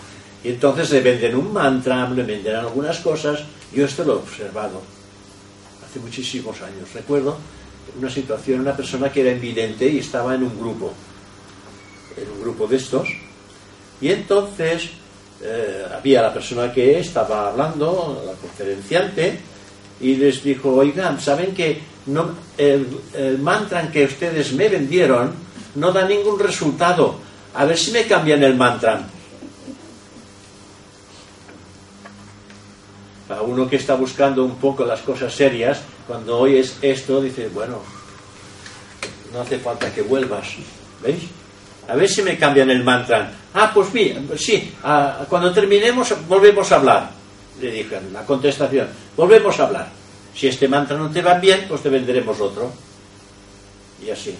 Y 0.44 0.50
entonces 0.50 0.90
le 0.90 1.00
venden 1.00 1.36
un 1.36 1.52
mantra, 1.52 2.08
le 2.10 2.22
venden 2.22 2.56
algunas 2.56 2.98
cosas. 2.98 3.40
Yo 3.72 3.84
esto 3.84 4.04
lo 4.04 4.14
he 4.14 4.16
observado 4.16 4.82
hace 5.84 6.00
muchísimos 6.00 6.60
años. 6.62 6.92
Recuerdo 6.94 7.36
una 7.98 8.10
situación, 8.10 8.60
una 8.60 8.76
persona 8.76 9.10
que 9.10 9.20
era 9.20 9.32
invidente 9.32 9.88
y 9.88 9.98
estaba 9.98 10.34
en 10.34 10.42
un 10.42 10.58
grupo, 10.58 10.92
en 12.16 12.30
un 12.30 12.40
grupo 12.40 12.66
de 12.66 12.76
estos. 12.76 13.08
Y 14.00 14.08
entonces 14.10 14.90
eh, 15.42 15.84
había 15.92 16.22
la 16.22 16.32
persona 16.32 16.72
que 16.72 16.98
estaba 16.98 17.48
hablando, 17.48 18.22
la 18.26 18.32
conferenciante, 18.34 19.38
y 20.00 20.16
les 20.16 20.42
dijo, 20.42 20.74
oigan, 20.74 21.20
¿saben 21.20 21.54
que 21.54 21.80
no, 22.06 22.30
el, 22.58 23.38
mantra 23.38 23.90
que 23.90 24.04
ustedes 24.04 24.52
me 24.52 24.68
vendieron 24.68 25.32
no 25.76 25.92
da 25.92 26.06
ningún 26.06 26.38
resultado? 26.38 27.16
A 27.54 27.64
ver 27.64 27.78
si 27.78 27.92
me 27.92 28.04
cambian 28.04 28.42
el 28.42 28.56
mantra. 28.56 29.06
A 33.32 33.42
uno 33.42 33.68
que 33.68 33.76
está 33.76 33.94
buscando 33.94 34.44
un 34.44 34.56
poco 34.56 34.84
las 34.84 35.00
cosas 35.00 35.32
serias, 35.34 35.80
cuando 36.06 36.38
oyes 36.38 36.76
esto, 36.82 37.20
dice, 37.20 37.48
bueno, 37.48 37.78
no 39.32 39.40
hace 39.40 39.58
falta 39.58 39.92
que 39.92 40.02
vuelvas. 40.02 40.48
¿Veis? 41.02 41.22
A 41.88 41.96
ver 41.96 42.08
si 42.08 42.22
me 42.22 42.38
cambian 42.38 42.70
el 42.70 42.84
mantra. 42.84 43.32
Ah, 43.54 43.70
pues 43.74 43.92
bien, 43.92 44.28
sí, 44.36 44.72
ah, 44.84 45.24
cuando 45.28 45.52
terminemos 45.52 46.14
volvemos 46.28 46.70
a 46.70 46.76
hablar 46.76 47.22
le 47.60 47.70
dije 47.70 48.00
la 48.12 48.24
contestación, 48.24 48.88
volvemos 49.16 49.58
a 49.60 49.66
hablar. 49.66 49.88
Si 50.34 50.46
este 50.46 50.68
mantra 50.68 50.96
no 50.96 51.10
te 51.10 51.20
va 51.20 51.34
bien, 51.34 51.66
pues 51.68 51.82
te 51.82 51.88
venderemos 51.88 52.40
otro. 52.40 52.72
Y 54.04 54.10
así. 54.10 54.34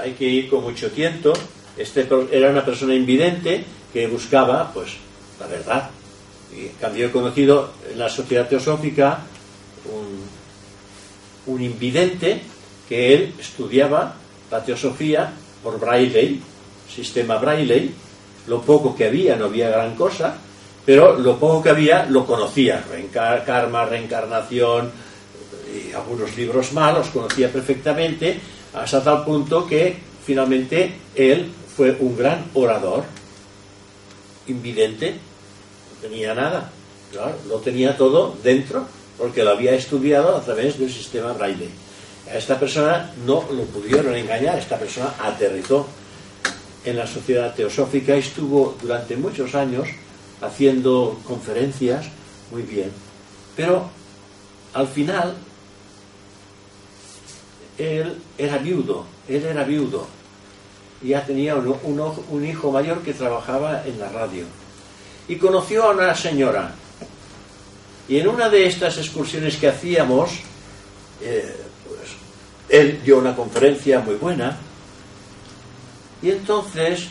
Hay 0.00 0.12
que 0.12 0.24
ir 0.24 0.50
con 0.50 0.62
mucho 0.62 0.90
tiento. 0.90 1.32
Este 1.76 2.06
era 2.30 2.50
una 2.50 2.64
persona 2.64 2.94
invidente 2.94 3.64
que 3.92 4.06
buscaba, 4.06 4.70
pues, 4.72 4.90
la 5.40 5.46
verdad. 5.46 5.90
Y 6.56 6.68
cambio 6.80 7.06
he 7.06 7.10
conocido 7.10 7.72
en 7.90 7.98
la 7.98 8.08
sociedad 8.08 8.48
teosófica 8.48 9.20
un, 9.86 11.54
un 11.54 11.62
invidente 11.62 12.42
que 12.88 13.14
él 13.14 13.34
estudiaba 13.38 14.14
la 14.50 14.62
teosofía 14.62 15.32
por 15.62 15.78
Braille, 15.80 16.40
sistema 16.88 17.38
Braille, 17.38 17.90
lo 18.46 18.60
poco 18.62 18.94
que 18.94 19.06
había, 19.06 19.36
no 19.36 19.46
había 19.46 19.70
gran 19.70 19.94
cosa, 19.94 20.36
pero 20.84 21.18
lo 21.18 21.38
poco 21.38 21.62
que 21.62 21.70
había 21.70 22.06
lo 22.06 22.26
conocía, 22.26 22.84
karma, 23.12 23.84
reencarnación 23.84 24.90
y 25.72 25.92
algunos 25.92 26.36
libros 26.36 26.72
malos 26.72 27.08
conocía 27.08 27.50
perfectamente, 27.50 28.38
hasta 28.74 29.02
tal 29.02 29.24
punto 29.24 29.66
que 29.66 29.96
finalmente 30.24 30.92
él 31.14 31.50
fue 31.76 31.96
un 32.00 32.16
gran 32.16 32.44
orador, 32.54 33.04
invidente, 34.48 35.14
tenía 36.02 36.34
nada, 36.34 36.70
claro, 37.10 37.36
lo 37.48 37.58
tenía 37.58 37.96
todo 37.96 38.36
dentro, 38.42 38.86
porque 39.16 39.42
lo 39.42 39.50
había 39.50 39.72
estudiado 39.72 40.36
a 40.36 40.42
través 40.42 40.78
del 40.78 40.92
sistema 40.92 41.32
Braille. 41.32 41.68
A 42.30 42.36
esta 42.36 42.58
persona 42.58 43.12
no 43.24 43.44
lo 43.50 43.62
pudieron 43.64 44.14
engañar, 44.14 44.58
esta 44.58 44.78
persona 44.78 45.14
aterrizó 45.22 45.86
en 46.84 46.96
la 46.96 47.06
sociedad 47.06 47.54
teosófica 47.54 48.16
y 48.16 48.20
estuvo 48.20 48.76
durante 48.82 49.16
muchos 49.16 49.54
años 49.54 49.88
haciendo 50.40 51.18
conferencias, 51.24 52.06
muy 52.50 52.62
bien. 52.62 52.90
Pero 53.56 53.88
al 54.74 54.88
final, 54.88 55.34
él 57.78 58.18
era 58.38 58.58
viudo, 58.58 59.04
él 59.28 59.44
era 59.44 59.64
viudo. 59.64 60.06
Ya 61.02 61.24
tenía 61.24 61.56
un, 61.56 62.44
hijo 62.44 62.70
mayor 62.70 63.02
que 63.02 63.12
trabajaba 63.12 63.84
en 63.84 63.98
la 63.98 64.08
radio. 64.08 64.44
Y 65.28 65.36
conoció 65.36 65.84
a 65.84 65.90
una 65.90 66.14
señora. 66.14 66.74
Y 68.08 68.18
en 68.18 68.28
una 68.28 68.48
de 68.48 68.66
estas 68.66 68.98
excursiones 68.98 69.56
que 69.56 69.68
hacíamos, 69.68 70.32
eh, 71.20 71.56
pues, 71.86 72.10
él 72.68 73.00
dio 73.04 73.18
una 73.18 73.34
conferencia 73.34 74.00
muy 74.00 74.16
buena. 74.16 74.58
Y 76.20 76.30
entonces 76.30 77.08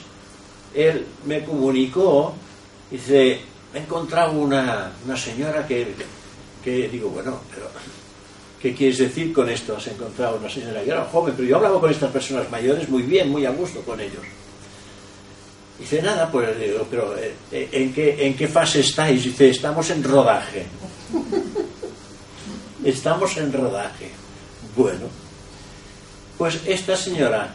él 0.74 1.06
me 1.26 1.44
comunicó 1.44 2.36
Dice, 2.92 3.40
he 3.74 3.78
encontrado 3.78 4.34
una, 4.34 4.92
una 5.06 5.16
señora 5.16 5.66
que, 5.66 5.88
que, 6.62 6.90
digo, 6.90 7.08
bueno, 7.08 7.40
pero 7.50 7.68
¿qué 8.62 8.76
quieres 8.76 8.98
decir 8.98 9.32
con 9.32 9.50
esto? 9.50 9.78
Has 9.78 9.88
encontrado 9.88 10.38
una 10.38 10.50
señora 10.50 10.84
que 10.84 10.90
era 10.90 11.06
joven, 11.06 11.34
pero 11.38 11.48
yo 11.48 11.56
hablaba 11.56 11.80
con 11.80 11.90
estas 11.90 12.12
personas 12.12 12.52
mayores 12.52 12.90
muy 12.90 13.04
bien, 13.04 13.30
muy 13.30 13.46
a 13.46 13.52
gusto 13.52 13.80
con 13.82 14.02
ellos. 14.02 14.24
Dice, 15.82 16.02
nada, 16.02 16.32
pues 16.32 16.58
digo, 16.58 16.88
pero 16.90 17.18
eh, 17.18 17.34
eh, 17.52 17.70
¿en 17.72 17.94
qué, 17.94 18.26
¿en 18.26 18.38
qué 18.38 18.48
fase 18.48 18.80
estáis? 18.80 19.24
Dice, 19.24 19.50
estamos 19.50 19.90
en 19.90 20.04
rodaje. 20.04 20.66
estamos 22.86 23.36
en 23.38 23.52
rodaje. 23.52 24.12
Bueno, 24.78 25.08
pues 26.38 26.60
esta 26.66 26.96
señora 26.96 27.54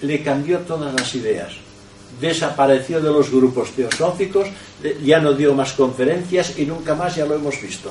le 0.00 0.22
cambió 0.22 0.58
todas 0.60 0.92
las 0.92 1.14
ideas 1.14 1.52
desapareció 2.20 3.00
de 3.00 3.10
los 3.10 3.30
grupos 3.30 3.70
teosóficos, 3.70 4.48
ya 5.02 5.18
no 5.18 5.32
dio 5.32 5.54
más 5.54 5.72
conferencias 5.72 6.58
y 6.58 6.66
nunca 6.66 6.94
más 6.94 7.16
ya 7.16 7.24
lo 7.24 7.34
hemos 7.34 7.60
visto. 7.60 7.90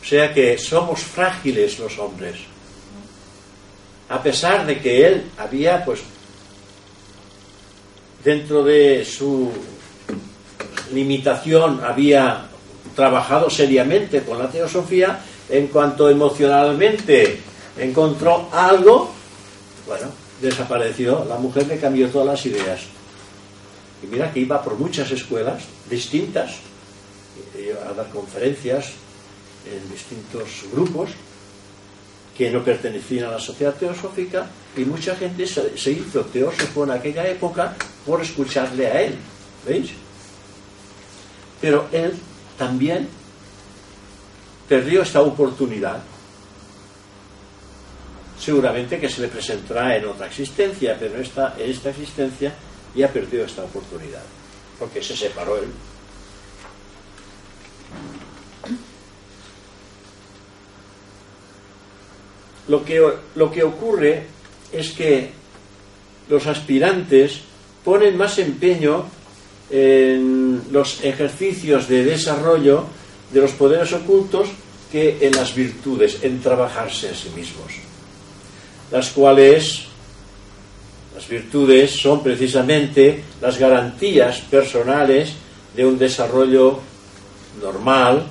O 0.00 0.04
sea 0.04 0.34
que 0.34 0.58
somos 0.58 1.00
frágiles 1.00 1.78
los 1.78 1.98
hombres. 1.98 2.40
A 4.08 4.22
pesar 4.22 4.66
de 4.66 4.80
que 4.80 5.06
él 5.06 5.30
había, 5.38 5.84
pues, 5.84 6.00
dentro 8.24 8.62
de 8.62 9.04
su 9.04 9.50
limitación, 10.92 11.82
había 11.84 12.46
trabajado 12.94 13.48
seriamente 13.50 14.22
con 14.22 14.38
la 14.38 14.48
teosofía, 14.48 15.20
en 15.48 15.68
cuanto 15.68 16.08
emocionalmente 16.08 17.40
encontró 17.78 18.48
algo, 18.52 19.10
bueno, 19.86 20.06
desapareció. 20.40 21.24
La 21.24 21.36
mujer 21.36 21.66
le 21.66 21.78
cambió 21.78 22.08
todas 22.08 22.26
las 22.26 22.46
ideas. 22.46 22.80
Y 24.02 24.06
mira 24.06 24.32
que 24.32 24.40
iba 24.40 24.62
por 24.62 24.78
muchas 24.78 25.10
escuelas 25.10 25.62
distintas, 25.88 26.56
a 27.88 27.92
dar 27.94 28.08
conferencias 28.08 28.92
en 29.70 29.90
distintos 29.90 30.64
grupos 30.72 31.10
que 32.36 32.50
no 32.50 32.64
pertenecían 32.64 33.26
a 33.26 33.32
la 33.32 33.38
sociedad 33.38 33.74
teosófica 33.74 34.46
y 34.76 34.84
mucha 34.84 35.14
gente 35.16 35.46
se 35.46 35.90
hizo 35.90 36.22
teósofo 36.22 36.84
en 36.84 36.90
aquella 36.90 37.26
época 37.28 37.76
por 38.06 38.20
escucharle 38.20 38.86
a 38.86 39.02
él. 39.02 39.16
¿Veis? 39.66 39.90
Pero 41.60 41.88
él 41.92 42.12
también 42.58 43.08
perdió 44.68 45.02
esta 45.02 45.20
oportunidad. 45.20 46.02
Seguramente 48.38 48.98
que 48.98 49.08
se 49.08 49.20
le 49.20 49.28
presentará 49.28 49.96
en 49.96 50.06
otra 50.06 50.26
existencia, 50.26 50.96
pero 50.98 51.18
esta, 51.18 51.54
en 51.58 51.70
esta 51.70 51.90
existencia 51.90 52.52
ya 52.94 53.08
perdió 53.08 53.44
esta 53.44 53.62
oportunidad, 53.62 54.22
porque 54.78 55.02
se 55.02 55.16
separó 55.16 55.58
él. 55.58 55.68
Lo 62.68 62.84
que, 62.84 63.00
lo 63.34 63.50
que 63.50 63.62
ocurre 63.62 64.26
es 64.72 64.90
que 64.92 65.32
los 66.28 66.46
aspirantes 66.46 67.42
ponen 67.84 68.16
más 68.16 68.38
empeño 68.38 69.04
en 69.70 70.62
los 70.70 71.02
ejercicios 71.02 71.88
de 71.88 72.04
desarrollo 72.04 72.84
de 73.32 73.40
los 73.40 73.52
poderes 73.52 73.92
ocultos 73.92 74.48
que 74.90 75.18
en 75.22 75.32
las 75.32 75.54
virtudes, 75.54 76.18
en 76.22 76.40
trabajarse 76.40 77.08
a 77.08 77.14
sí 77.14 77.30
mismos. 77.34 77.72
Las 78.90 79.10
cuales, 79.10 79.86
las 81.14 81.26
virtudes 81.26 81.90
son 81.92 82.22
precisamente 82.22 83.24
las 83.40 83.58
garantías 83.58 84.40
personales 84.42 85.32
de 85.74 85.86
un 85.86 85.98
desarrollo 85.98 86.80
normal, 87.62 88.26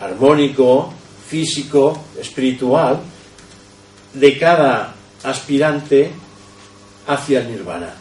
armónico, 0.00 0.92
físico, 1.28 2.06
espiritual, 2.20 3.00
de 4.12 4.38
cada 4.38 4.94
aspirante 5.22 6.10
hacia 7.06 7.40
el 7.40 7.50
nirvana, 7.50 7.94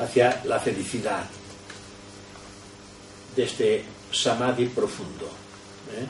hacia 0.00 0.42
la 0.44 0.58
felicidad 0.58 1.24
de 3.36 3.42
este 3.42 3.84
samadhi 4.10 4.66
profundo. 4.66 5.26
¿eh? 5.92 6.06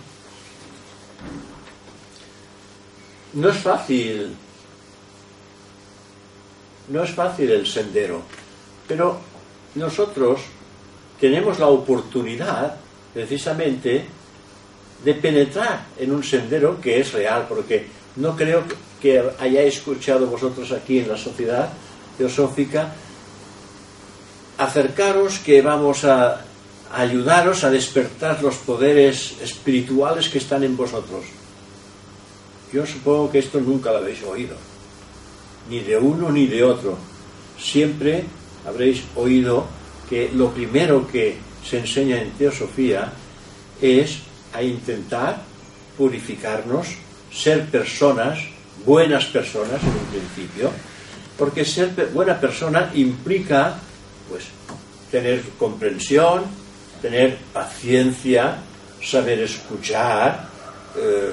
No 3.34 3.48
es 3.48 3.56
fácil, 3.56 4.34
no 6.88 7.02
es 7.02 7.10
fácil 7.10 7.50
el 7.50 7.66
sendero, 7.66 8.22
pero 8.86 9.18
nosotros 9.74 10.40
tenemos 11.20 11.58
la 11.58 11.66
oportunidad 11.66 12.76
precisamente 13.12 14.06
de 15.04 15.14
penetrar 15.14 15.86
en 15.98 16.12
un 16.12 16.22
sendero 16.22 16.80
que 16.80 17.00
es 17.00 17.12
real, 17.12 17.46
porque 17.48 17.86
no 18.16 18.36
creo 18.36 18.62
que 19.00 19.22
hayáis 19.38 19.76
escuchado 19.76 20.26
vosotros 20.26 20.70
aquí 20.72 21.00
en 21.00 21.08
la 21.08 21.16
sociedad 21.16 21.68
teosófica 22.16 22.94
acercaros 24.58 25.38
que 25.38 25.62
vamos 25.62 26.04
a 26.04 26.44
ayudaros 26.94 27.64
a 27.64 27.70
despertar 27.70 28.42
los 28.42 28.56
poderes 28.56 29.34
espirituales 29.42 30.28
que 30.28 30.38
están 30.38 30.62
en 30.62 30.76
vosotros. 30.76 31.24
Yo 32.72 32.86
supongo 32.86 33.30
que 33.30 33.40
esto 33.40 33.60
nunca 33.60 33.90
lo 33.90 33.98
habéis 33.98 34.22
oído, 34.22 34.56
ni 35.68 35.80
de 35.80 35.96
uno 35.96 36.30
ni 36.30 36.46
de 36.46 36.62
otro. 36.62 36.96
Siempre 37.58 38.24
habréis 38.66 39.02
oído 39.16 39.66
que 40.08 40.30
lo 40.34 40.50
primero 40.50 41.06
que 41.06 41.36
se 41.68 41.78
enseña 41.78 42.20
en 42.20 42.30
teosofía 42.32 43.12
es 43.80 44.18
a 44.52 44.62
intentar 44.62 45.42
purificarnos, 45.96 46.88
ser 47.32 47.66
personas, 47.66 48.38
buenas 48.84 49.24
personas 49.26 49.82
en 49.82 49.88
un 49.88 50.06
principio, 50.06 50.70
porque 51.38 51.64
ser 51.64 51.90
buena 52.12 52.40
persona 52.40 52.90
implica 52.94 53.78
pues 54.28 54.44
tener 55.10 55.42
comprensión, 55.58 56.42
tener 57.00 57.36
paciencia, 57.52 58.56
saber 59.02 59.40
escuchar, 59.40 60.48
eh, 60.96 61.32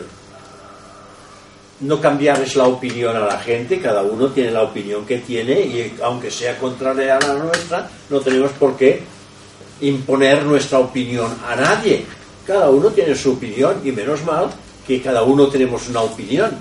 no 1.82 2.00
cambiarles 2.00 2.56
la 2.56 2.68
opinión 2.68 3.16
a 3.16 3.22
la 3.22 3.39
gente, 3.39 3.80
cada 3.80 4.04
uno 4.04 4.28
tiene 4.30 4.52
la 4.52 4.64
opinión 4.64 5.06
que 5.06 5.20
tiene 5.20 5.60
y 5.62 5.96
aunque 6.04 6.30
sea 6.30 6.58
contraria 6.58 7.18
a 7.18 7.28
la 7.28 7.34
nuestra, 7.36 7.89
no 8.10 8.20
tenemos 8.20 8.52
por 8.52 8.78
qué 8.78 9.02
imponer 9.82 10.44
nuestra 10.44 10.80
opinión 10.80 11.36
a 11.48 11.56
nadie. 11.56 12.06
Cada 12.46 12.70
uno 12.70 12.89
tiene 12.89 13.16
su 13.16 13.34
opinión 13.34 13.82
y 13.84 13.92
menos 13.92 14.24
mal 14.24 14.50
que 14.86 15.02
cada 15.02 15.24
uno 15.24 15.48
tenemos 15.48 15.88
una 15.89 16.02
opinión, 16.02 16.52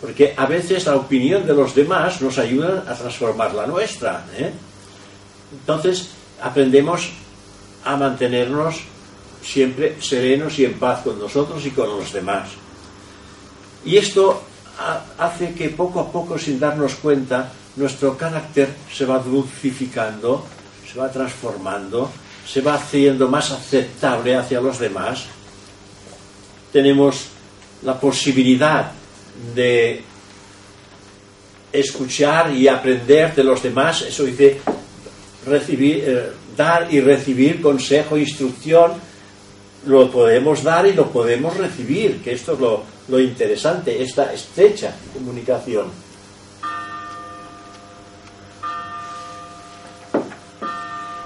porque 0.00 0.34
a 0.36 0.46
veces 0.46 0.86
la 0.86 0.96
opinión 0.96 1.46
de 1.46 1.54
los 1.54 1.74
demás 1.74 2.20
nos 2.20 2.38
ayuda 2.38 2.84
a 2.86 2.94
transformar 2.94 3.54
la 3.54 3.66
nuestra. 3.66 4.26
¿eh? 4.36 4.52
Entonces 5.52 6.08
aprendemos 6.40 7.10
a 7.84 7.96
mantenernos 7.96 8.80
siempre 9.42 10.00
serenos 10.00 10.58
y 10.58 10.64
en 10.64 10.78
paz 10.78 11.02
con 11.02 11.18
nosotros 11.18 11.64
y 11.66 11.70
con 11.70 11.88
los 11.88 12.12
demás. 12.12 12.50
Y 13.84 13.96
esto 13.96 14.42
hace 15.18 15.54
que 15.54 15.70
poco 15.70 16.00
a 16.00 16.10
poco, 16.10 16.38
sin 16.38 16.58
darnos 16.58 16.94
cuenta, 16.96 17.52
nuestro 17.76 18.16
carácter 18.16 18.74
se 18.92 19.04
va 19.04 19.18
dulcificando, 19.18 20.44
se 20.90 20.98
va 20.98 21.10
transformando, 21.10 22.10
se 22.46 22.60
va 22.60 22.74
haciendo 22.74 23.28
más 23.28 23.50
aceptable 23.50 24.36
hacia 24.36 24.60
los 24.60 24.78
demás. 24.78 25.24
Tenemos 26.72 27.26
la 27.82 27.98
posibilidad 27.98 28.92
de 29.54 30.02
escuchar 31.72 32.54
y 32.54 32.68
aprender 32.68 33.34
de 33.34 33.44
los 33.44 33.62
demás, 33.62 34.02
eso 34.02 34.24
dice 34.24 34.60
recibir, 35.46 36.04
eh, 36.06 36.32
dar 36.56 36.92
y 36.92 37.00
recibir 37.00 37.60
consejo, 37.60 38.16
instrucción, 38.16 38.92
lo 39.86 40.10
podemos 40.10 40.62
dar 40.62 40.86
y 40.86 40.92
lo 40.92 41.10
podemos 41.10 41.56
recibir, 41.56 42.22
que 42.22 42.32
esto 42.32 42.52
es 42.54 42.60
lo, 42.60 42.84
lo 43.08 43.20
interesante, 43.20 44.02
esta 44.02 44.32
estrecha 44.32 44.94
comunicación. 45.12 45.86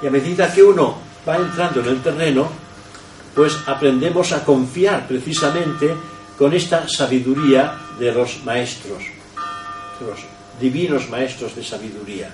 Y 0.02 0.06
a 0.06 0.10
medida 0.10 0.52
que 0.52 0.62
uno 0.62 0.98
va 1.26 1.36
entrando 1.36 1.80
en 1.80 1.86
el 1.86 2.02
terreno, 2.02 2.48
pues 3.34 3.56
aprendemos 3.66 4.32
a 4.32 4.44
confiar 4.44 5.06
precisamente 5.06 5.94
con 6.38 6.52
esta 6.54 6.88
sabiduría 6.88 7.78
de 7.98 8.12
los 8.12 8.44
maestros, 8.44 9.02
de 10.00 10.06
los 10.06 10.20
divinos 10.60 11.08
maestros 11.10 11.54
de 11.54 11.64
sabiduría, 11.64 12.30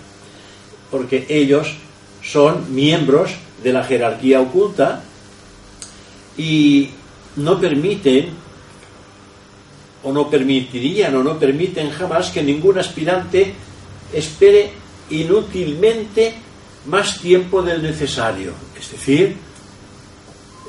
porque 0.93 1.27
ellos 1.29 1.75
son 2.23 2.73
miembros 2.73 3.33
de 3.65 3.73
la 3.73 3.83
jerarquía 3.83 4.41
oculta 4.41 5.03
y 6.37 6.91
no 7.37 7.59
permiten 7.59 8.29
o 10.05 10.13
no 10.13 10.29
permitirían 10.29 11.17
o 11.17 11.23
no 11.23 11.39
permiten 11.39 11.91
jamás 11.91 12.31
que 12.31 12.43
ningún 12.43 12.79
aspirante 12.79 13.55
espere 14.13 14.71
inútilmente 15.11 16.35
más 16.87 17.19
tiempo 17.19 17.63
del 17.63 17.83
necesario. 17.83 18.53
Es 18.79 18.91
decir, 18.91 19.37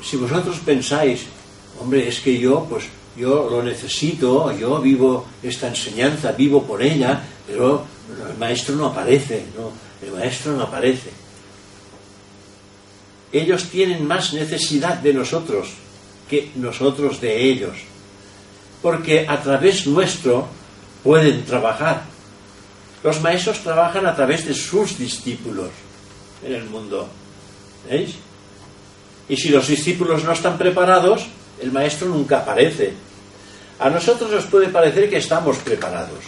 si 0.02 0.16
vosotros 0.16 0.58
pensáis, 0.64 1.26
hombre, 1.80 2.08
es 2.08 2.20
que 2.20 2.38
yo, 2.38 2.66
pues, 2.68 2.84
yo 3.16 3.48
lo 3.50 3.62
necesito, 3.62 4.56
yo 4.56 4.80
vivo 4.80 5.26
esta 5.42 5.68
enseñanza, 5.68 6.32
vivo 6.32 6.62
por 6.62 6.82
ella, 6.82 7.22
pero 7.46 7.84
el 8.30 8.38
maestro 8.38 8.76
no 8.76 8.86
aparece, 8.86 9.46
no, 9.56 9.70
el 10.04 10.12
maestro 10.12 10.52
no 10.52 10.62
aparece 10.62 11.10
ellos 13.34 13.64
tienen 13.64 14.06
más 14.06 14.32
necesidad 14.32 14.98
de 14.98 15.12
nosotros 15.12 15.70
que 16.30 16.52
nosotros 16.54 17.20
de 17.20 17.42
ellos, 17.42 17.76
porque 18.80 19.26
a 19.28 19.42
través 19.42 19.86
nuestro 19.88 20.46
pueden 21.02 21.44
trabajar. 21.44 22.04
Los 23.02 23.20
maestros 23.20 23.58
trabajan 23.58 24.06
a 24.06 24.14
través 24.14 24.46
de 24.46 24.54
sus 24.54 24.96
discípulos 24.96 25.70
en 26.46 26.54
el 26.54 26.64
mundo. 26.66 27.08
¿Veis? 27.90 28.14
Y 29.28 29.36
si 29.36 29.48
los 29.48 29.66
discípulos 29.66 30.22
no 30.22 30.32
están 30.32 30.56
preparados, 30.56 31.26
el 31.60 31.72
maestro 31.72 32.08
nunca 32.08 32.38
aparece. 32.38 32.92
A 33.80 33.90
nosotros 33.90 34.30
nos 34.30 34.44
puede 34.44 34.68
parecer 34.68 35.10
que 35.10 35.16
estamos 35.16 35.58
preparados. 35.58 36.20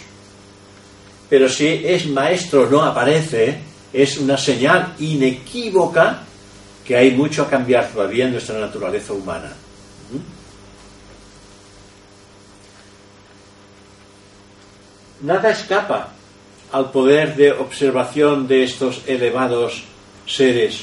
Pero 1.29 1.47
si 1.47 1.67
es 1.67 2.05
maestro 2.07 2.69
no 2.69 2.83
aparece, 2.83 3.66
es 3.93 4.17
una 4.17 4.37
señal 4.37 4.95
inequívoca 4.99 6.23
que 6.85 6.95
hay 6.95 7.11
mucho 7.11 7.43
a 7.43 7.49
cambiar 7.49 7.89
todavía 7.89 8.25
en 8.25 8.31
nuestra 8.31 8.59
naturaleza 8.59 9.13
humana. 9.13 9.53
Nada 15.21 15.49
escapa 15.49 16.13
al 16.71 16.91
poder 16.91 17.35
de 17.35 17.51
observación 17.51 18.47
de 18.47 18.63
estos 18.63 19.01
elevados 19.07 19.83
seres 20.25 20.81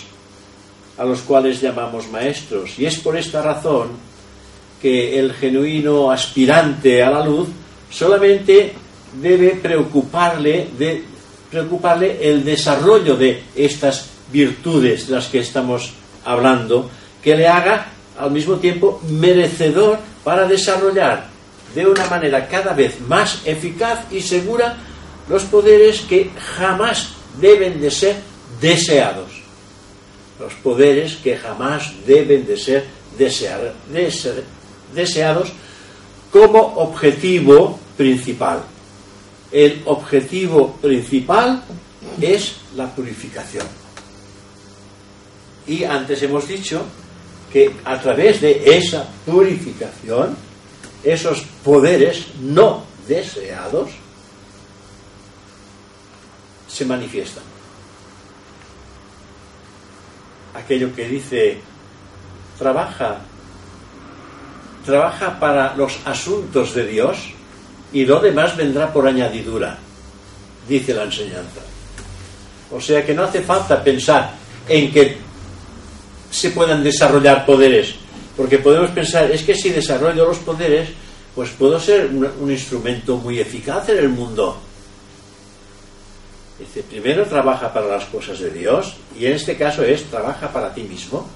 a 0.98 1.04
los 1.04 1.20
cuales 1.22 1.60
llamamos 1.60 2.08
maestros. 2.08 2.78
Y 2.78 2.86
es 2.86 2.98
por 2.98 3.16
esta 3.16 3.42
razón 3.42 3.90
que 4.80 5.18
el 5.18 5.32
genuino 5.32 6.10
aspirante 6.10 7.02
a 7.02 7.10
la 7.10 7.24
luz 7.24 7.48
solamente 7.90 8.72
debe 9.20 9.50
preocuparle, 9.56 10.68
de, 10.76 11.04
preocuparle 11.54 12.18
el 12.20 12.44
desarrollo 12.44 13.14
de 13.16 13.44
estas 13.54 14.10
virtudes 14.32 15.06
de 15.06 15.14
las 15.14 15.28
que 15.28 15.38
estamos 15.38 15.92
hablando, 16.24 16.90
que 17.22 17.36
le 17.36 17.46
haga 17.46 17.86
al 18.18 18.32
mismo 18.32 18.56
tiempo 18.56 19.00
merecedor 19.08 19.98
para 20.24 20.48
desarrollar 20.48 21.28
de 21.72 21.86
una 21.86 22.06
manera 22.06 22.48
cada 22.48 22.72
vez 22.72 23.00
más 23.06 23.42
eficaz 23.44 24.00
y 24.10 24.20
segura 24.20 24.76
los 25.28 25.44
poderes 25.44 26.00
que 26.00 26.30
jamás 26.56 27.10
deben 27.40 27.80
de 27.80 27.90
ser 27.92 28.16
deseados. 28.60 29.30
Los 30.40 30.54
poderes 30.54 31.14
que 31.22 31.36
jamás 31.36 31.92
deben 32.04 32.46
de 32.46 32.56
ser, 32.56 32.84
deseados 34.92 35.52
como 36.32 36.58
objetivo 36.58 37.78
principal. 37.96 38.73
El 39.54 39.82
objetivo 39.86 40.72
principal 40.82 41.62
es 42.20 42.56
la 42.74 42.92
purificación. 42.92 43.64
Y 45.64 45.84
antes 45.84 46.20
hemos 46.24 46.48
dicho 46.48 46.84
que 47.52 47.72
a 47.84 48.00
través 48.00 48.40
de 48.40 48.76
esa 48.76 49.08
purificación, 49.24 50.36
esos 51.04 51.42
poderes 51.62 52.34
no 52.40 52.82
deseados 53.06 53.90
se 56.66 56.84
manifiestan. 56.84 57.44
Aquello 60.54 60.92
que 60.96 61.08
dice, 61.08 61.58
trabaja, 62.58 63.20
trabaja 64.84 65.38
para 65.38 65.76
los 65.76 66.00
asuntos 66.04 66.74
de 66.74 66.88
Dios 66.88 67.18
y 67.94 68.04
lo 68.04 68.18
demás 68.18 68.56
vendrá 68.56 68.92
por 68.92 69.06
añadidura, 69.06 69.78
dice 70.68 70.92
la 70.92 71.04
enseñanza. 71.04 71.60
O 72.72 72.80
sea 72.80 73.06
que 73.06 73.14
no 73.14 73.22
hace 73.22 73.40
falta 73.40 73.82
pensar 73.82 74.32
en 74.68 74.92
que 74.92 75.16
se 76.28 76.50
puedan 76.50 76.82
desarrollar 76.82 77.46
poderes, 77.46 77.94
porque 78.36 78.58
podemos 78.58 78.90
pensar, 78.90 79.30
es 79.30 79.44
que 79.44 79.54
si 79.54 79.70
desarrollo 79.70 80.26
los 80.26 80.38
poderes, 80.38 80.88
pues 81.36 81.50
puedo 81.50 81.78
ser 81.78 82.06
un, 82.06 82.50
instrumento 82.50 83.16
muy 83.16 83.38
eficaz 83.38 83.88
en 83.88 83.98
el 83.98 84.08
mundo. 84.08 84.58
Dice, 86.58 86.82
primero 86.82 87.26
trabaja 87.26 87.72
para 87.72 87.86
las 87.86 88.04
cosas 88.06 88.40
de 88.40 88.50
Dios, 88.50 88.96
y 89.16 89.26
en 89.26 89.34
este 89.34 89.56
caso 89.56 89.84
es 89.84 90.02
trabaja 90.04 90.52
para 90.52 90.74
ti 90.74 90.82
mismo, 90.82 91.28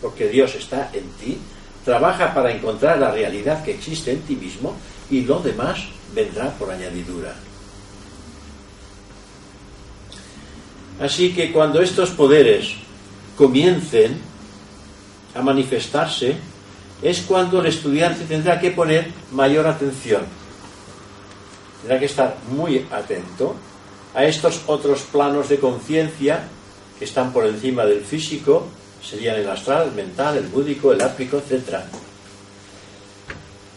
porque 0.00 0.28
Dios 0.28 0.54
está 0.54 0.90
en 0.94 1.10
ti, 1.20 1.36
trabaja 1.84 2.32
para 2.32 2.52
encontrar 2.52 2.98
la 2.98 3.10
realidad 3.10 3.62
que 3.62 3.72
existe 3.72 4.12
en 4.12 4.22
ti 4.22 4.34
mismo, 4.34 4.74
y 5.10 5.22
lo 5.22 5.40
demás 5.40 5.80
vendrá 6.14 6.50
por 6.58 6.70
añadidura. 6.70 7.34
Así 11.00 11.32
que 11.32 11.52
cuando 11.52 11.80
estos 11.80 12.10
poderes 12.10 12.74
comiencen 13.36 14.18
a 15.34 15.42
manifestarse, 15.42 16.36
es 17.02 17.20
cuando 17.20 17.60
el 17.60 17.66
estudiante 17.66 18.24
tendrá 18.24 18.58
que 18.58 18.72
poner 18.72 19.12
mayor 19.30 19.66
atención. 19.66 20.22
Tendrá 21.80 22.00
que 22.00 22.06
estar 22.06 22.36
muy 22.50 22.84
atento 22.90 23.54
a 24.14 24.24
estos 24.24 24.62
otros 24.66 25.02
planos 25.02 25.48
de 25.48 25.60
conciencia 25.60 26.48
que 26.98 27.04
están 27.04 27.32
por 27.32 27.46
encima 27.46 27.84
del 27.84 28.00
físico, 28.00 28.66
serían 29.00 29.36
el 29.36 29.48
astral, 29.48 29.88
el 29.88 29.94
mental, 29.94 30.36
el 30.36 30.48
búdico, 30.48 30.92
el 30.92 31.00
ápico, 31.00 31.38
etc. 31.38 31.84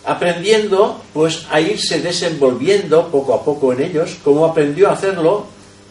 Aprendiendo, 0.05 1.01
pues 1.13 1.45
a 1.51 1.61
irse 1.61 2.01
desenvolviendo 2.01 3.09
poco 3.09 3.33
a 3.33 3.43
poco 3.43 3.73
en 3.73 3.81
ellos, 3.81 4.17
como 4.23 4.45
aprendió 4.45 4.89
a 4.89 4.93
hacerlo 4.93 5.45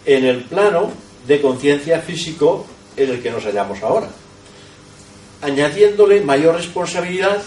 en 0.05 0.25
el 0.25 0.43
plano 0.45 0.91
de 1.27 1.41
conciencia 1.41 2.01
físico 2.01 2.67
en 2.97 3.11
el 3.11 3.23
que 3.23 3.31
nos 3.31 3.45
hallamos 3.45 3.83
ahora 3.83 4.09
añadiéndole 5.43 6.21
mayor 6.21 6.57
responsabilidad 6.57 7.43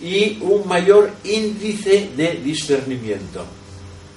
y 0.00 0.38
un 0.42 0.66
mayor 0.68 1.10
índice 1.24 2.10
de 2.16 2.40
discernimiento. 2.44 3.44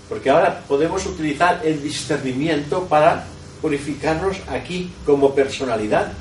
Porque 0.09 0.29
ahora 0.29 0.63
podemos 0.67 1.05
utilizar 1.05 1.61
el 1.63 1.81
discernimiento 1.81 2.83
para 2.85 3.25
purificarnos 3.61 4.37
aquí 4.49 4.91
como 5.05 5.33
personalidad. 5.33 6.11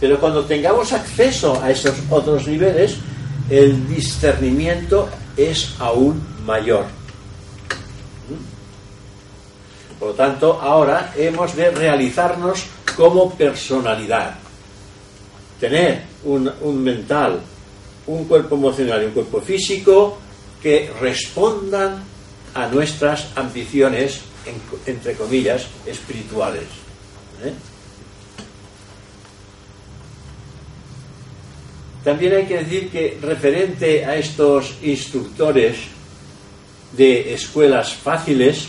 Pero 0.00 0.18
cuando 0.18 0.44
tengamos 0.44 0.92
acceso 0.92 1.60
a 1.62 1.70
esos 1.70 1.94
otros 2.10 2.46
niveles, 2.48 2.96
el 3.52 3.86
discernimiento 3.86 5.10
es 5.36 5.74
aún 5.78 6.22
mayor. 6.46 6.86
Por 9.98 10.08
lo 10.08 10.14
tanto, 10.14 10.58
ahora 10.58 11.12
hemos 11.14 11.54
de 11.54 11.70
realizarnos 11.70 12.64
como 12.96 13.34
personalidad. 13.34 14.36
Tener 15.60 16.02
un, 16.24 16.82
mental, 16.82 17.40
un 18.06 18.24
cuerpo 18.24 18.54
emocional 18.54 19.02
y 19.02 19.06
un 19.06 19.12
cuerpo 19.12 19.42
físico 19.42 20.16
que 20.62 20.90
respondan 20.98 22.02
a 22.54 22.68
nuestras 22.68 23.36
ambiciones, 23.36 24.22
entre 24.86 25.12
comillas, 25.12 25.66
espirituales. 25.84 26.64
¿eh? 27.44 27.52
También 32.04 32.34
hay 32.34 32.44
que 32.46 32.58
decir 32.58 32.90
que 32.90 33.18
referente 33.22 34.04
a 34.04 34.16
estos 34.16 34.74
instructores 34.82 35.76
de 36.96 37.32
escuelas 37.32 37.94
fáciles, 37.94 38.68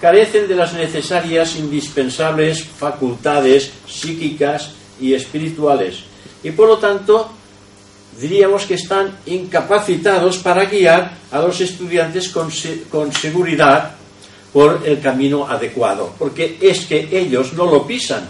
carecen 0.00 0.48
de 0.48 0.56
las 0.56 0.72
necesarias, 0.74 1.56
indispensables 1.56 2.64
facultades 2.64 3.70
psíquicas 3.86 4.72
y 5.00 5.14
espirituales. 5.14 6.00
Y 6.42 6.50
por 6.50 6.68
lo 6.68 6.78
tanto, 6.78 7.30
diríamos 8.20 8.64
que 8.64 8.74
están 8.74 9.18
incapacitados 9.26 10.38
para 10.38 10.64
guiar 10.66 11.16
a 11.30 11.40
los 11.40 11.60
estudiantes 11.60 12.28
con, 12.28 12.50
con 12.90 13.12
seguridad 13.12 13.94
por 14.52 14.82
el 14.84 15.00
camino 15.00 15.46
adecuado, 15.46 16.14
porque 16.18 16.58
es 16.60 16.86
que 16.86 17.08
ellos 17.10 17.52
no 17.54 17.66
lo 17.66 17.86
pisan. 17.86 18.28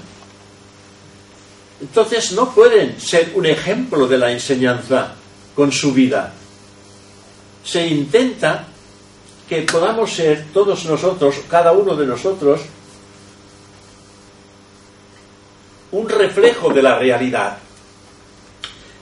Entonces 1.85 2.33
no 2.33 2.51
pueden 2.55 2.99
ser 2.99 3.33
un 3.35 3.45
ejemplo 3.45 4.07
de 4.07 4.17
la 4.17 4.33
enseñanza 4.33 5.13
con 5.55 5.71
su 5.71 5.93
vida. 5.93 6.33
Se 7.63 7.87
intenta 7.87 8.67
que 9.47 9.61
podamos 9.63 10.11
ser 10.11 10.47
todos 10.51 10.87
nosotros, 10.87 11.35
cada 11.47 11.73
uno 11.73 11.95
de 11.95 12.07
nosotros, 12.07 12.63
un 15.93 16.09
reflejo 16.09 16.73
de 16.73 16.83
la 16.83 16.99
realidad. 16.99 17.59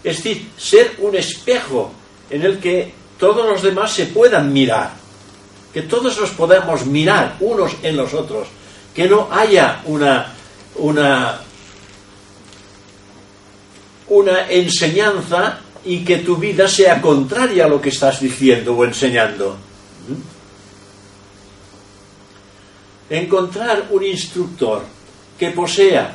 Es 0.02 0.16
decir, 0.16 0.50
ser 0.56 0.96
un 0.98 1.14
espejo 1.14 1.92
en 2.30 2.42
el 2.42 2.58
que 2.58 2.92
todos 3.16 3.46
los 3.46 3.62
demás 3.62 3.92
se 3.92 4.06
puedan 4.06 4.52
mirar, 4.52 4.90
que 5.72 5.82
todos 5.82 6.18
nos 6.18 6.30
podamos 6.30 6.84
mirar 6.84 7.36
unos 7.38 7.76
en 7.84 7.96
los 7.96 8.12
otros, 8.12 8.48
que 8.92 9.08
no 9.08 9.28
haya 9.30 9.82
una, 9.84 10.34
una, 10.74 11.40
una 14.12 14.48
enseñanza 14.50 15.58
y 15.84 16.04
que 16.04 16.18
tu 16.18 16.36
vida 16.36 16.68
sea 16.68 17.00
contraria 17.00 17.64
a 17.64 17.68
lo 17.68 17.80
que 17.80 17.88
estás 17.88 18.20
diciendo 18.20 18.76
o 18.76 18.84
enseñando. 18.84 19.56
¿Mm? 23.08 23.14
Encontrar 23.14 23.86
un 23.90 24.04
instructor 24.04 24.82
que 25.38 25.50
posea 25.50 26.14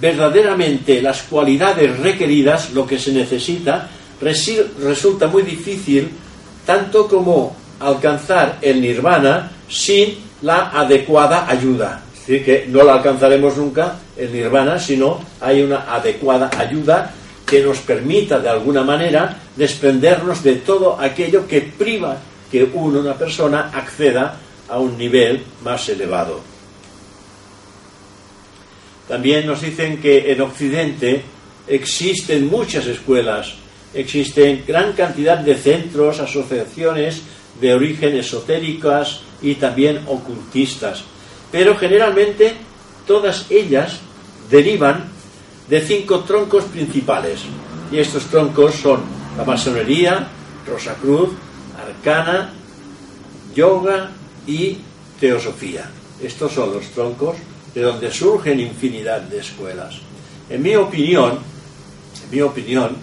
verdaderamente 0.00 1.02
las 1.02 1.22
cualidades 1.22 1.98
requeridas, 1.98 2.72
lo 2.72 2.86
que 2.86 2.98
se 2.98 3.12
necesita, 3.12 3.88
resulta 4.20 5.26
muy 5.26 5.42
difícil, 5.42 6.10
tanto 6.64 7.08
como 7.08 7.56
alcanzar 7.80 8.58
el 8.62 8.80
nirvana, 8.80 9.50
sin 9.68 10.16
la 10.42 10.70
adecuada 10.70 11.48
ayuda. 11.48 12.02
Es 12.14 12.26
decir, 12.26 12.44
que 12.44 12.66
no 12.68 12.84
la 12.84 12.94
alcanzaremos 12.94 13.56
nunca 13.56 13.98
el 14.16 14.32
nirvana, 14.32 14.78
sino 14.78 15.20
hay 15.40 15.62
una 15.62 15.92
adecuada 15.92 16.50
ayuda 16.56 17.14
que 17.52 17.60
nos 17.60 17.80
permita 17.80 18.40
de 18.40 18.48
alguna 18.48 18.82
manera 18.82 19.36
desprendernos 19.54 20.42
de 20.42 20.54
todo 20.64 20.98
aquello 20.98 21.46
que 21.46 21.60
priva 21.60 22.16
que 22.50 22.64
uno, 22.64 23.00
una 23.00 23.12
persona, 23.12 23.70
acceda 23.74 24.40
a 24.70 24.78
un 24.78 24.96
nivel 24.96 25.44
más 25.62 25.86
elevado. 25.90 26.40
También 29.06 29.46
nos 29.46 29.60
dicen 29.60 30.00
que 30.00 30.32
en 30.32 30.40
Occidente 30.40 31.20
existen 31.68 32.48
muchas 32.48 32.86
escuelas, 32.86 33.52
existen 33.92 34.64
gran 34.66 34.94
cantidad 34.94 35.36
de 35.36 35.54
centros, 35.54 36.20
asociaciones 36.20 37.20
de 37.60 37.74
origen 37.74 38.16
esotéricas 38.16 39.20
y 39.42 39.56
también 39.56 40.00
ocultistas. 40.06 41.04
Pero 41.50 41.76
generalmente 41.76 42.54
todas 43.06 43.50
ellas 43.50 44.00
derivan 44.50 45.11
de 45.72 45.80
cinco 45.80 46.20
troncos 46.20 46.64
principales. 46.64 47.40
Y 47.90 47.96
estos 47.96 48.24
troncos 48.26 48.74
son 48.74 49.00
la 49.38 49.42
masonería, 49.42 50.28
Rosacruz, 50.68 51.30
Arcana, 51.80 52.52
Yoga 53.54 54.10
y 54.46 54.76
Teosofía. 55.18 55.88
Estos 56.22 56.52
son 56.52 56.74
los 56.74 56.84
troncos 56.90 57.36
de 57.74 57.80
donde 57.80 58.10
surgen 58.10 58.60
infinidad 58.60 59.22
de 59.22 59.38
escuelas. 59.38 59.94
En 60.50 60.60
mi 60.60 60.76
opinión, 60.76 61.38
en 62.22 62.30
mi 62.30 62.42
opinión, 62.42 62.94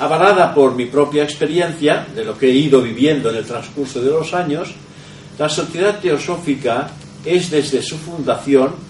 avalada 0.00 0.54
por 0.54 0.74
mi 0.74 0.84
propia 0.84 1.24
experiencia, 1.24 2.08
de 2.14 2.26
lo 2.26 2.36
que 2.36 2.50
he 2.50 2.54
ido 2.54 2.82
viviendo 2.82 3.30
en 3.30 3.36
el 3.36 3.46
transcurso 3.46 4.02
de 4.02 4.10
los 4.10 4.34
años, 4.34 4.74
la 5.38 5.48
sociedad 5.48 5.98
teosófica 5.98 6.90
es 7.24 7.50
desde 7.50 7.80
su 7.80 7.96
fundación 7.96 8.87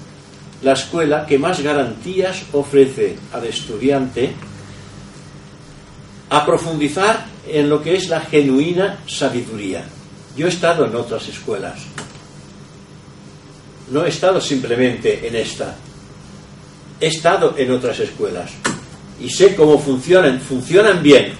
la 0.62 0.72
escuela 0.72 1.24
que 1.24 1.38
más 1.38 1.60
garantías 1.60 2.42
ofrece 2.52 3.16
al 3.32 3.44
estudiante 3.44 4.32
a 6.30 6.44
profundizar 6.44 7.26
en 7.46 7.68
lo 7.68 7.82
que 7.82 7.96
es 7.96 8.08
la 8.08 8.20
genuina 8.20 8.98
sabiduría. 9.06 9.84
Yo 10.36 10.46
he 10.46 10.50
estado 10.50 10.86
en 10.86 10.94
otras 10.94 11.26
escuelas, 11.28 11.80
no 13.90 14.04
he 14.04 14.08
estado 14.08 14.40
simplemente 14.40 15.26
en 15.26 15.36
esta, 15.36 15.76
he 17.00 17.06
estado 17.06 17.54
en 17.56 17.70
otras 17.70 17.98
escuelas. 18.00 18.50
Y 19.20 19.30
sé 19.30 19.56
cómo 19.56 19.78
funcionan, 19.78 20.40
funcionan 20.40 21.02
bien, 21.02 21.32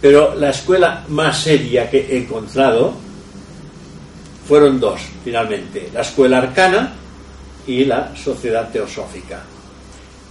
pero 0.00 0.34
la 0.34 0.50
escuela 0.50 1.04
más 1.08 1.42
seria 1.42 1.90
que 1.90 1.98
he 1.98 2.18
encontrado 2.18 2.94
fueron 4.48 4.78
dos, 4.78 5.00
finalmente, 5.24 5.90
la 5.92 6.00
escuela 6.00 6.38
arcana 6.38 6.94
y 7.66 7.84
la 7.84 8.14
sociedad 8.16 8.70
teosófica. 8.70 9.40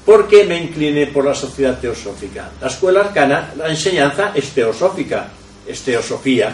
¿Por 0.05 0.27
qué 0.27 0.45
me 0.45 0.61
incliné 0.61 1.07
por 1.07 1.25
la 1.25 1.33
sociedad 1.33 1.79
teosófica? 1.79 2.49
La 2.61 2.67
escuela 2.67 3.01
arcana, 3.01 3.53
la 3.57 3.69
enseñanza 3.69 4.31
es 4.35 4.51
teosófica, 4.51 5.27
es 5.67 5.81
teosofía. 5.81 6.53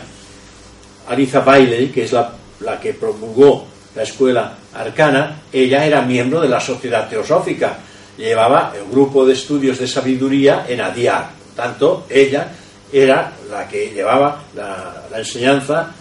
Aliza 1.09 1.41
Bailey, 1.41 1.89
que 1.89 2.05
es 2.05 2.11
la, 2.13 2.31
la 2.61 2.79
que 2.79 2.93
promulgó 2.93 3.67
la 3.95 4.03
escuela 4.03 4.55
arcana, 4.73 5.41
ella 5.51 5.85
era 5.85 6.01
miembro 6.01 6.39
de 6.39 6.47
la 6.47 6.61
sociedad 6.61 7.09
teosófica 7.09 7.77
llevaba 8.21 8.73
el 8.75 8.89
grupo 8.89 9.25
de 9.25 9.33
estudios 9.33 9.79
de 9.79 9.87
sabiduría 9.87 10.65
en 10.67 10.81
Adiar. 10.81 11.29
Tanto 11.55 12.05
ella 12.09 12.47
era 12.91 13.31
la 13.49 13.67
que 13.67 13.91
llevaba 13.91 14.43
la, 14.55 15.17
enseñanza 15.17 15.91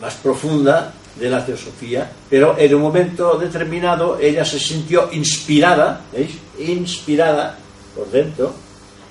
más 0.00 0.14
profunda 0.14 0.92
de 1.16 1.28
la 1.28 1.44
teosofía, 1.44 2.10
pero 2.28 2.56
en 2.58 2.74
un 2.74 2.82
momento 2.82 3.36
determinado 3.38 4.18
ella 4.18 4.44
se 4.44 4.58
sintió 4.58 5.10
inspirada, 5.12 6.00
¿veis? 6.12 6.30
Inspirada 6.58 7.58
por 7.94 8.10
dentro, 8.10 8.54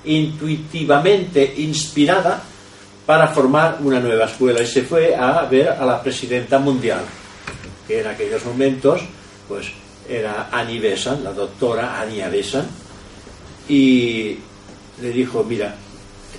intuitivamente 0.04 1.54
inspirada 1.58 2.42
para 3.06 3.28
formar 3.28 3.78
una 3.82 4.00
nueva 4.00 4.26
escuela 4.26 4.62
y 4.62 4.66
se 4.66 4.82
fue 4.82 5.14
a 5.14 5.42
ver 5.42 5.68
a 5.68 5.84
la 5.84 6.02
presidenta 6.02 6.58
mundial, 6.58 7.02
que 7.86 8.00
en 8.00 8.06
aquellos 8.06 8.44
momentos, 8.44 9.00
pues 9.48 9.68
era 10.08 10.48
Annie 10.50 10.80
Besant, 10.80 11.22
la 11.22 11.32
doctora 11.32 12.00
Annie 12.00 12.28
Besant, 12.28 12.68
y 13.68 14.38
le 15.00 15.10
dijo, 15.12 15.44
mira, 15.44 15.74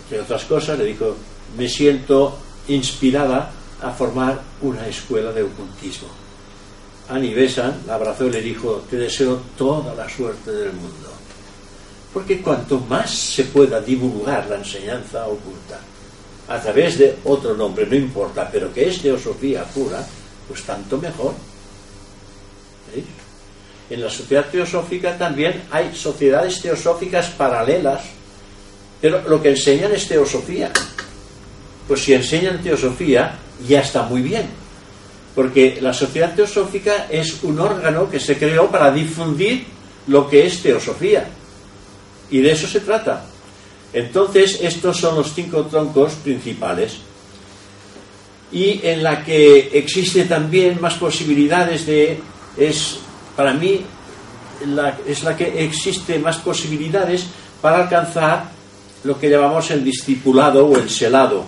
entre 0.04 0.22
otras 0.22 0.44
cosas, 0.44 0.78
le 0.78 0.86
dijo, 0.86 1.16
me 1.58 1.70
siento 1.70 2.38
inspirada 2.68 3.52
a 3.84 3.92
formar 3.92 4.42
una 4.62 4.88
escuela 4.88 5.32
de 5.32 5.44
ocultismo. 5.44 6.08
Annie 7.10 7.34
Besant 7.34 7.86
la 7.86 7.96
abrazó 7.96 8.26
y 8.28 8.32
le 8.32 8.42
dijo, 8.42 8.86
te 8.90 8.98
deseo 8.98 9.42
toda 9.58 9.94
la 9.94 10.10
suerte 10.10 10.52
del 10.52 10.74
mundo. 10.74 11.10
Porque 12.14 12.42
cuanto 12.42 12.80
más 12.80 13.12
se 13.12 13.44
pueda 13.46 13.82
divulgar 13.82 14.48
la 14.48 14.58
enseñanza 14.58 15.28
oculta, 15.28 15.80
a 16.48 16.60
través 16.60 16.98
de 16.98 17.18
otro 17.26 17.56
nombre, 17.56 17.86
no 17.86 17.96
importa, 17.96 18.50
pero 18.52 18.74
que 18.74 18.88
es 18.88 19.02
teosofía 19.02 19.64
pura, 19.64 20.06
pues 20.48 20.64
tanto 20.64 20.98
mejor. 20.98 21.34
En 23.90 24.02
la 24.02 24.10
sociedad 24.10 24.46
teosófica 24.50 25.18
también 25.18 25.64
hay 25.72 25.96
sociedades 25.96 26.62
teosóficas 26.62 27.30
paralelas, 27.30 28.04
pero 29.02 29.28
lo 29.28 29.42
que 29.42 29.50
enseñan 29.50 29.92
es 29.92 30.08
teosofía. 30.08 30.72
Pues 31.88 32.04
si 32.04 32.14
enseñan 32.14 32.62
teosofía, 32.62 33.40
ya 33.68 33.82
está 33.82 34.04
muy 34.04 34.22
bien, 34.22 34.48
porque 35.36 35.80
la 35.82 35.94
sociedad 35.94 36.36
teosófica 36.36 37.08
es 37.10 37.44
un 37.44 37.60
órgano 37.60 38.10
que 38.10 38.20
se 38.20 38.38
creó 38.38 38.70
para 38.70 38.92
difundir 38.92 39.66
lo 40.08 40.30
que 40.30 40.46
es 40.46 40.62
teosofía. 40.62 41.28
Y 42.30 42.42
de 42.42 42.52
eso 42.52 42.68
se 42.68 42.80
trata. 42.80 43.26
Entonces, 43.94 44.60
estos 44.62 44.98
son 44.98 45.16
los 45.16 45.34
cinco 45.34 45.66
troncos 45.66 46.14
principales. 46.14 46.98
Y 48.52 48.82
en 48.84 49.04
la 49.04 49.24
que 49.24 49.70
existe 49.74 50.26
también 50.26 50.80
más 50.80 50.96
posibilidades 50.96 51.86
de 51.86 52.20
es 52.58 52.98
para 53.36 53.54
mí 53.54 53.82
es 55.08 55.24
la 55.24 55.36
que 55.36 55.64
existe 55.64 56.20
más 56.20 56.38
posibilidades 56.38 57.26
para 57.62 57.84
alcanzar 57.84 58.52
lo 59.04 59.20
que 59.20 59.30
llamamos 59.30 59.72
el 59.72 59.84
discipulado 59.84 60.68
o 60.68 60.78
el 60.78 60.90
selado, 60.90 61.46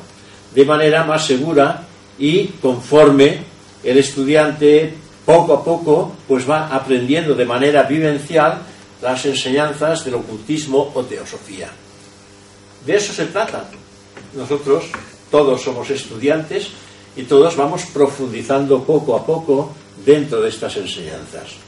de 0.53 0.65
manera 0.65 1.03
más 1.03 1.25
segura 1.25 1.83
y 2.17 2.47
conforme 2.61 3.43
el 3.83 3.97
estudiante 3.97 4.93
poco 5.25 5.53
a 5.53 5.63
poco 5.63 6.13
pues 6.27 6.49
va 6.49 6.67
aprendiendo 6.67 7.35
de 7.35 7.45
manera 7.45 7.83
vivencial 7.83 8.61
las 9.01 9.25
enseñanzas 9.25 10.05
del 10.05 10.15
ocultismo 10.15 10.91
o 10.93 11.03
teosofía. 11.03 11.69
De 12.85 12.95
eso 12.95 13.13
se 13.13 13.25
trata. 13.25 13.65
Nosotros 14.35 14.85
todos 15.29 15.61
somos 15.61 15.89
estudiantes 15.89 16.69
y 17.15 17.23
todos 17.23 17.55
vamos 17.55 17.83
profundizando 17.93 18.83
poco 18.83 19.15
a 19.15 19.25
poco 19.25 19.73
dentro 20.05 20.41
de 20.41 20.49
estas 20.49 20.77
enseñanzas 20.77 21.65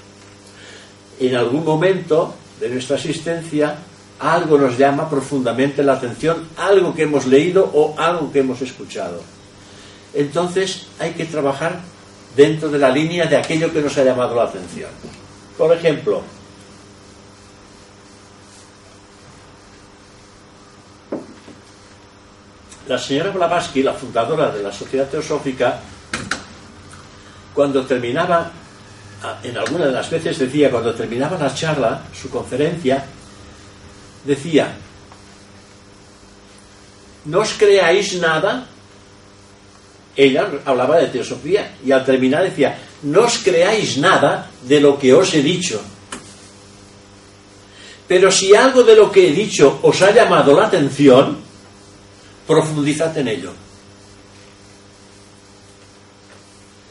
en 1.19 1.35
algún 1.35 1.63
momento 1.63 2.33
de 2.59 2.69
nuestra 2.69 2.97
existencia 2.97 3.77
algo 4.19 4.57
nos 4.57 4.77
llama 4.77 5.09
profundamente 5.09 5.83
la 5.83 5.93
atención, 5.93 6.49
algo 6.57 6.93
que 6.93 7.03
hemos 7.03 7.27
leído 7.27 7.69
o 7.73 7.93
algo 7.97 8.31
que 8.31 8.39
hemos 8.39 8.61
escuchado. 8.61 9.21
Entonces 10.13 10.87
hay 10.99 11.11
que 11.11 11.25
trabajar 11.25 11.79
dentro 12.35 12.69
de 12.69 12.79
la 12.79 12.89
línea 12.89 13.25
de 13.25 13.37
aquello 13.37 13.71
que 13.71 13.81
nos 13.81 13.97
ha 13.97 14.03
llamado 14.03 14.35
la 14.35 14.43
atención. 14.43 14.89
Por 15.57 15.75
ejemplo, 15.75 16.21
la 22.87 22.97
señora 22.97 23.31
Blavatsky, 23.31 23.83
la 23.83 23.93
fundadora 23.93 24.51
de 24.51 24.63
la 24.63 24.71
Sociedad 24.71 25.07
Teosófica, 25.07 25.79
cuando 27.53 27.85
terminaba 27.85 28.51
en 29.43 29.57
alguna 29.57 29.87
de 29.87 29.91
las 29.91 30.09
veces 30.09 30.37
decía, 30.37 30.69
cuando 30.69 30.93
terminaba 30.93 31.37
la 31.37 31.53
charla, 31.53 32.01
su 32.13 32.29
conferencia, 32.29 33.03
decía, 34.23 34.75
no 37.25 37.39
os 37.39 37.53
creáis 37.53 38.19
nada, 38.19 38.67
ella 40.17 40.49
hablaba 40.65 40.97
de 40.97 41.07
teosofía, 41.07 41.77
y 41.85 41.91
al 41.91 42.03
terminar 42.03 42.43
decía, 42.43 42.77
no 43.03 43.21
os 43.21 43.37
creáis 43.37 43.97
nada 43.97 44.49
de 44.63 44.81
lo 44.81 44.97
que 44.97 45.13
os 45.13 45.33
he 45.33 45.41
dicho. 45.41 45.79
Pero 48.07 48.31
si 48.31 48.55
algo 48.55 48.83
de 48.83 48.95
lo 48.95 49.11
que 49.11 49.29
he 49.29 49.31
dicho 49.31 49.79
os 49.83 50.01
ha 50.01 50.11
llamado 50.11 50.53
la 50.53 50.65
atención, 50.65 51.37
profundizad 52.47 53.17
en 53.17 53.27
ello. 53.27 53.53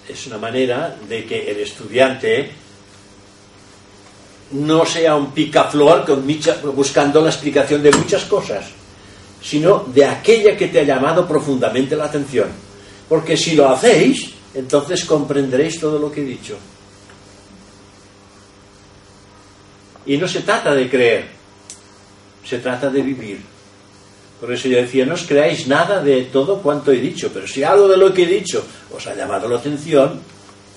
es 0.08 0.26
una 0.26 0.38
manera 0.38 0.96
de 1.08 1.24
que 1.24 1.50
el 1.50 1.58
estudiante 1.58 2.50
no 4.52 4.86
sea 4.86 5.16
un 5.16 5.32
picaflor 5.32 6.06
buscando 6.74 7.20
la 7.20 7.30
explicación 7.30 7.82
de 7.82 7.90
muchas 7.90 8.24
cosas, 8.24 8.66
sino 9.42 9.84
de 9.88 10.04
aquella 10.04 10.56
que 10.56 10.68
te 10.68 10.80
ha 10.80 10.84
llamado 10.84 11.26
profundamente 11.26 11.96
la 11.96 12.04
atención. 12.04 12.65
Porque 13.08 13.36
si 13.36 13.54
lo 13.54 13.68
hacéis, 13.68 14.32
entonces 14.54 15.04
comprenderéis 15.04 15.78
todo 15.78 15.98
lo 15.98 16.10
que 16.10 16.22
he 16.22 16.24
dicho. 16.24 16.56
Y 20.06 20.16
no 20.16 20.28
se 20.28 20.40
trata 20.40 20.74
de 20.74 20.88
creer, 20.88 21.26
se 22.44 22.58
trata 22.58 22.90
de 22.90 23.02
vivir. 23.02 23.40
Por 24.40 24.52
eso 24.52 24.68
yo 24.68 24.76
decía, 24.76 25.06
no 25.06 25.14
os 25.14 25.24
creáis 25.24 25.66
nada 25.66 26.02
de 26.02 26.24
todo 26.24 26.60
cuanto 26.62 26.92
he 26.92 27.00
dicho, 27.00 27.30
pero 27.32 27.46
si 27.46 27.62
algo 27.62 27.88
de 27.88 27.96
lo 27.96 28.12
que 28.12 28.24
he 28.24 28.26
dicho 28.26 28.64
os 28.92 29.06
ha 29.06 29.14
llamado 29.14 29.48
la 29.48 29.58
atención, 29.58 30.20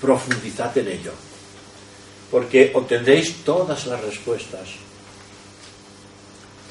profundizad 0.00 0.76
en 0.78 0.88
ello, 0.88 1.12
porque 2.30 2.72
obtendréis 2.74 3.44
todas 3.44 3.86
las 3.86 4.00
respuestas. 4.00 4.68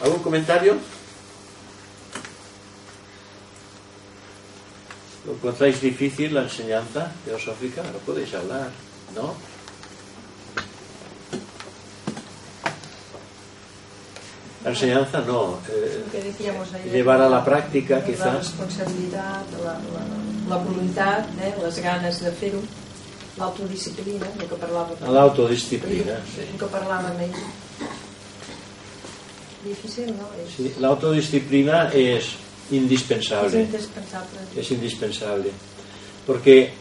¿Algún 0.02 0.19
comentario? 0.19 0.77
¿Lo 5.30 5.35
encontráis 5.35 5.80
difícil 5.80 6.34
la 6.34 6.41
enseñanza 6.41 7.11
teosófica? 7.23 7.84
No 7.84 7.99
podéis 7.99 8.34
hablar, 8.34 8.69
¿no? 9.14 9.35
La 14.64 14.72
enseñanza 14.72 15.22
no. 15.22 15.60
Eh, 15.69 16.34
llevar 16.91 17.22
a 17.22 17.30
la 17.30 17.45
práctica, 17.45 18.03
quizás. 18.03 18.26
La 18.26 18.39
responsabilidad, 18.39 19.45
la, 19.64 19.73
la, 19.73 20.03
la 20.49 20.57
voluntad, 20.64 21.19
eh, 21.39 21.53
les 21.61 21.77
ganes 21.80 22.19
de 22.26 22.31
fer-ho, 22.31 22.64
l'autodisciplina, 23.38 24.26
el 24.34 24.49
que 24.49 24.57
parlàvem. 24.57 25.14
L'autodisciplina, 25.14 26.18
sí. 26.34 26.41
El 26.49 26.57
que 26.57 26.73
parlàvem 26.73 27.22
ahir. 27.22 27.45
Difícil, 29.64 30.07
¿no? 30.18 30.26
Es... 30.41 30.56
Sí, 30.57 30.73
la 30.80 30.88
autodisciplina 30.88 31.89
es 31.93 32.34
indispensable. 32.71 33.61
Es 33.61 33.65
indispensable. 33.65 34.39
Es 34.55 34.71
indispensable. 34.71 35.51
Porque 36.25 36.71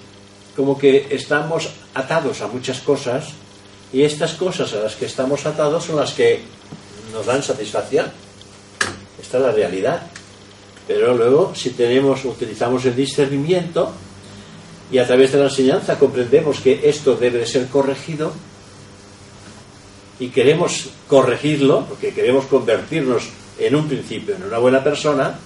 como 0.56 0.76
que 0.76 1.06
estamos 1.10 1.68
atados 1.94 2.40
a 2.40 2.48
muchas 2.48 2.80
cosas 2.80 3.28
y 3.92 4.02
estas 4.02 4.34
cosas 4.34 4.72
a 4.74 4.80
las 4.80 4.96
que 4.96 5.06
estamos 5.06 5.46
atados 5.46 5.84
son 5.84 5.96
las 5.96 6.12
que 6.12 6.40
nos 7.12 7.26
dan 7.26 7.42
satisfacción. 7.42 8.06
Esta 9.20 9.38
es 9.38 9.42
la 9.42 9.52
realidad. 9.52 10.02
Pero 10.86 11.14
luego, 11.14 11.54
si 11.54 11.70
tenemos, 11.70 12.24
utilizamos 12.24 12.84
el 12.86 12.96
discernimiento 12.96 13.92
y 14.90 14.98
a 14.98 15.06
través 15.06 15.32
de 15.32 15.38
la 15.38 15.44
enseñanza 15.44 15.98
comprendemos 15.98 16.60
que 16.60 16.80
esto 16.88 17.14
debe 17.14 17.40
de 17.40 17.46
ser 17.46 17.68
corregido 17.68 18.32
y 20.18 20.28
queremos 20.30 20.88
corregirlo, 21.06 21.84
porque 21.88 22.12
queremos 22.12 22.46
convertirnos 22.46 23.28
en 23.58 23.74
un 23.74 23.86
principio 23.86 24.34
en 24.34 24.44
una 24.44 24.58
buena 24.58 24.82
persona, 24.82 25.38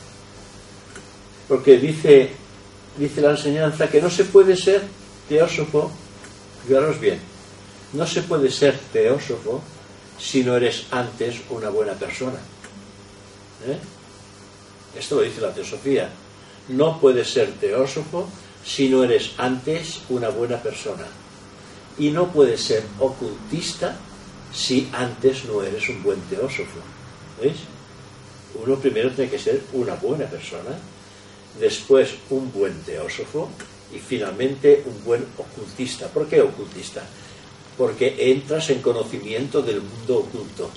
porque 1.48 1.78
dice, 1.78 2.30
dice 2.96 3.20
la 3.20 3.30
enseñanza 3.30 3.88
que 3.88 4.00
no 4.00 4.10
se 4.10 4.24
puede 4.24 4.56
ser 4.56 4.82
teósofo, 5.28 5.90
fijaros 6.66 7.00
bien, 7.00 7.18
no 7.92 8.06
se 8.06 8.22
puede 8.22 8.50
ser 8.50 8.78
teósofo 8.92 9.62
si 10.18 10.44
no 10.44 10.56
eres 10.56 10.86
antes 10.90 11.40
una 11.50 11.68
buena 11.68 11.92
persona. 11.94 12.38
¿Eh? 13.66 13.78
Esto 14.98 15.16
lo 15.16 15.22
dice 15.22 15.40
la 15.40 15.52
teosofía. 15.52 16.10
No 16.68 17.00
puedes 17.00 17.30
ser 17.30 17.52
teósofo 17.52 18.28
si 18.64 18.88
no 18.88 19.02
eres 19.04 19.32
antes 19.38 20.00
una 20.08 20.28
buena 20.28 20.62
persona. 20.62 21.04
Y 21.98 22.10
no 22.10 22.28
puedes 22.28 22.62
ser 22.62 22.84
ocultista 22.98 23.96
si 24.52 24.88
antes 24.92 25.44
no 25.44 25.62
eres 25.62 25.88
un 25.88 26.02
buen 26.02 26.20
teósofo. 26.22 26.78
¿Veis? 27.40 27.56
Uno 28.54 28.76
primero 28.76 29.10
tiene 29.10 29.30
que 29.30 29.38
ser 29.38 29.62
una 29.72 29.94
buena 29.94 30.26
persona, 30.26 30.70
después 31.58 32.14
un 32.30 32.52
buen 32.52 32.82
teósofo 32.82 33.48
y 33.94 33.98
finalmente 33.98 34.82
un 34.86 35.04
buen 35.04 35.26
ocultista. 35.38 36.08
¿Por 36.08 36.26
qué 36.26 36.40
ocultista? 36.40 37.02
porque 37.76 38.14
entras 38.18 38.70
en 38.70 38.82
conocimiento 38.82 39.62
del 39.62 39.80
mundo 39.80 40.18
oculto. 40.18 40.70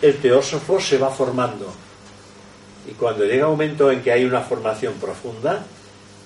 El 0.00 0.16
teósofo 0.18 0.80
se 0.80 0.98
va 0.98 1.10
formando 1.10 1.72
y 2.88 2.92
cuando 2.92 3.24
llega 3.24 3.46
un 3.46 3.52
momento 3.52 3.90
en 3.90 4.02
que 4.02 4.12
hay 4.12 4.24
una 4.24 4.42
formación 4.42 4.94
profunda, 4.94 5.64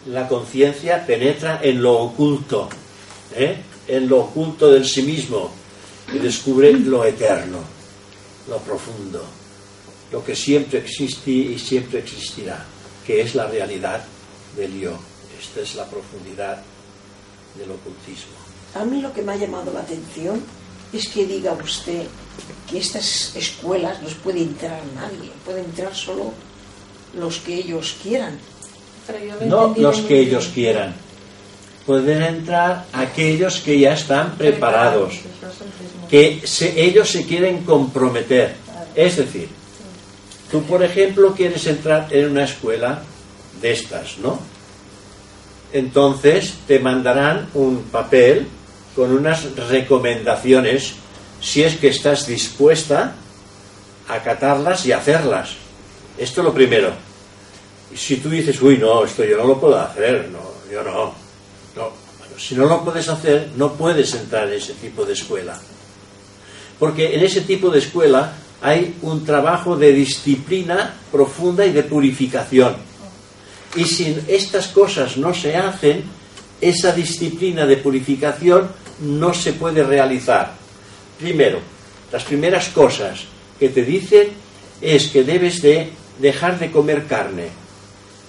la 0.07 0.27
conciencia 0.27 1.07
penetra 1.07 1.61
en 1.63 1.83
lo 1.83 1.99
oculto, 1.99 2.69
¿eh? 3.35 3.57
en 3.87 4.09
lo 4.09 4.21
oculto 4.21 4.71
del 4.71 4.85
sí 4.85 5.03
mismo 5.03 5.53
y 6.13 6.19
descubre 6.19 6.73
lo 6.73 7.05
eterno, 7.05 7.59
lo 8.49 8.59
profundo, 8.59 9.23
lo 10.13 10.25
que 10.25 10.35
siempre 10.35 10.81
existe 10.81 11.31
y 11.31 11.59
siempre 11.59 12.01
existirá, 12.01 12.65
que 13.07 13.21
es 13.21 13.35
la 13.35 13.47
realidad 13.47 14.03
del 14.57 14.81
yo. 14.81 14.99
Esta 15.41 15.61
es 15.61 15.75
la 15.75 15.85
profundidad 15.87 16.63
del 17.57 17.71
ocultismo. 17.71 18.33
A 18.75 18.85
mí 18.85 19.01
lo 19.01 19.13
que 19.13 19.23
me 19.23 19.33
ha 19.33 19.37
llamado 19.37 19.73
la 19.73 19.81
atención 19.81 20.43
es 20.93 21.09
que 21.09 21.27
diga 21.27 21.53
usted 21.53 22.07
que 22.71 22.79
estas 22.79 23.35
escuelas 23.37 24.03
no 24.03 24.09
puede 24.23 24.43
entrar 24.43 24.81
nadie, 24.95 25.31
puede 25.45 25.61
entrar 25.61 25.95
solo 25.95 26.33
los 27.15 27.39
que 27.39 27.55
ellos 27.55 27.97
quieran. 28.03 28.39
No 29.47 29.75
los 29.77 30.01
que 30.01 30.21
ellos 30.21 30.51
quieran. 30.55 30.95
Pueden 31.87 32.23
entrar 32.23 32.85
aquellos 32.93 33.61
que 33.61 33.79
ya 33.79 33.95
están 33.95 34.37
preparados, 34.37 35.21
que 36.11 36.43
ellos 36.77 37.09
se 37.09 37.25
quieren 37.25 37.65
comprometer. 37.65 38.57
Es 38.95 39.17
decir, 39.17 39.49
tú, 40.51 40.63
por 40.65 40.83
ejemplo, 40.83 41.35
quieres 41.35 41.67
entrar 41.67 42.09
en 42.11 42.31
una 42.31 42.45
escuela 42.45 43.03
de 43.61 43.73
estas, 43.73 44.19
¿no? 44.19 44.39
entonces 45.73 46.55
te 46.67 46.79
mandarán 46.79 47.49
un 47.55 47.85
papel 47.85 48.47
con 48.95 49.13
unas 49.13 49.55
recomendaciones 49.57 50.95
si 51.41 51.63
es 51.63 51.77
que 51.77 51.89
estás 51.89 52.27
dispuesta 52.27 53.15
a 54.09 54.15
acatarlas 54.15 54.87
y 54.87 54.93
hacerlas. 54.93 55.51
Esto 56.17 56.41
es 56.41 56.45
lo 56.45 56.55
primero. 56.55 56.93
Si 57.95 58.17
tú 58.17 58.29
dices, 58.29 58.61
uy, 58.61 58.79
no, 58.79 59.05
esto 59.05 59.25
yo 59.25 59.37
no 59.37 59.45
lo 59.45 59.61
puedo 59.61 59.79
hacer, 59.79 60.29
no, 60.31 60.41
yo 60.71 60.83
no. 60.83 61.15
no. 61.77 61.93
si 62.37 62.55
no 62.55 62.67
lo 62.67 62.85
puedes 62.85 63.09
hacer, 63.09 63.51
no 63.57 63.75
puedes 63.75 64.15
entrar 64.15 64.49
en 64.49 64.55
ese 64.55 64.75
tipo 64.75 65.05
de 65.05 65.13
escuela. 65.13 65.59
Porque 66.79 67.15
en 67.15 67.25
ese 67.25 67.43
tipo 67.43 67.71
de 67.71 67.79
escuela 67.79 68.33
hay 68.61 68.97
un 69.03 69.25
trabajo 69.25 69.77
de 69.77 69.93
disciplina 69.93 70.95
profunda 71.11 71.65
y 71.65 71.73
de 71.73 71.83
purificación 71.83 72.89
y 73.77 73.85
si 73.85 74.17
estas 74.29 74.69
cosas 74.69 75.17
no 75.17 75.35
se 75.35 75.57
hacen, 75.57 76.05
esa 76.61 76.93
disciplina 76.93 77.67
de 77.67 77.77
purificación 77.77 78.69
no 79.01 79.35
se 79.35 79.53
puede 79.53 79.85
realizar. 79.85 80.55
Primero, 81.19 81.61
las 82.11 82.25
primeras 82.25 82.69
cosas 82.69 83.25
que 83.59 83.69
te 83.69 83.85
dicen 83.85 84.29
es 84.81 85.09
que 85.09 85.23
debes 85.23 85.63
de 85.63 85.91
dejar 86.19 86.59
de 86.59 86.71
comer 86.71 87.07
carne, 87.07 87.49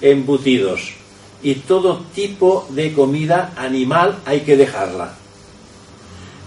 embutidos 0.01 0.93
y 1.41 1.56
todo 1.56 2.03
tipo 2.14 2.68
de 2.69 2.93
comida 2.93 3.53
animal 3.56 4.19
hay 4.26 4.41
que 4.41 4.57
dejarla. 4.57 5.15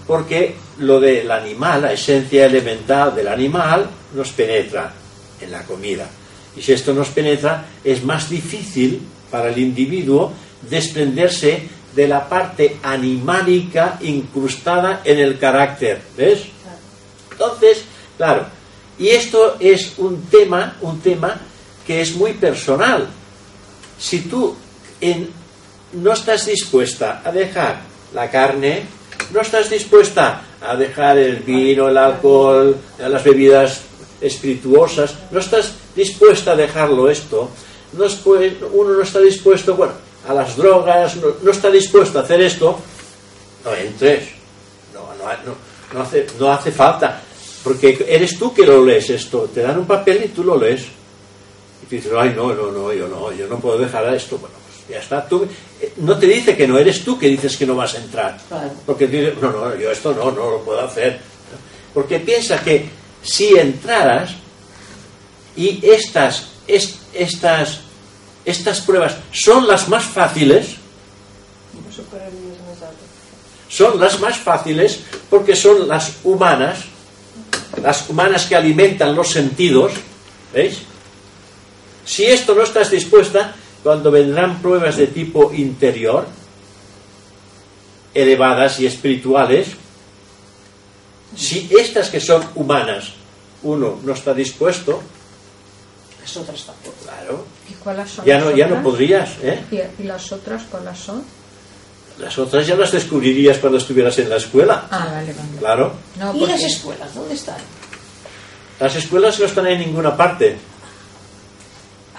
Porque 0.05 0.55
lo 0.79 0.99
del 0.99 1.31
animal, 1.31 1.83
la 1.83 1.93
esencia 1.93 2.45
elemental 2.45 3.15
del 3.15 3.27
animal, 3.27 3.89
nos 4.13 4.31
penetra 4.31 4.93
en 5.39 5.51
la 5.51 5.63
comida. 5.63 6.07
Y 6.55 6.61
si 6.61 6.73
esto 6.73 6.93
nos 6.93 7.09
penetra, 7.09 7.65
es 7.83 8.03
más 8.03 8.29
difícil 8.29 9.01
para 9.31 9.49
el 9.49 9.57
individuo 9.57 10.33
desprenderse 10.69 11.67
de 11.95 12.07
la 12.07 12.27
parte 12.27 12.77
animálica 12.83 13.97
incrustada 14.01 15.01
en 15.03 15.19
el 15.19 15.39
carácter. 15.39 16.01
¿Ves? 16.17 16.43
Entonces, 17.31 17.83
claro, 18.17 18.45
y 18.97 19.09
esto 19.09 19.57
es 19.59 19.93
un 19.97 20.23
tema, 20.25 20.77
un 20.81 20.99
tema 21.01 21.39
que 21.85 22.01
es 22.01 22.15
muy 22.15 22.33
personal. 22.33 23.07
Si 23.99 24.21
tú 24.21 24.55
no 25.93 26.13
estás 26.13 26.45
dispuesta 26.45 27.21
a 27.23 27.31
dejar 27.31 27.81
la 28.13 28.29
carne, 28.29 28.83
no 29.31 29.41
estás 29.41 29.69
dispuesta 29.69 30.41
a 30.61 30.75
dejar 30.75 31.17
el 31.17 31.37
vino, 31.37 31.87
el 31.87 31.97
alcohol, 31.97 32.75
las 32.99 33.23
bebidas 33.23 33.81
espirituosas, 34.21 35.15
no 35.31 35.39
estás 35.39 35.73
dispuesta 35.95 36.51
a 36.51 36.55
dejarlo 36.55 37.09
esto, 37.09 37.49
no 37.93 38.05
es, 38.05 38.15
pues, 38.15 38.53
uno 38.71 38.93
no 38.93 39.01
está 39.01 39.19
dispuesto, 39.19 39.75
bueno, 39.75 39.93
a 40.27 40.33
las 40.33 40.55
drogas, 40.55 41.17
no, 41.17 41.51
está 41.51 41.69
dispuesto 41.69 42.19
a 42.19 42.23
hacer 42.23 42.41
esto, 42.41 42.79
no 43.65 43.73
entres, 43.73 44.29
no, 44.93 45.01
no, 45.15 45.55
no, 45.93 46.01
hace, 46.01 46.25
no 46.39 46.51
hace 46.51 46.71
falta, 46.71 47.21
porque 47.63 48.05
eres 48.07 48.37
tú 48.37 48.53
que 48.53 48.65
lo 48.65 48.83
lees 48.83 49.09
esto, 49.09 49.49
te 49.53 49.61
dan 49.61 49.79
un 49.79 49.85
papel 49.85 50.23
y 50.25 50.27
tú 50.29 50.43
lo 50.43 50.57
lees. 50.57 50.81
Y 50.81 51.85
tú 51.85 51.95
dices, 51.95 52.11
ay, 52.17 52.33
no, 52.35 52.53
no, 52.53 52.71
no, 52.71 52.93
yo 52.93 53.07
no, 53.07 53.31
yo 53.31 53.47
no 53.47 53.59
puedo 53.59 53.77
dejar 53.77 54.13
esto. 54.13 54.37
Bueno, 54.37 54.55
ya 54.89 54.99
está. 54.99 55.27
Tú, 55.27 55.47
eh, 55.81 55.93
no 55.97 56.17
te 56.17 56.27
dice 56.27 56.55
que 56.55 56.67
no 56.67 56.77
eres 56.77 57.03
tú 57.03 57.17
que 57.17 57.27
dices 57.27 57.57
que 57.57 57.65
no 57.65 57.75
vas 57.75 57.95
a 57.95 57.97
entrar. 57.97 58.37
Porque 58.85 59.07
dices, 59.07 59.35
no, 59.41 59.51
no, 59.51 59.75
yo 59.75 59.91
esto 59.91 60.13
no, 60.13 60.31
no 60.31 60.51
lo 60.51 60.63
puedo 60.63 60.81
hacer. 60.81 61.19
Porque 61.93 62.19
piensa 62.19 62.63
que 62.63 62.89
si 63.21 63.57
entraras 63.57 64.31
y 65.55 65.85
estas, 65.87 66.49
estas 66.67 67.81
estas 68.45 68.81
pruebas 68.81 69.15
son 69.31 69.67
las 69.67 69.87
más 69.87 70.03
fáciles, 70.03 70.75
son 73.69 73.99
las 73.99 74.19
más 74.19 74.37
fáciles 74.37 74.99
porque 75.29 75.55
son 75.55 75.87
las 75.87 76.17
humanas, 76.23 76.79
las 77.81 78.09
humanas 78.09 78.45
que 78.45 78.55
alimentan 78.55 79.15
los 79.15 79.31
sentidos, 79.31 79.93
¿veis? 80.53 80.79
Si 82.05 82.25
esto 82.25 82.53
no 82.53 82.63
estás 82.63 82.91
dispuesta, 82.91 83.55
cuando 83.83 84.09
vendrán 84.11 84.61
pruebas 84.61 84.95
de 84.97 85.07
tipo 85.07 85.53
interior, 85.53 86.25
elevadas 88.13 88.79
y 88.79 88.85
espirituales, 88.87 89.67
si 91.35 91.69
estas 91.79 92.09
que 92.09 92.19
son 92.19 92.43
humanas, 92.55 93.13
uno 93.63 93.99
no 94.03 94.13
está 94.13 94.33
dispuesto, 94.33 95.01
Las 96.21 96.37
otras 96.37 96.63
tampoco. 96.63 96.95
claro, 97.03 97.45
¿Y 97.69 97.73
cuáles 97.75 98.09
son 98.09 98.25
ya 98.25 98.35
las 98.35 98.45
no, 98.45 98.51
ya 98.55 98.67
no 98.67 98.71
otras? 98.75 98.83
podrías, 98.83 99.29
¿eh? 99.41 99.89
¿Y, 99.99 100.03
las 100.03 100.31
otras 100.31 100.63
cuáles 100.69 100.97
son? 100.99 101.23
Las 102.19 102.37
otras 102.37 102.67
ya 102.67 102.75
las 102.75 102.91
descubrirías 102.91 103.57
cuando 103.57 103.79
estuvieras 103.79 104.17
en 104.19 104.29
la 104.29 104.35
escuela, 104.37 104.87
Ah, 104.91 105.07
vale, 105.11 105.33
vale. 105.33 105.57
claro. 105.59 105.93
No, 106.19 106.35
¿Y 106.35 106.45
las 106.45 106.61
escuelas? 106.61 107.13
¿Dónde 107.15 107.33
están? 107.33 107.57
Las 108.79 108.95
escuelas 108.95 109.39
no 109.39 109.45
están 109.45 109.67
en 109.67 109.79
ninguna 109.79 110.15
parte. 110.15 110.55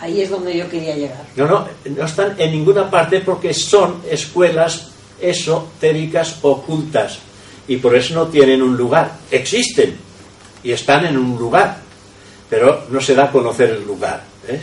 Ahí 0.01 0.23
es 0.23 0.31
donde 0.31 0.57
yo 0.57 0.69
quería 0.69 0.97
llegar. 0.97 1.25
No, 1.37 1.47
no, 1.47 1.69
no 1.85 2.05
están 2.05 2.35
en 2.39 2.51
ninguna 2.51 2.91
parte 2.91 3.21
porque 3.21 3.55
son 3.55 4.03
escuelas 4.11 4.91
esotéricas 5.21 6.39
ocultas 6.43 7.19
y 7.69 7.77
por 7.77 7.95
eso 7.97 8.15
no 8.15 8.27
tienen 8.27 8.63
un 8.63 8.77
lugar. 8.77 9.13
Existen 9.31 9.97
y 10.63 10.73
están 10.73 11.07
en 11.07 11.17
un 11.17 11.39
lugar, 11.39 11.79
pero 12.51 12.85
no 12.91 13.01
se 13.01 13.15
da 13.15 13.25
a 13.25 13.31
conocer 13.31 13.71
el 13.71 13.87
lugar. 13.87 14.23
¿ves? 14.47 14.61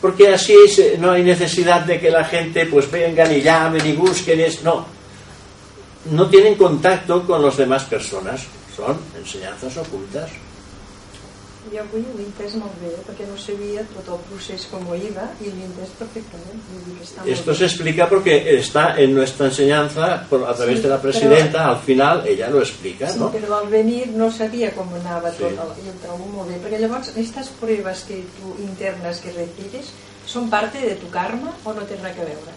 Porque 0.00 0.28
así 0.28 0.54
es, 0.66 0.98
no 0.98 1.12
hay 1.12 1.22
necesidad 1.22 1.80
de 1.80 1.98
que 1.98 2.10
la 2.10 2.24
gente 2.24 2.66
pues 2.66 2.90
vengan 2.90 3.32
y 3.34 3.40
llamen 3.40 3.86
y 3.86 3.92
busquen. 3.92 4.40
Es, 4.40 4.62
no, 4.62 4.86
no 6.10 6.28
tienen 6.28 6.56
contacto 6.56 7.26
con 7.26 7.42
las 7.42 7.56
demás 7.56 7.84
personas. 7.84 8.42
Son 8.76 8.98
enseñanzas 9.16 9.76
ocultas. 9.78 10.30
Jo 11.72 11.80
avui 11.80 12.02
ho 12.04 12.18
he 12.18 12.24
entès 12.26 12.54
molt 12.60 12.74
bé, 12.82 12.90
perquè 13.06 13.24
no 13.26 13.36
sabia 13.40 13.82
tot 13.94 14.08
el 14.14 14.18
procés 14.28 14.66
com 14.70 14.82
iba 14.94 15.24
i 15.40 15.48
l'he 15.48 15.64
entès 15.64 15.90
perfectament. 15.98 16.60
Vull 16.70 16.82
dir 16.86 16.96
que 16.98 17.04
està 17.08 17.20
molt 17.24 17.32
Esto 17.32 17.54
se 17.54 17.64
explica 17.64 18.08
porque 18.08 18.34
está 18.58 18.96
en 19.00 19.14
nuestra 19.14 19.46
enseñanza 19.46 20.26
por, 20.28 20.44
a 20.48 20.54
través 20.54 20.76
Sí, 20.78 20.82
de 20.82 20.88
la 20.90 21.00
presidenta, 21.00 21.68
al 21.70 21.78
final 21.80 22.22
ella 22.26 22.50
lo 22.50 22.60
explica, 22.60 23.08
Sí, 23.08 23.18
¿no? 23.18 23.30
però 23.32 23.60
al 23.62 23.68
venir 23.68 24.08
no 24.08 24.30
sabia 24.30 24.72
com 24.72 24.92
anava 24.94 25.30
Sí. 25.32 25.38
tot, 25.40 25.52
el- 25.52 25.86
i 25.86 25.88
ho 25.88 25.94
trobo 26.02 26.26
molt 26.36 26.50
bé, 26.50 26.60
perquè 26.62 26.78
llavors 26.80 27.08
aquestes 27.14 27.48
proves 27.60 28.04
que 28.08 28.22
tu 28.36 28.54
internes 28.62 29.18
que 29.24 29.32
recibes 29.32 29.88
són 30.26 30.50
parte 30.50 30.78
de 30.78 30.94
tu 30.96 31.08
karma 31.10 31.52
o 31.64 31.72
no 31.72 31.82
té 31.88 31.96
res 31.96 32.12
a 32.18 32.24
veure? 32.24 32.52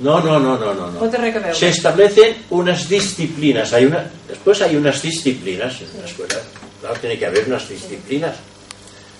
No, 0.00 0.20
no, 0.20 0.38
no, 0.38 0.56
no, 0.56 0.74
no. 0.74 0.90
No. 0.92 1.54
Se 1.54 1.68
establecen 1.70 2.36
unas 2.50 2.88
disciplinas, 2.88 3.72
hay 3.72 3.84
una, 3.86 4.08
después 4.28 4.62
hay 4.62 4.76
unas 4.76 5.02
disciplinas 5.02 5.80
en 5.82 6.00
la 6.00 6.06
escuela, 6.06 6.36
claro, 6.80 6.98
tiene 7.00 7.18
que 7.18 7.26
haber 7.26 7.46
unas 7.46 7.68
disciplinas. 7.68 8.36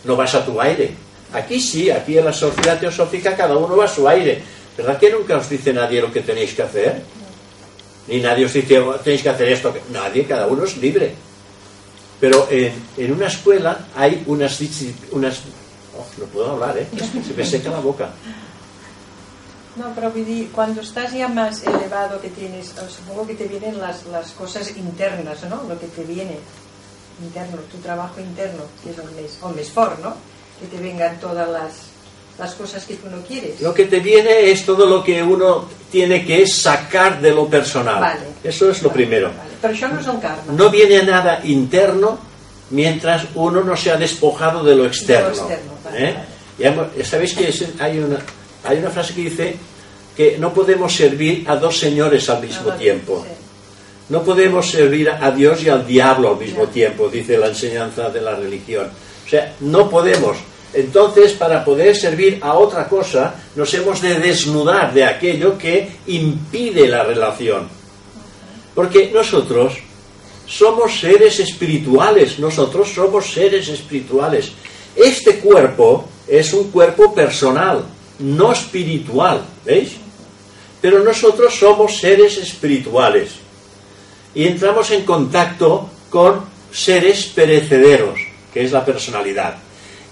No 0.05 0.17
vas 0.17 0.35
a 0.35 0.45
tu 0.45 0.61
aire. 0.61 0.95
Aquí 1.33 1.61
sí, 1.61 1.91
aquí 1.91 2.17
en 2.17 2.25
la 2.25 2.33
sociedad 2.33 2.79
teosófica 2.79 3.37
cada 3.37 3.57
uno 3.57 3.77
va 3.77 3.85
a 3.85 3.89
su 3.89 4.09
aire. 4.09 4.43
¿Verdad 4.77 4.99
que 4.99 5.11
nunca 5.11 5.37
os 5.37 5.49
dice 5.49 5.73
nadie 5.73 6.01
lo 6.01 6.13
que 6.13 6.21
tenéis 6.21 6.55
que 6.55 6.63
hacer? 6.63 7.03
Ni 8.07 8.21
nadie 8.21 8.47
os 8.47 8.53
dice, 8.53 8.79
"Oh, 8.79 8.95
tenéis 8.95 9.23
que 9.23 9.29
hacer 9.29 9.49
esto. 9.49 9.75
Nadie, 9.91 10.25
cada 10.25 10.47
uno 10.47 10.65
es 10.65 10.77
libre. 10.79 11.15
Pero 12.21 12.49
en, 12.51 12.73
en 12.97 13.13
una 13.13 13.27
escuela 13.27 13.87
hay 13.95 14.23
unas... 14.27 14.59
unas 15.11 15.41
oh, 15.97 16.07
no 16.19 16.25
puedo 16.27 16.53
hablar, 16.53 16.79
¿eh? 16.79 16.87
Se 17.27 17.35
me 17.35 17.45
seca 17.45 17.71
la 17.71 17.81
boca. 17.81 18.11
No, 19.77 19.93
pero 19.95 20.13
cuando 20.53 20.81
estás 20.81 21.13
ya 21.13 21.29
más 21.29 21.63
elevado 21.63 22.21
que 22.21 22.31
tienes, 22.31 22.75
supongo 22.89 23.27
que 23.27 23.35
te 23.35 23.47
vienen 23.47 23.79
las, 23.79 24.07
las 24.07 24.33
cosas 24.33 24.77
internas, 24.77 25.45
¿no? 25.45 25.63
Lo 25.69 25.79
que 25.79 25.87
te 25.87 26.03
viene 26.03 26.39
interno, 27.23 27.59
tu 27.71 27.79
trabajo 27.79 28.21
interno, 28.21 28.65
que 28.83 28.91
es 28.91 28.99
el 28.99 29.55
més 29.57 29.71
fort, 29.71 29.99
¿no? 30.03 30.15
Que 30.61 30.67
te 30.67 30.77
vengan 30.83 31.19
todas 31.21 31.49
las, 31.49 31.73
las 32.39 32.55
cosas 32.55 32.85
que 32.85 32.95
tú 32.95 33.09
no 33.11 33.23
quieres. 33.27 33.61
Lo 33.61 33.73
que 33.75 33.85
te 33.87 34.01
viene 34.01 34.51
es 34.51 34.65
todo 34.65 34.87
lo 34.87 35.03
que 35.05 35.23
uno 35.23 35.69
tiene 35.91 36.25
que 36.25 36.47
sacar 36.47 37.21
de 37.21 37.33
lo 37.33 37.47
personal. 37.49 38.01
Vale. 38.01 38.21
Eso 38.45 38.71
es 38.71 38.83
lo 38.83 38.91
primero. 38.93 39.29
Vale. 39.29 39.51
Pero 39.61 39.75
això 39.75 39.89
no 39.91 39.99
és 40.01 40.07
el 40.07 40.21
karma. 40.21 40.53
No 40.55 40.71
viene 40.71 41.03
nada 41.03 41.41
interno 41.45 42.19
mientras 42.71 43.25
uno 43.35 43.63
no 43.65 43.77
se 43.77 43.91
ha 43.91 43.97
despojado 43.97 44.63
de 44.63 44.75
lo 44.77 44.85
externo. 44.87 45.29
externo, 45.31 45.73
vale, 45.85 46.11
¿eh? 46.11 46.15
vale. 46.77 46.91
Ya 46.99 47.05
sabéis 47.05 47.35
que 47.35 47.49
es- 47.49 47.65
hay, 47.81 47.99
una, 47.99 48.19
hay 48.65 48.79
una 48.79 48.91
frase 48.91 49.15
que 49.15 49.23
dice 49.23 49.57
que 50.17 50.37
no 50.39 50.53
podemos 50.53 50.95
servir 50.95 51.45
a 51.49 51.57
dos 51.57 51.79
señores 51.79 52.29
al 52.29 52.43
mismo 52.43 52.69
vale, 52.69 52.79
tiempo. 52.81 53.25
sí. 53.27 53.35
No 54.09 54.23
podemos 54.23 54.71
servir 54.71 55.11
a 55.11 55.31
Dios 55.31 55.63
y 55.63 55.69
al 55.69 55.87
diablo 55.87 56.31
al 56.31 56.39
mismo 56.39 56.67
tiempo, 56.69 57.09
dice 57.09 57.37
la 57.37 57.49
enseñanza 57.49 58.09
de 58.09 58.23
la 58.23 58.35
religión. 58.35 58.89
O 59.27 59.29
sea, 59.29 59.55
no 59.61 59.91
podemos. 59.91 60.39
Entonces, 60.73 61.33
para 61.33 61.63
poder 61.63 61.95
servir 61.95 62.39
a 62.41 62.55
otra 62.55 62.89
cosa, 62.89 63.35
nos 63.55 63.73
hemos 63.75 64.01
de 64.01 64.19
desnudar 64.19 64.95
de 64.95 65.05
aquello 65.05 65.59
que 65.59 65.89
impide 66.07 66.89
la 66.89 67.05
relación. 67.05 67.69
Porque 68.75 69.11
nosotros 69.13 69.75
somos 70.47 71.01
seres 71.01 71.41
espirituales, 71.41 72.39
nosotros 72.39 72.91
somos 72.95 73.31
seres 73.31 73.69
espirituales. 73.69 74.53
Este 74.97 75.39
cuerpo 75.39 76.09
es 76.27 76.55
un 76.55 76.71
cuerpo 76.71 77.15
personal, 77.15 77.85
no 78.21 78.53
espiritual, 78.53 79.43
¿veis? 79.67 79.93
Pero 80.81 81.01
nosotros 81.05 81.55
somos 81.55 81.99
seres 81.99 82.39
espirituales 82.39 83.48
y 84.39 84.47
entramos 84.47 84.89
en 84.93 85.05
contacto 85.05 85.91
con 86.09 86.45
seres 86.71 87.25
perecederos, 87.35 88.21
que 88.55 88.65
es 88.65 88.71
la 88.71 88.85
personalidad. 88.85 89.57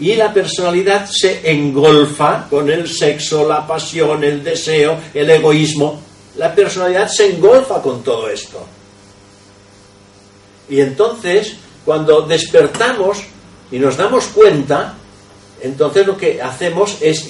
Y 0.01 0.17
la 0.17 0.35
personalidad 0.35 1.09
se 1.09 1.49
engolfa 1.49 2.49
con 2.51 2.69
el 2.69 2.89
sexo, 2.89 3.47
la 3.47 3.65
pasión, 3.65 4.25
el 4.25 4.43
deseo, 4.43 4.99
el 5.15 5.31
egoísmo. 5.31 6.01
La 6.39 6.53
personalidad 6.53 7.07
se 7.07 7.37
engolfa 7.37 7.81
con 7.81 8.03
todo 8.03 8.29
esto. 8.29 8.67
Y 10.71 10.81
entonces, 10.81 11.55
cuando 11.85 12.23
despertamos 12.23 13.19
y 13.71 13.79
nos 13.79 13.97
damos 13.97 14.25
cuenta, 14.27 14.95
entonces 15.61 16.05
lo 16.05 16.17
que 16.17 16.43
hacemos 16.43 16.99
es 17.01 17.29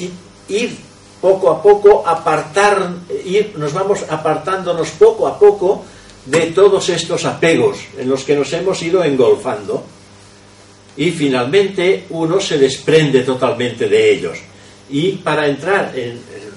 ir, 0.48 0.78
poco 1.20 1.50
a 1.50 1.62
poco, 1.62 2.08
apartar, 2.08 2.90
ir, 3.22 3.52
nos 3.58 3.74
vamos 3.74 3.98
apartándonos 4.08 4.88
poco 4.92 5.26
a 5.26 5.38
poco 5.38 5.84
de 6.26 6.46
todos 6.52 6.88
estos 6.88 7.24
apegos 7.24 7.78
en 7.98 8.08
los 8.08 8.24
que 8.24 8.36
nos 8.36 8.52
hemos 8.52 8.82
ido 8.82 9.02
engolfando. 9.04 9.84
Y 10.96 11.10
finalmente 11.10 12.04
uno 12.10 12.40
se 12.40 12.58
desprende 12.58 13.20
totalmente 13.22 13.88
de 13.88 14.12
ellos. 14.12 14.38
Y 14.90 15.12
para 15.12 15.46
entrar 15.46 15.92
en, 15.94 16.10
en- 16.12 16.56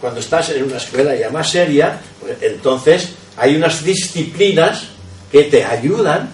cuando 0.00 0.20
estás 0.20 0.50
en 0.50 0.64
una 0.64 0.76
escuela 0.78 1.14
ya 1.14 1.30
más 1.30 1.50
seria, 1.50 2.00
pues 2.20 2.36
entonces 2.42 3.10
hay 3.36 3.54
unas 3.56 3.84
disciplinas 3.84 4.84
que 5.30 5.44
te 5.44 5.64
ayudan 5.64 6.30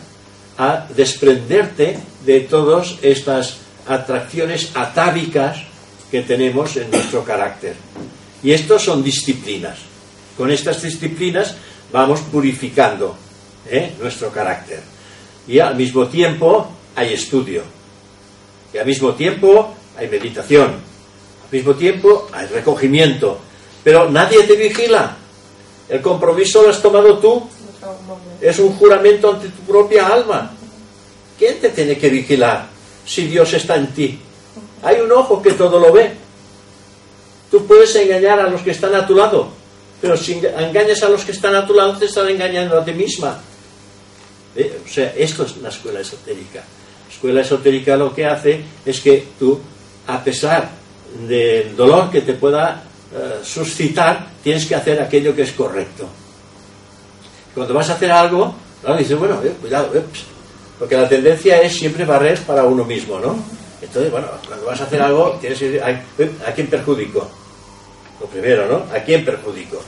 a 0.57 0.87
desprenderte 0.95 1.99
de 2.25 2.41
todas 2.41 2.97
estas 3.03 3.59
atracciones 3.87 4.71
atávicas 4.75 5.59
que 6.11 6.23
tenemos 6.23 6.77
en 6.77 6.91
nuestro 6.91 7.25
carácter. 7.25 7.75
Y 8.43 8.53
estos 8.53 8.83
son 8.85 9.03
disciplinas. 9.03 9.79
Con 10.37 10.51
estas 10.51 10.83
disciplinas 10.83 11.55
vamos 11.93 12.21
purificando 12.21 13.17
¿eh? 13.71 13.95
nuestro 14.01 14.31
carácter. 14.31 14.81
Y 15.47 15.59
al 15.59 15.77
mismo 15.77 16.07
tiempo 16.09 16.69
hay 16.95 17.15
estudio. 17.15 17.63
Y 18.73 18.79
al 18.79 18.87
mismo 18.87 19.15
tiempo 19.15 19.75
hay 19.97 20.09
meditación. 20.09 20.67
Al 21.45 21.51
mismo 21.51 21.75
tiempo 21.75 22.29
hay 22.33 22.47
recogimiento. 22.47 23.39
Pero 23.83 24.11
nadie 24.11 24.43
te 24.45 24.57
vigila. 24.57 25.17
El 25.89 26.03
compromiso 26.03 26.63
lo 26.63 26.71
has 26.71 26.83
tomado 26.83 27.19
tú. 27.19 27.49
Es 28.41 28.59
un 28.59 28.75
juramento 28.77 29.33
ante 29.33 29.49
tu 29.49 29.63
propia 29.63 30.09
alma. 30.09 30.53
¿Quién 31.39 31.61
te 31.61 31.71
tiene 31.71 31.97
que 31.97 32.09
vigilar 32.09 32.67
si 33.07 33.27
Dios 33.27 33.53
está 33.55 33.77
en 33.77 33.87
ti? 33.95 34.19
Hay 34.83 35.01
un 35.01 35.11
ojo 35.13 35.41
que 35.41 35.53
todo 35.53 35.79
lo 35.79 35.93
ve. 35.93 36.13
Tú 37.51 37.65
puedes 37.67 37.95
engañar 37.97 38.41
a 38.41 38.49
los 38.49 38.61
que 38.61 38.73
están 38.73 38.95
a 38.95 39.07
tu 39.07 39.15
lado, 39.15 39.49
pero 40.01 40.17
si 40.17 40.35
enga- 40.35 40.55
engañas 40.69 41.03
a 41.03 41.09
los 41.09 41.25
que 41.25 41.33
están 41.33 41.55
a 41.55 41.67
tu 41.67 41.75
lado, 41.75 41.97
te 41.97 42.05
están 42.07 42.29
engañando 42.29 42.79
a 42.79 42.85
ti 42.85 42.93
misma. 42.93 43.39
¿Eh? 44.57 44.81
O 44.85 44.89
sea, 44.89 45.13
esto 45.17 45.45
es 45.45 45.57
la 45.59 45.69
escuela 45.69 46.01
esotérica. 46.01 46.61
La 47.09 47.15
escuela 47.15 47.41
esotérica 47.43 47.97
lo 47.97 48.15
que 48.15 48.25
hace 48.27 48.61
es 48.85 49.01
que 49.01 49.27
tú, 49.39 49.61
a 50.07 50.23
pesar 50.23 50.69
del 51.27 51.75
dolor 51.77 52.11
que 52.11 52.21
te 52.23 52.35
pueda 52.35 52.83
eh, 53.15 53.41
suscitar, 53.43 54.29
tienes 54.43 54.67
que 54.67 54.75
hacer 54.75 55.01
aquello 55.01 55.35
que 55.35 55.43
es 55.43 55.53
correcto. 55.53 56.07
Cuando 57.55 57.75
vas 57.75 57.91
a 57.91 57.95
hacer 57.95 58.11
algo, 58.13 58.55
claro, 58.83 58.99
dices, 58.99 59.19
bueno, 59.19 59.41
eh, 59.43 59.53
cuidado, 59.61 59.91
pss, 59.93 60.25
porque 60.79 60.97
la 60.97 61.09
tendencia 61.09 61.61
es 61.61 61.77
siempre 61.77 62.05
barrer 62.05 62.39
para 62.41 62.65
uno 62.65 62.85
mismo, 62.85 63.19
¿no? 63.19 63.37
Entonces, 63.81 64.11
bueno, 64.11 64.29
cuando 64.47 64.67
vas 64.67 64.81
a 64.81 64.85
hacer 64.85 65.01
algo, 65.03 65.37
tienes 65.41 65.59
que 65.59 65.71
decir, 65.71 65.83
¿a, 65.83 66.49
¿a 66.49 66.53
quién 66.53 66.67
perjudico? 66.69 67.29
Lo 68.21 68.27
primero, 68.27 68.67
¿no? 68.67 68.95
¿A 68.95 69.01
quién 69.01 69.25
perjudico? 69.25 69.83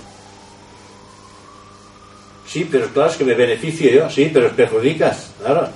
Sí, 2.47 2.69
pero 2.71 2.89
claro, 2.89 3.11
es 3.11 3.17
que 3.17 3.25
me 3.25 3.35
beneficio 3.35 3.91
yo, 3.91 4.11
sí, 4.11 4.31
pero 4.33 4.51
perjudicas, 4.51 5.31
claro. 5.41 5.69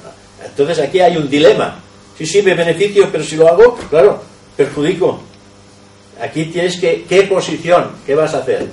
Entonces 0.45 0.79
aquí 0.81 1.01
hay 1.01 1.17
un 1.17 1.31
dilema. 1.31 1.81
Sí, 2.19 2.27
sí, 2.27 2.43
me 2.43 2.55
beneficio, 2.55 3.09
pero 3.11 3.23
si 3.23 3.37
lo 3.37 3.49
hago, 3.49 3.77
claro, 3.91 4.23
perjudico. 4.57 5.21
Aquí 6.21 6.47
tienes 6.47 6.79
que, 6.79 7.05
¿qué 7.09 7.23
posición? 7.23 7.91
¿Qué 8.07 8.15
vas 8.15 8.35
a 8.35 8.39
hacer? 8.39 8.67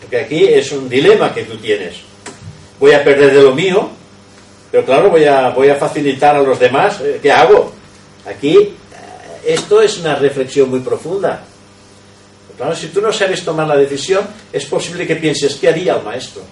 Porque 0.00 0.20
aquí 0.20 0.44
es 0.44 0.72
un 0.72 0.88
dilema 0.88 1.32
que 1.32 1.44
tú 1.44 1.56
tienes. 1.56 1.96
Voy 2.78 2.92
a 2.92 3.02
perder 3.02 3.34
de 3.34 3.42
lo 3.42 3.54
mío, 3.54 3.90
pero 4.70 4.84
claro, 4.84 5.10
voy 5.10 5.24
a, 5.24 5.50
voy 5.50 5.68
a 5.68 5.76
facilitar 5.76 6.36
a 6.36 6.42
los 6.42 6.58
demás. 6.58 7.00
Eh, 7.00 7.18
¿Qué 7.22 7.32
hago? 7.32 7.72
Aquí, 8.26 8.56
eh, 8.56 8.74
esto 9.46 9.80
es 9.80 9.98
una 9.98 10.16
reflexión 10.16 10.70
muy 10.70 10.80
profunda. 10.80 11.44
Claro, 12.56 12.74
si 12.74 12.88
tú 12.88 13.00
no 13.00 13.12
sabes 13.12 13.44
tomar 13.44 13.66
la 13.66 13.76
decisión, 13.76 14.26
es 14.52 14.64
posible 14.64 15.06
que 15.06 15.16
pienses, 15.16 15.56
¿qué 15.56 15.68
haría 15.68 15.96
el 15.96 16.02
maestro? 16.02 16.42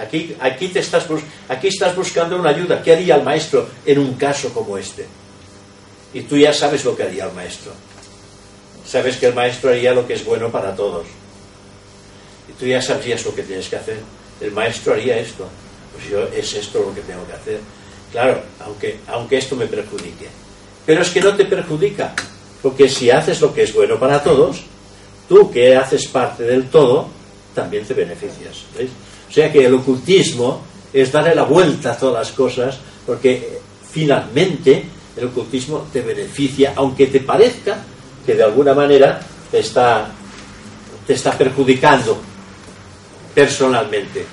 Aquí, 0.00 0.34
aquí, 0.40 0.68
te 0.68 0.80
estás, 0.80 1.06
aquí 1.48 1.68
estás 1.68 1.94
buscando 1.94 2.36
una 2.36 2.50
ayuda. 2.50 2.82
¿Qué 2.82 2.92
haría 2.92 3.16
el 3.16 3.22
maestro 3.22 3.68
en 3.86 3.98
un 3.98 4.14
caso 4.14 4.52
como 4.52 4.76
este? 4.76 5.06
Y 6.12 6.22
tú 6.22 6.36
ya 6.36 6.52
sabes 6.52 6.84
lo 6.84 6.96
que 6.96 7.04
haría 7.04 7.26
el 7.26 7.32
maestro. 7.32 7.72
Sabes 8.86 9.16
que 9.16 9.26
el 9.26 9.34
maestro 9.34 9.70
haría 9.70 9.92
lo 9.92 10.06
que 10.06 10.14
es 10.14 10.24
bueno 10.24 10.50
para 10.50 10.74
todos. 10.74 11.06
Y 12.48 12.52
tú 12.52 12.66
ya 12.66 12.82
sabrías 12.82 13.24
lo 13.24 13.34
que 13.34 13.42
tienes 13.42 13.68
que 13.68 13.76
hacer. 13.76 13.98
El 14.40 14.50
maestro 14.50 14.94
haría 14.94 15.16
esto. 15.18 15.48
Pues 15.92 16.08
yo 16.08 16.24
es 16.28 16.54
esto 16.54 16.80
lo 16.80 16.94
que 16.94 17.00
tengo 17.00 17.26
que 17.26 17.32
hacer. 17.32 17.60
Claro, 18.10 18.42
aunque, 18.60 18.98
aunque 19.08 19.38
esto 19.38 19.56
me 19.56 19.66
perjudique. 19.66 20.28
Pero 20.84 21.02
es 21.02 21.10
que 21.10 21.20
no 21.20 21.34
te 21.34 21.44
perjudica. 21.44 22.14
Porque 22.64 22.88
si 22.88 23.10
haces 23.10 23.42
lo 23.42 23.52
que 23.52 23.64
es 23.64 23.74
bueno 23.74 23.98
para 23.98 24.22
todos, 24.22 24.62
tú 25.28 25.50
que 25.50 25.76
haces 25.76 26.06
parte 26.06 26.44
del 26.44 26.70
todo, 26.70 27.06
también 27.54 27.84
te 27.84 27.92
beneficias. 27.92 28.64
O 29.28 29.30
sea 29.30 29.52
que 29.52 29.66
el 29.66 29.74
ocultismo 29.74 30.62
es 30.90 31.12
darle 31.12 31.34
la 31.34 31.42
vuelta 31.42 31.92
a 31.92 31.98
todas 31.98 32.26
las 32.26 32.32
cosas, 32.32 32.78
porque 33.04 33.60
finalmente 33.90 34.82
el 35.14 35.26
ocultismo 35.26 35.88
te 35.92 36.00
beneficia, 36.00 36.72
aunque 36.76 37.08
te 37.08 37.20
parezca 37.20 37.82
que 38.24 38.34
de 38.34 38.44
alguna 38.44 38.72
manera 38.72 39.20
te 39.50 39.58
está, 39.58 40.08
te 41.06 41.12
está 41.12 41.36
perjudicando 41.36 42.18
personalmente. 43.34 44.24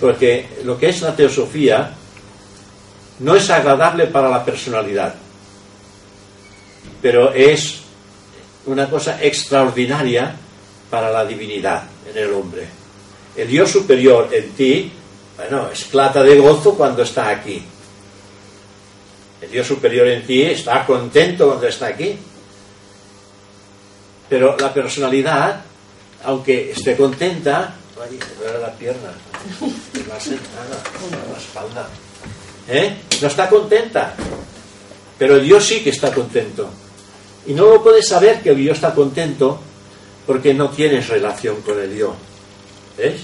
Porque 0.00 0.48
lo 0.64 0.76
que 0.76 0.88
es 0.88 1.00
la 1.00 1.14
teosofía 1.14 1.94
no 3.20 3.36
es 3.36 3.48
agradable 3.50 4.08
para 4.08 4.28
la 4.28 4.44
personalidad, 4.44 5.14
pero 7.00 7.32
es 7.32 7.80
una 8.66 8.88
cosa 8.88 9.22
extraordinaria 9.22 10.34
para 10.90 11.10
la 11.10 11.24
divinidad 11.24 11.84
en 12.10 12.18
el 12.18 12.32
hombre 12.32 12.78
el 13.38 13.46
Dios 13.46 13.70
superior 13.70 14.28
en 14.32 14.50
ti, 14.50 14.92
bueno, 15.36 15.68
esclata 15.70 16.24
de 16.24 16.38
gozo 16.40 16.74
cuando 16.74 17.04
está 17.04 17.28
aquí. 17.28 17.62
El 19.40 19.50
Dios 19.52 19.64
superior 19.64 20.08
en 20.08 20.26
ti 20.26 20.42
está 20.42 20.84
contento 20.84 21.46
cuando 21.46 21.68
está 21.68 21.86
aquí. 21.86 22.18
Pero 24.28 24.56
la 24.58 24.74
personalidad, 24.74 25.62
aunque 26.24 26.72
esté 26.72 26.96
contenta, 26.96 27.74
ay, 28.02 28.18
la 28.60 28.72
pierna, 28.72 29.12
me 29.60 30.20
sentada, 30.20 30.82
la 31.30 31.38
espalda. 31.38 31.88
¿Eh? 32.66 32.96
No 33.22 33.28
está 33.28 33.48
contenta. 33.48 34.14
Pero 35.18 35.38
Dios 35.40 35.64
sí 35.64 35.80
que 35.80 35.90
está 35.90 36.12
contento. 36.12 36.68
Y 37.46 37.52
no 37.52 37.66
lo 37.66 37.82
puedes 37.82 38.08
saber 38.08 38.40
que 38.40 38.54
Dios 38.54 38.76
está 38.76 38.94
contento 38.94 39.58
porque 40.26 40.54
no 40.54 40.70
tienes 40.70 41.08
relación 41.08 41.62
con 41.62 41.80
el 41.80 41.94
Dios. 41.94 42.12
¿Ves? 42.96 43.22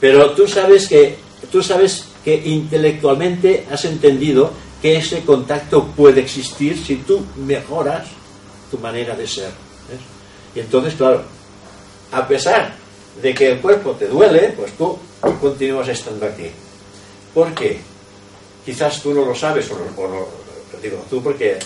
Pero 0.00 0.30
tú 0.30 0.46
sabes 0.46 0.88
que 0.88 1.16
tú 1.50 1.62
sabes 1.62 2.04
que 2.24 2.34
intelectualmente 2.34 3.66
has 3.70 3.84
entendido 3.84 4.52
que 4.80 4.96
ese 4.96 5.22
contacto 5.22 5.86
puede 5.88 6.20
existir 6.20 6.78
si 6.78 6.96
tú 6.96 7.24
mejoras 7.36 8.08
tu 8.70 8.78
manera 8.78 9.14
de 9.14 9.26
ser. 9.26 9.50
Y 10.54 10.60
entonces, 10.60 10.94
claro, 10.94 11.22
a 12.12 12.26
pesar 12.26 12.74
de 13.20 13.34
que 13.34 13.52
el 13.52 13.58
cuerpo 13.58 13.92
te 13.92 14.08
duele, 14.08 14.54
pues 14.56 14.72
tú 14.72 14.98
continúas 15.40 15.88
estando 15.88 16.26
aquí. 16.26 16.50
¿Por 17.34 17.52
qué? 17.54 17.80
Quizás 18.64 19.02
tú 19.02 19.12
no 19.12 19.24
lo 19.24 19.34
sabes, 19.34 19.70
o 19.70 19.74
o 19.74 20.39
digo 20.82 21.04
tú 21.08 21.22
porque 21.22 21.58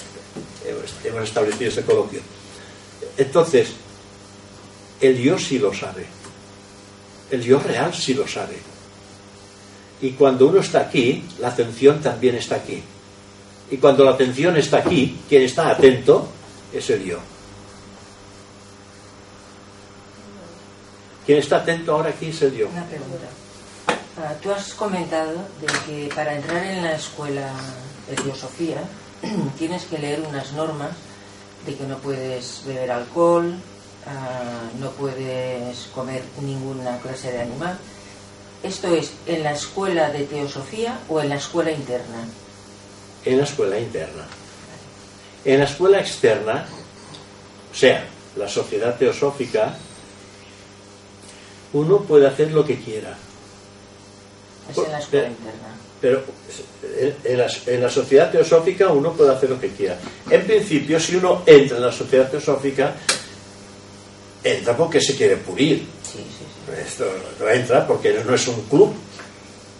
hemos 1.04 1.24
establecido 1.24 1.68
este 1.68 1.82
coloquio. 1.82 2.20
Entonces, 3.16 3.72
el 5.00 5.16
Dios 5.16 5.44
sí 5.44 5.58
lo 5.58 5.72
sabe. 5.72 6.06
El 7.30 7.42
Dios 7.42 7.62
real 7.62 7.94
sí 7.94 8.14
lo 8.14 8.26
sabe. 8.26 8.56
Y 10.00 10.12
cuando 10.12 10.46
uno 10.46 10.60
está 10.60 10.80
aquí, 10.80 11.24
la 11.38 11.48
atención 11.48 12.00
también 12.00 12.34
está 12.36 12.56
aquí. 12.56 12.82
Y 13.70 13.76
cuando 13.78 14.04
la 14.04 14.12
atención 14.12 14.56
está 14.56 14.78
aquí, 14.78 15.20
quien 15.28 15.42
está 15.42 15.70
atento 15.70 16.28
es 16.72 16.90
el 16.90 17.04
yo. 17.04 17.18
Quien 21.24 21.38
está 21.38 21.56
atento 21.56 21.92
ahora 21.92 22.10
aquí 22.10 22.26
es 22.26 22.42
el 22.42 22.54
yo. 22.54 22.68
Una 22.68 22.84
pregunta. 22.84 23.26
Ah, 24.18 24.34
tú 24.42 24.52
has 24.52 24.74
comentado 24.74 25.38
de 25.60 25.66
que 25.86 26.14
para 26.14 26.36
entrar 26.36 26.64
en 26.64 26.84
la 26.84 26.94
escuela 26.94 27.50
de 28.08 28.16
teosofía 28.16 28.82
tienes 29.58 29.84
que 29.84 29.98
leer 29.98 30.22
unas 30.28 30.52
normas 30.52 30.90
de 31.66 31.74
que 31.74 31.84
no 31.84 31.98
puedes 31.98 32.62
beber 32.66 32.90
alcohol, 32.90 33.54
Ah, 34.06 34.68
no 34.78 34.90
puedes 34.90 35.86
comer 35.94 36.22
ninguna 36.42 36.98
clase 36.98 37.32
de 37.32 37.40
animal. 37.40 37.78
¿Esto 38.62 38.94
es 38.94 39.12
en 39.26 39.42
la 39.42 39.52
escuela 39.52 40.10
de 40.10 40.24
teosofía 40.24 41.00
o 41.08 41.20
en 41.20 41.30
la 41.30 41.36
escuela 41.36 41.70
interna? 41.70 42.26
En 43.24 43.38
la 43.38 43.44
escuela 43.44 43.78
interna. 43.78 44.26
En 45.44 45.58
la 45.58 45.64
escuela 45.64 46.00
externa, 46.00 46.66
o 47.72 47.74
sea, 47.74 48.06
la 48.36 48.48
sociedad 48.48 48.96
teosófica, 48.96 49.74
uno 51.72 52.00
puede 52.00 52.26
hacer 52.26 52.52
lo 52.52 52.64
que 52.64 52.78
quiera. 52.80 53.16
Es 54.70 54.78
en 54.78 54.92
la 54.92 54.98
escuela 54.98 55.28
interna. 55.28 55.68
Pero 56.04 56.22
en 56.98 57.38
la, 57.38 57.46
en 57.66 57.80
la, 57.80 57.88
sociedad 57.88 58.30
teosófica 58.30 58.88
uno 58.88 59.14
puede 59.14 59.32
hacer 59.32 59.48
lo 59.48 59.58
que 59.58 59.70
quiera. 59.70 59.98
En 60.28 60.42
principio, 60.42 61.00
si 61.00 61.16
uno 61.16 61.44
entra 61.46 61.78
en 61.78 61.82
la 61.82 61.90
sociedad 61.90 62.30
teosófica, 62.30 62.92
entra 64.44 64.76
porque 64.76 65.00
se 65.00 65.16
quiere 65.16 65.38
pulir. 65.38 65.78
Sí, 66.02 66.18
sí, 66.18 66.44
sí. 66.44 66.72
Esto 66.86 67.06
no 67.40 67.48
entra 67.48 67.86
porque 67.86 68.22
no 68.22 68.34
es 68.34 68.46
un 68.48 68.60
club, 68.64 68.92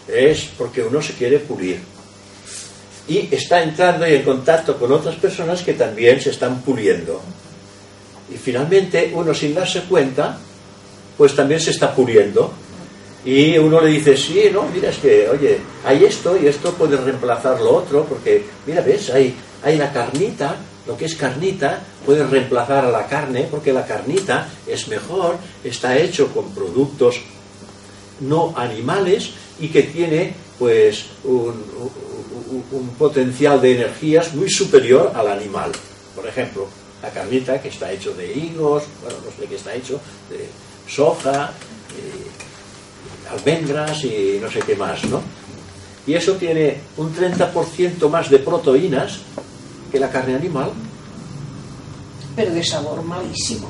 es 0.07 0.49
porque 0.57 0.81
uno 0.81 0.99
se 0.99 1.13
quiere 1.13 1.37
pulir. 1.37 1.77
Y 3.07 3.29
está 3.31 3.61
entrando 3.61 4.03
en 4.05 4.23
contacto 4.23 4.79
con 4.79 4.91
otras 4.93 5.17
personas 5.17 5.61
que 5.61 5.73
también 5.73 6.19
se 6.19 6.31
están 6.31 6.63
puliendo. 6.63 7.21
Y 8.33 8.37
finalmente 8.37 9.11
uno 9.13 9.31
sin 9.31 9.53
darse 9.53 9.81
cuenta, 9.81 10.39
pues 11.15 11.35
también 11.35 11.59
se 11.59 11.69
está 11.69 11.93
puliendo. 11.93 12.51
Y 13.25 13.57
uno 13.57 13.81
le 13.81 13.89
dice, 13.89 14.15
sí, 14.15 14.43
no, 14.53 14.63
mira, 14.73 14.89
es 14.89 14.97
que, 14.97 15.27
oye, 15.27 15.57
hay 15.83 16.05
esto 16.05 16.37
y 16.37 16.45
esto 16.45 16.71
puede 16.73 16.95
reemplazar 16.95 17.59
lo 17.59 17.75
otro, 17.77 18.05
porque, 18.05 18.45
mira, 18.67 18.81
ves, 18.81 19.09
hay, 19.09 19.35
hay 19.63 19.77
la 19.77 19.91
carnita 19.91 20.55
lo 20.87 20.95
que 20.95 21.05
es 21.05 21.15
carnita 21.15 21.81
puede 22.05 22.25
reemplazar 22.25 22.85
a 22.85 22.91
la 22.91 23.07
carne 23.07 23.47
porque 23.49 23.73
la 23.73 23.85
carnita 23.85 24.47
es 24.67 24.87
mejor, 24.87 25.37
está 25.63 25.97
hecho 25.97 26.31
con 26.31 26.53
productos 26.53 27.21
no 28.21 28.53
animales 28.55 29.31
y 29.59 29.69
que 29.69 29.83
tiene 29.83 30.33
pues 30.59 31.05
un, 31.23 31.53
un, 32.51 32.63
un, 32.71 32.89
potencial 32.89 33.59
de 33.59 33.75
energías 33.75 34.33
muy 34.35 34.49
superior 34.49 35.11
al 35.13 35.27
animal. 35.27 35.71
Por 36.15 36.25
ejemplo, 36.27 36.67
la 37.01 37.09
carnita 37.09 37.61
que 37.61 37.69
está 37.69 37.91
hecho 37.91 38.13
de 38.13 38.31
higos, 38.31 38.83
bueno, 39.01 39.17
no 39.25 39.31
sé 39.31 39.49
qué 39.49 39.55
está 39.55 39.73
hecho, 39.73 39.99
de 40.29 40.47
soja, 40.87 41.51
eh, 41.97 42.27
almendras 43.29 44.03
y 44.03 44.39
no 44.41 44.49
sé 44.49 44.59
qué 44.59 44.75
más, 44.75 45.03
¿no? 45.05 45.21
Y 46.07 46.13
eso 46.13 46.33
tiene 46.33 46.81
un 46.97 47.13
30% 47.13 48.09
más 48.09 48.29
de 48.29 48.39
proteínas 48.39 49.19
que 49.91 49.99
la 49.99 50.09
carne 50.09 50.35
animal. 50.35 50.71
Pero 52.35 52.51
de 52.53 52.63
sabor 52.63 53.01
malísimo. 53.03 53.67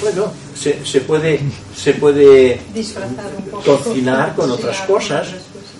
Bueno, 0.00 0.32
se, 0.54 0.84
se 0.84 1.00
puede, 1.00 1.40
se 1.74 1.94
puede 1.94 2.60
Disfrazar 2.72 3.32
un 3.36 3.44
poco. 3.44 3.62
cocinar 3.76 4.34
con 4.34 4.50
otras 4.50 4.80
cosas. 4.82 5.28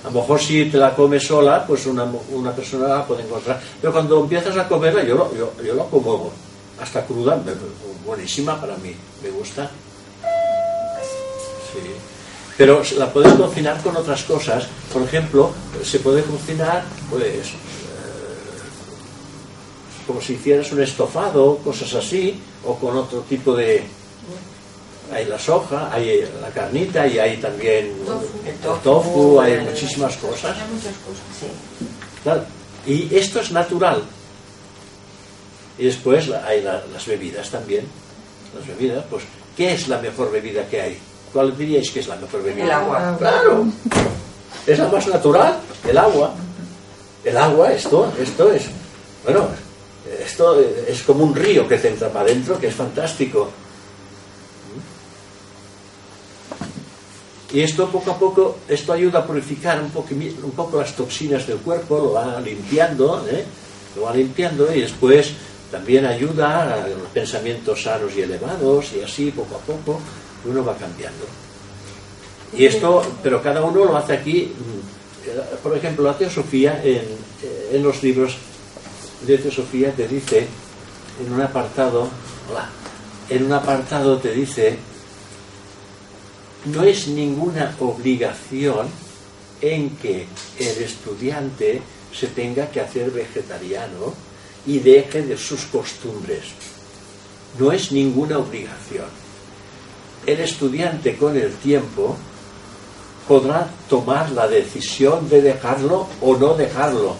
A 0.02 0.08
lo 0.08 0.20
mejor 0.20 0.40
si 0.40 0.64
te 0.64 0.78
la 0.78 0.94
comes 0.94 1.24
sola, 1.26 1.64
pues 1.66 1.86
una, 1.86 2.06
una 2.32 2.52
persona 2.52 2.88
la 2.88 3.06
puede 3.06 3.22
encontrar. 3.22 3.60
Pero 3.80 3.92
cuando 3.92 4.20
empiezas 4.20 4.56
a 4.56 4.66
comerla, 4.66 5.04
yo 5.04 5.14
lo, 5.14 5.36
yo, 5.36 5.52
yo 5.62 5.74
lo 5.74 5.86
como 5.86 6.30
hasta 6.80 7.04
cruda, 7.04 7.40
buenísima 8.06 8.58
para 8.58 8.76
mí, 8.78 8.94
me 9.22 9.30
gusta. 9.30 9.70
Sí. 11.72 11.78
Pero 12.60 12.82
la 12.98 13.10
puedes 13.10 13.32
cocinar 13.32 13.82
con 13.82 13.96
otras 13.96 14.22
cosas. 14.24 14.66
Por 14.92 15.00
ejemplo, 15.00 15.50
se 15.82 15.98
puede 16.00 16.22
cocinar, 16.22 16.84
pues, 17.08 17.24
eh, 17.24 17.42
como 20.06 20.20
si 20.20 20.34
hicieras 20.34 20.70
un 20.70 20.82
estofado, 20.82 21.56
cosas 21.64 21.94
así, 21.94 22.38
o 22.66 22.74
con 22.76 22.98
otro 22.98 23.20
tipo 23.22 23.54
de... 23.56 23.82
Hay 25.10 25.24
la 25.24 25.38
soja, 25.38 25.90
hay 25.90 26.22
la 26.42 26.50
carnita 26.50 27.06
y 27.06 27.18
hay 27.18 27.38
también 27.38 27.94
El 28.44 28.50
el 28.50 28.80
tofu, 28.84 29.40
hay 29.40 29.56
muchísimas 29.60 30.14
cosas. 30.18 30.54
Hay 30.58 30.68
muchas 30.70 30.94
cosas. 30.98 31.24
Sí. 31.40 31.46
Claro, 32.22 32.44
Y 32.86 33.16
esto 33.16 33.40
es 33.40 33.50
natural. 33.52 34.02
Y 35.78 35.86
después 35.86 36.28
hay 36.46 36.60
la- 36.60 36.84
las 36.92 37.06
bebidas 37.06 37.48
también. 37.50 37.86
Las 38.54 38.66
bebidas, 38.68 39.02
pues, 39.08 39.22
¿qué 39.56 39.72
es 39.72 39.88
la 39.88 39.98
mejor 39.98 40.30
bebida 40.30 40.66
que 40.68 40.80
hay? 40.82 40.98
¿Cuál 41.32 41.56
diríais 41.56 41.90
que 41.90 42.00
es 42.00 42.08
la 42.08 42.16
mejor 42.16 42.42
bebida? 42.42 42.64
El 42.64 42.70
agua. 42.70 43.16
Claro. 43.18 43.66
Es 44.66 44.78
la 44.78 44.88
más 44.88 45.06
natural, 45.06 45.58
el 45.88 45.98
agua. 45.98 46.34
El 47.24 47.36
agua, 47.36 47.72
esto, 47.72 48.12
esto 48.18 48.52
es, 48.52 48.64
bueno, 49.24 49.48
esto 50.24 50.58
es 50.60 51.02
como 51.02 51.24
un 51.24 51.34
río 51.34 51.68
que 51.68 51.76
te 51.76 51.88
entra 51.88 52.08
para 52.08 52.24
adentro, 52.24 52.58
que 52.58 52.68
es 52.68 52.74
fantástico. 52.74 53.48
Y 57.52 57.60
esto 57.60 57.88
poco 57.88 58.12
a 58.12 58.18
poco, 58.18 58.58
esto 58.68 58.92
ayuda 58.92 59.20
a 59.20 59.26
purificar 59.26 59.82
un, 59.82 59.90
poco, 59.90 60.14
un 60.14 60.52
poco 60.52 60.78
las 60.78 60.94
toxinas 60.94 61.46
del 61.46 61.58
cuerpo, 61.58 61.98
lo 61.98 62.12
va 62.12 62.40
limpiando, 62.40 63.26
¿eh? 63.28 63.44
lo 63.96 64.02
va 64.02 64.14
limpiando 64.14 64.72
y 64.72 64.82
después 64.82 65.32
también 65.70 66.06
ayuda 66.06 66.74
a 66.74 66.88
los 66.88 67.08
pensamientos 67.12 67.82
sanos 67.82 68.12
y 68.16 68.22
elevados 68.22 68.92
y 68.94 69.02
así 69.02 69.30
poco 69.32 69.56
a 69.56 69.58
poco 69.58 70.00
uno 70.44 70.64
va 70.64 70.76
cambiando. 70.76 71.24
Y 72.56 72.66
esto, 72.66 73.02
pero 73.22 73.42
cada 73.42 73.62
uno 73.62 73.84
lo 73.84 73.96
hace 73.96 74.14
aquí, 74.14 74.52
mm, 74.54 75.62
por 75.62 75.76
ejemplo, 75.76 76.04
la 76.04 76.16
teosofía 76.16 76.80
en, 76.82 77.04
eh, 77.42 77.70
en 77.74 77.82
los 77.82 78.02
libros 78.02 78.36
de 79.26 79.38
teosofía 79.38 79.92
te 79.92 80.08
dice, 80.08 80.46
en 81.24 81.32
un 81.32 81.40
apartado, 81.40 82.08
en 83.28 83.44
un 83.44 83.52
apartado 83.52 84.18
te 84.18 84.32
dice, 84.32 84.78
no 86.66 86.82
es 86.82 87.08
ninguna 87.08 87.74
obligación 87.80 88.88
en 89.60 89.90
que 89.96 90.26
el 90.58 90.82
estudiante 90.82 91.82
se 92.12 92.28
tenga 92.28 92.70
que 92.70 92.80
hacer 92.80 93.10
vegetariano 93.10 94.14
y 94.66 94.78
deje 94.78 95.22
de 95.22 95.36
sus 95.36 95.64
costumbres. 95.66 96.44
No 97.58 97.72
es 97.72 97.92
ninguna 97.92 98.38
obligación. 98.38 99.19
El 100.26 100.40
estudiante 100.40 101.16
con 101.16 101.36
el 101.36 101.52
tiempo 101.54 102.16
podrá 103.26 103.68
tomar 103.88 104.30
la 104.32 104.46
decisión 104.48 105.28
de 105.28 105.40
dejarlo 105.40 106.06
o 106.20 106.36
no 106.36 106.54
dejarlo, 106.54 107.14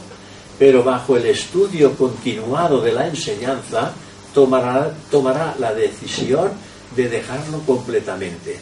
pero 0.59 0.83
bajo 0.83 1.17
el 1.17 1.27
estudio 1.27 1.95
continuado 1.97 2.81
de 2.81 2.93
la 2.93 3.07
enseñanza 3.09 3.93
tomará, 4.35 4.93
tomará 5.11 5.55
la 5.59 5.73
decisión 5.73 6.51
de 6.97 7.09
dejarlo 7.09 7.61
completamente. 7.61 8.59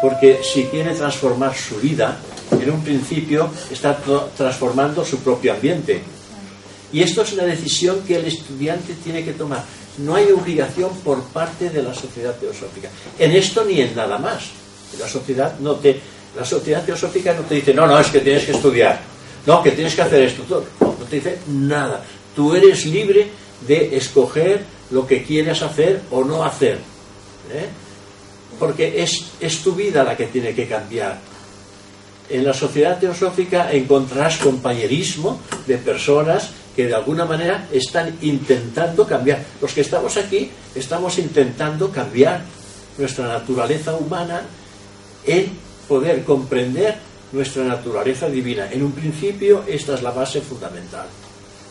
Porque 0.00 0.40
si 0.42 0.64
quiere 0.64 0.94
transformar 0.94 1.54
su 1.56 1.76
vida, 1.76 2.16
en 2.50 2.70
un 2.70 2.82
principio 2.82 3.48
está 3.70 3.98
tra- 4.02 4.28
transformando 4.36 5.04
su 5.04 5.18
propio 5.18 5.52
ambiente. 5.52 6.02
Y 6.92 7.02
esto 7.02 7.22
es 7.22 7.32
una 7.32 7.42
decisión 7.44 8.00
que 8.06 8.16
el 8.16 8.26
estudiante 8.26 8.94
tiene 9.02 9.24
que 9.24 9.32
tomar. 9.32 9.64
No 9.98 10.14
hay 10.14 10.30
obligación 10.30 10.90
por 11.04 11.22
parte 11.24 11.70
de 11.70 11.82
la 11.82 11.94
sociedad 11.94 12.34
teosófica. 12.36 12.88
En 13.18 13.32
esto 13.32 13.64
ni 13.64 13.80
en 13.80 13.94
nada 13.94 14.18
más. 14.18 14.50
La 14.98 15.08
sociedad 15.08 15.58
no 15.58 15.76
te, 15.76 16.00
la 16.36 16.44
sociedad 16.44 16.84
teosófica 16.84 17.34
no 17.34 17.42
te 17.42 17.56
dice, 17.56 17.74
no, 17.74 17.86
no, 17.86 17.98
es 17.98 18.08
que 18.08 18.20
tienes 18.20 18.44
que 18.44 18.52
estudiar. 18.52 19.00
No, 19.46 19.62
que 19.62 19.72
tienes 19.72 19.94
que 19.94 20.02
hacer 20.02 20.22
esto. 20.22 20.44
No, 20.48 20.86
no 20.86 21.04
te 21.04 21.16
dice 21.16 21.38
nada. 21.48 22.02
Tú 22.34 22.54
eres 22.54 22.84
libre 22.86 23.28
de 23.66 23.96
escoger 23.96 24.64
lo 24.90 25.06
que 25.06 25.22
quieres 25.22 25.62
hacer 25.62 26.02
o 26.10 26.24
no 26.24 26.44
hacer. 26.44 26.78
¿eh? 27.52 27.66
Porque 28.58 29.02
es, 29.02 29.24
es 29.40 29.62
tu 29.62 29.72
vida 29.72 30.04
la 30.04 30.16
que 30.16 30.26
tiene 30.26 30.54
que 30.54 30.66
cambiar. 30.66 31.18
En 32.28 32.44
la 32.44 32.52
sociedad 32.52 32.98
teosófica 32.98 33.70
encontrarás 33.72 34.38
compañerismo 34.38 35.40
de 35.66 35.78
personas 35.78 36.50
que 36.76 36.86
de 36.86 36.94
alguna 36.94 37.24
manera 37.24 37.66
están 37.72 38.18
intentando 38.20 39.06
cambiar. 39.06 39.42
Los 39.62 39.72
que 39.72 39.80
estamos 39.80 40.14
aquí 40.18 40.50
estamos 40.74 41.18
intentando 41.18 41.90
cambiar 41.90 42.42
nuestra 42.98 43.28
naturaleza 43.28 43.94
humana 43.96 44.42
en 45.24 45.50
poder 45.88 46.22
comprender 46.22 46.98
nuestra 47.32 47.64
naturaleza 47.64 48.28
divina. 48.28 48.70
En 48.70 48.82
un 48.82 48.92
principio 48.92 49.64
esta 49.66 49.94
es 49.94 50.02
la 50.02 50.10
base 50.10 50.42
fundamental. 50.42 51.06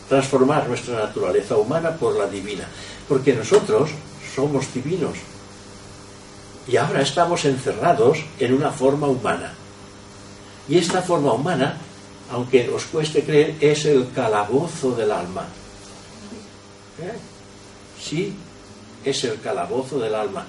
Transformar 0.08 0.68
nuestra 0.68 0.98
naturaleza 0.98 1.56
humana 1.56 1.92
por 1.92 2.16
la 2.16 2.26
divina. 2.26 2.64
Porque 3.08 3.32
nosotros 3.32 3.90
somos 4.34 4.74
divinos. 4.74 5.16
Y 6.66 6.76
ahora 6.76 7.02
estamos 7.02 7.44
encerrados 7.44 8.18
en 8.40 8.54
una 8.54 8.72
forma 8.72 9.06
humana. 9.06 9.54
Y 10.68 10.78
esta 10.78 11.00
forma 11.00 11.32
humana, 11.32 11.78
aunque 12.30 12.68
os 12.68 12.84
cueste 12.86 13.22
creer, 13.22 13.54
es 13.60 13.84
el 13.86 14.10
calabozo 14.14 14.92
del 14.92 15.10
alma. 15.10 15.46
¿Eh? 17.00 17.12
Sí, 18.00 18.34
es 19.04 19.24
el 19.24 19.40
calabozo 19.40 19.98
del 19.98 20.14
alma. 20.14 20.44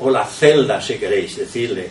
O 0.00 0.10
la 0.10 0.26
celda, 0.26 0.80
si 0.80 0.94
queréis 0.96 1.36
decirle. 1.36 1.88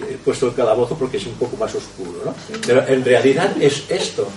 He 0.00 0.16
puesto 0.16 0.48
el 0.48 0.54
calabozo 0.54 0.96
porque 0.98 1.16
es 1.16 1.26
un 1.26 1.34
poco 1.34 1.56
más 1.56 1.74
oscuro, 1.74 2.22
¿no? 2.24 2.34
Pero 2.66 2.86
en 2.88 3.04
realidad 3.04 3.54
es 3.60 3.84
esto. 3.88 4.28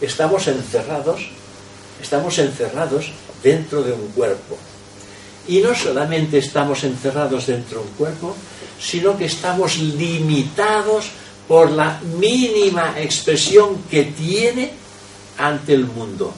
Estamos 0.00 0.46
encerrados, 0.48 1.30
estamos 2.00 2.38
encerrados 2.38 3.10
dentro 3.42 3.82
de 3.82 3.92
un 3.92 4.08
cuerpo. 4.08 4.58
Y 5.48 5.60
no 5.60 5.74
solamente 5.74 6.38
estamos 6.38 6.84
encerrados 6.84 7.46
dentro 7.46 7.80
de 7.80 7.86
un 7.86 7.94
cuerpo, 7.94 8.36
sino 8.78 9.16
que 9.16 9.24
estamos 9.24 9.78
limitados 9.78 11.10
por 11.48 11.70
la 11.70 12.00
mínima 12.20 13.00
expresión 13.00 13.82
que 13.90 14.04
tiene 14.04 14.70
ante 15.38 15.72
el 15.72 15.86
mundo. 15.86 16.32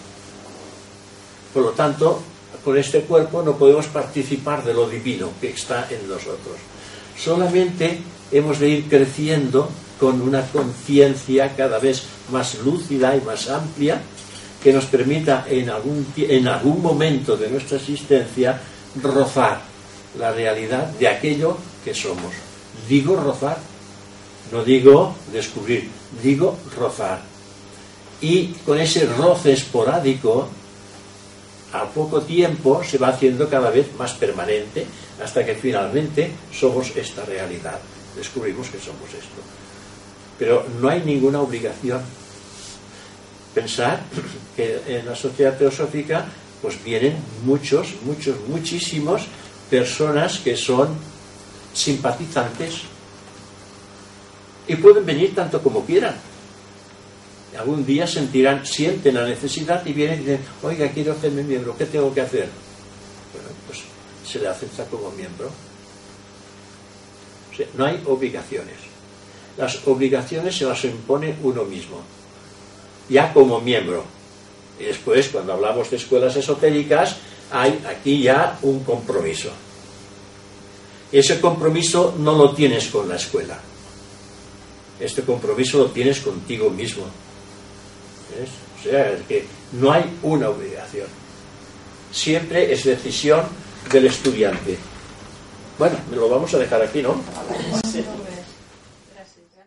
Por 1.53 1.65
lo 1.65 1.71
tanto, 1.71 2.23
con 2.65 2.79
este 2.79 3.01
cuerpo 3.03 3.43
no 3.43 3.57
podemos 3.57 3.87
participar 3.87 4.63
de 4.65 4.73
lo 4.73 4.89
divino 4.89 5.31
que 5.41 5.51
está 5.51 5.89
en 5.91 6.09
nosotros. 6.09 6.57
Solamente 7.19 7.99
hemos 8.31 8.61
de 8.61 8.69
ir 8.69 8.89
creciendo 8.89 9.69
con 9.99 10.21
una 10.21 10.47
conciencia 10.47 11.55
cada 11.57 11.79
vez 11.79 12.05
más 12.31 12.59
lúcida 12.65 13.17
y 13.17 13.21
más 13.23 13.49
amplia 13.49 14.01
que 14.63 14.73
nos 14.73 14.85
permita 14.87 15.45
en 15.49 15.71
algún, 15.71 16.07
en 16.17 16.47
algún 16.47 16.81
momento 16.81 17.37
de 17.37 17.51
nuestra 17.51 17.79
existencia 17.79 18.61
rozar 19.03 19.61
la 20.19 20.33
realidad 20.33 20.87
de 20.87 21.09
aquello 21.09 21.57
que 21.85 21.95
somos. 21.95 22.33
Digo 22.89 23.17
rozar, 23.17 23.59
no 24.53 24.65
digo 24.65 25.15
descubrir, 25.33 25.89
digo 26.23 26.59
rozar. 26.77 27.21
Y 28.21 28.49
con 28.67 28.79
ese 28.79 29.07
roce 29.07 29.53
esporádico, 29.53 30.49
a 31.73 31.85
poco 31.85 32.21
tiempo 32.23 32.83
se 32.85 32.99
va 32.99 33.09
haciendo 33.09 33.49
cada 33.49 33.71
vez 33.71 33.95
más 33.97 34.13
permanente 34.15 34.85
hasta 35.23 35.45
que 35.45 35.55
finalmente 35.55 36.33
somos 36.53 36.95
esta 36.97 37.25
realidad. 37.25 37.79
Descubrimos 38.17 38.69
que 38.69 38.79
somos 38.79 39.09
esto. 39.11 39.41
Pero 40.39 40.67
no 40.81 40.89
hay 40.89 41.03
ninguna 41.03 41.41
obligación. 41.41 42.01
Pensar 43.55 44.01
que 44.57 44.81
en 44.87 45.07
la 45.07 45.15
sociedad 45.15 45.57
teosófica 45.57 46.27
pues 46.61 46.83
vienen 46.85 47.17
muchos, 47.45 47.95
muchos, 48.05 48.37
muchísimos 48.49 49.23
personas 49.71 50.39
que 50.39 50.57
son 50.57 50.89
simpatizantes 51.73 52.83
y 54.67 54.77
pueden 54.77 55.05
venir 55.05 55.35
tanto 55.35 55.63
como 55.63 55.85
quieran. 55.85 56.15
Algún 57.59 57.85
día 57.85 58.07
sentirán, 58.07 58.65
sienten 58.65 59.15
la 59.15 59.27
necesidad 59.27 59.85
y 59.85 59.93
vienen 59.93 60.21
y 60.21 60.25
dicen, 60.25 60.41
oiga, 60.63 60.89
quiero 60.93 61.13
hacerme 61.13 61.43
miembro, 61.43 61.77
¿qué 61.77 61.87
tengo 61.87 62.15
que 62.15 62.21
hacer? 62.21 62.49
Bueno, 63.33 63.49
pues 63.67 63.81
se 64.25 64.39
le 64.39 64.49
acepta 64.49 64.85
como 64.85 65.11
miembro. 65.11 65.51
No 67.77 67.85
hay 67.85 68.03
obligaciones. 68.07 68.77
Las 69.59 69.87
obligaciones 69.87 70.57
se 70.57 70.65
las 70.65 70.83
impone 70.85 71.37
uno 71.43 71.65
mismo, 71.65 72.01
ya 73.09 73.33
como 73.35 73.61
miembro. 73.61 74.05
Y 74.79 74.85
después, 74.85 75.29
cuando 75.29 75.53
hablamos 75.53 75.91
de 75.91 75.97
escuelas 75.97 76.37
esotéricas, 76.37 77.17
hay 77.51 77.85
aquí 77.87 78.23
ya 78.23 78.59
un 78.63 78.83
compromiso. 78.85 79.51
Ese 81.13 81.41
compromiso 81.41 82.15
no 82.19 82.35
lo 82.37 82.55
tienes 82.55 82.87
con 82.87 83.09
la 83.09 83.17
escuela. 83.17 83.61
Este 85.01 85.23
compromiso 85.23 85.79
lo 85.79 85.87
tienes 85.87 86.21
contigo 86.21 86.71
mismo. 86.71 87.05
O 87.05 88.83
sea, 88.83 89.11
es 89.11 89.23
que 89.27 89.45
no 89.73 89.93
hay 89.93 90.05
una 90.23 90.49
obligación. 90.51 91.07
Siempre 92.13 92.73
es 92.73 92.85
decisión 92.85 93.43
del 93.91 94.07
estudiante. 94.07 94.77
Bueno, 95.79 95.97
lo 96.15 96.29
vamos 96.29 96.53
a 96.55 96.59
dejar 96.59 96.83
aquí, 96.83 97.03
¿no? 97.03 97.17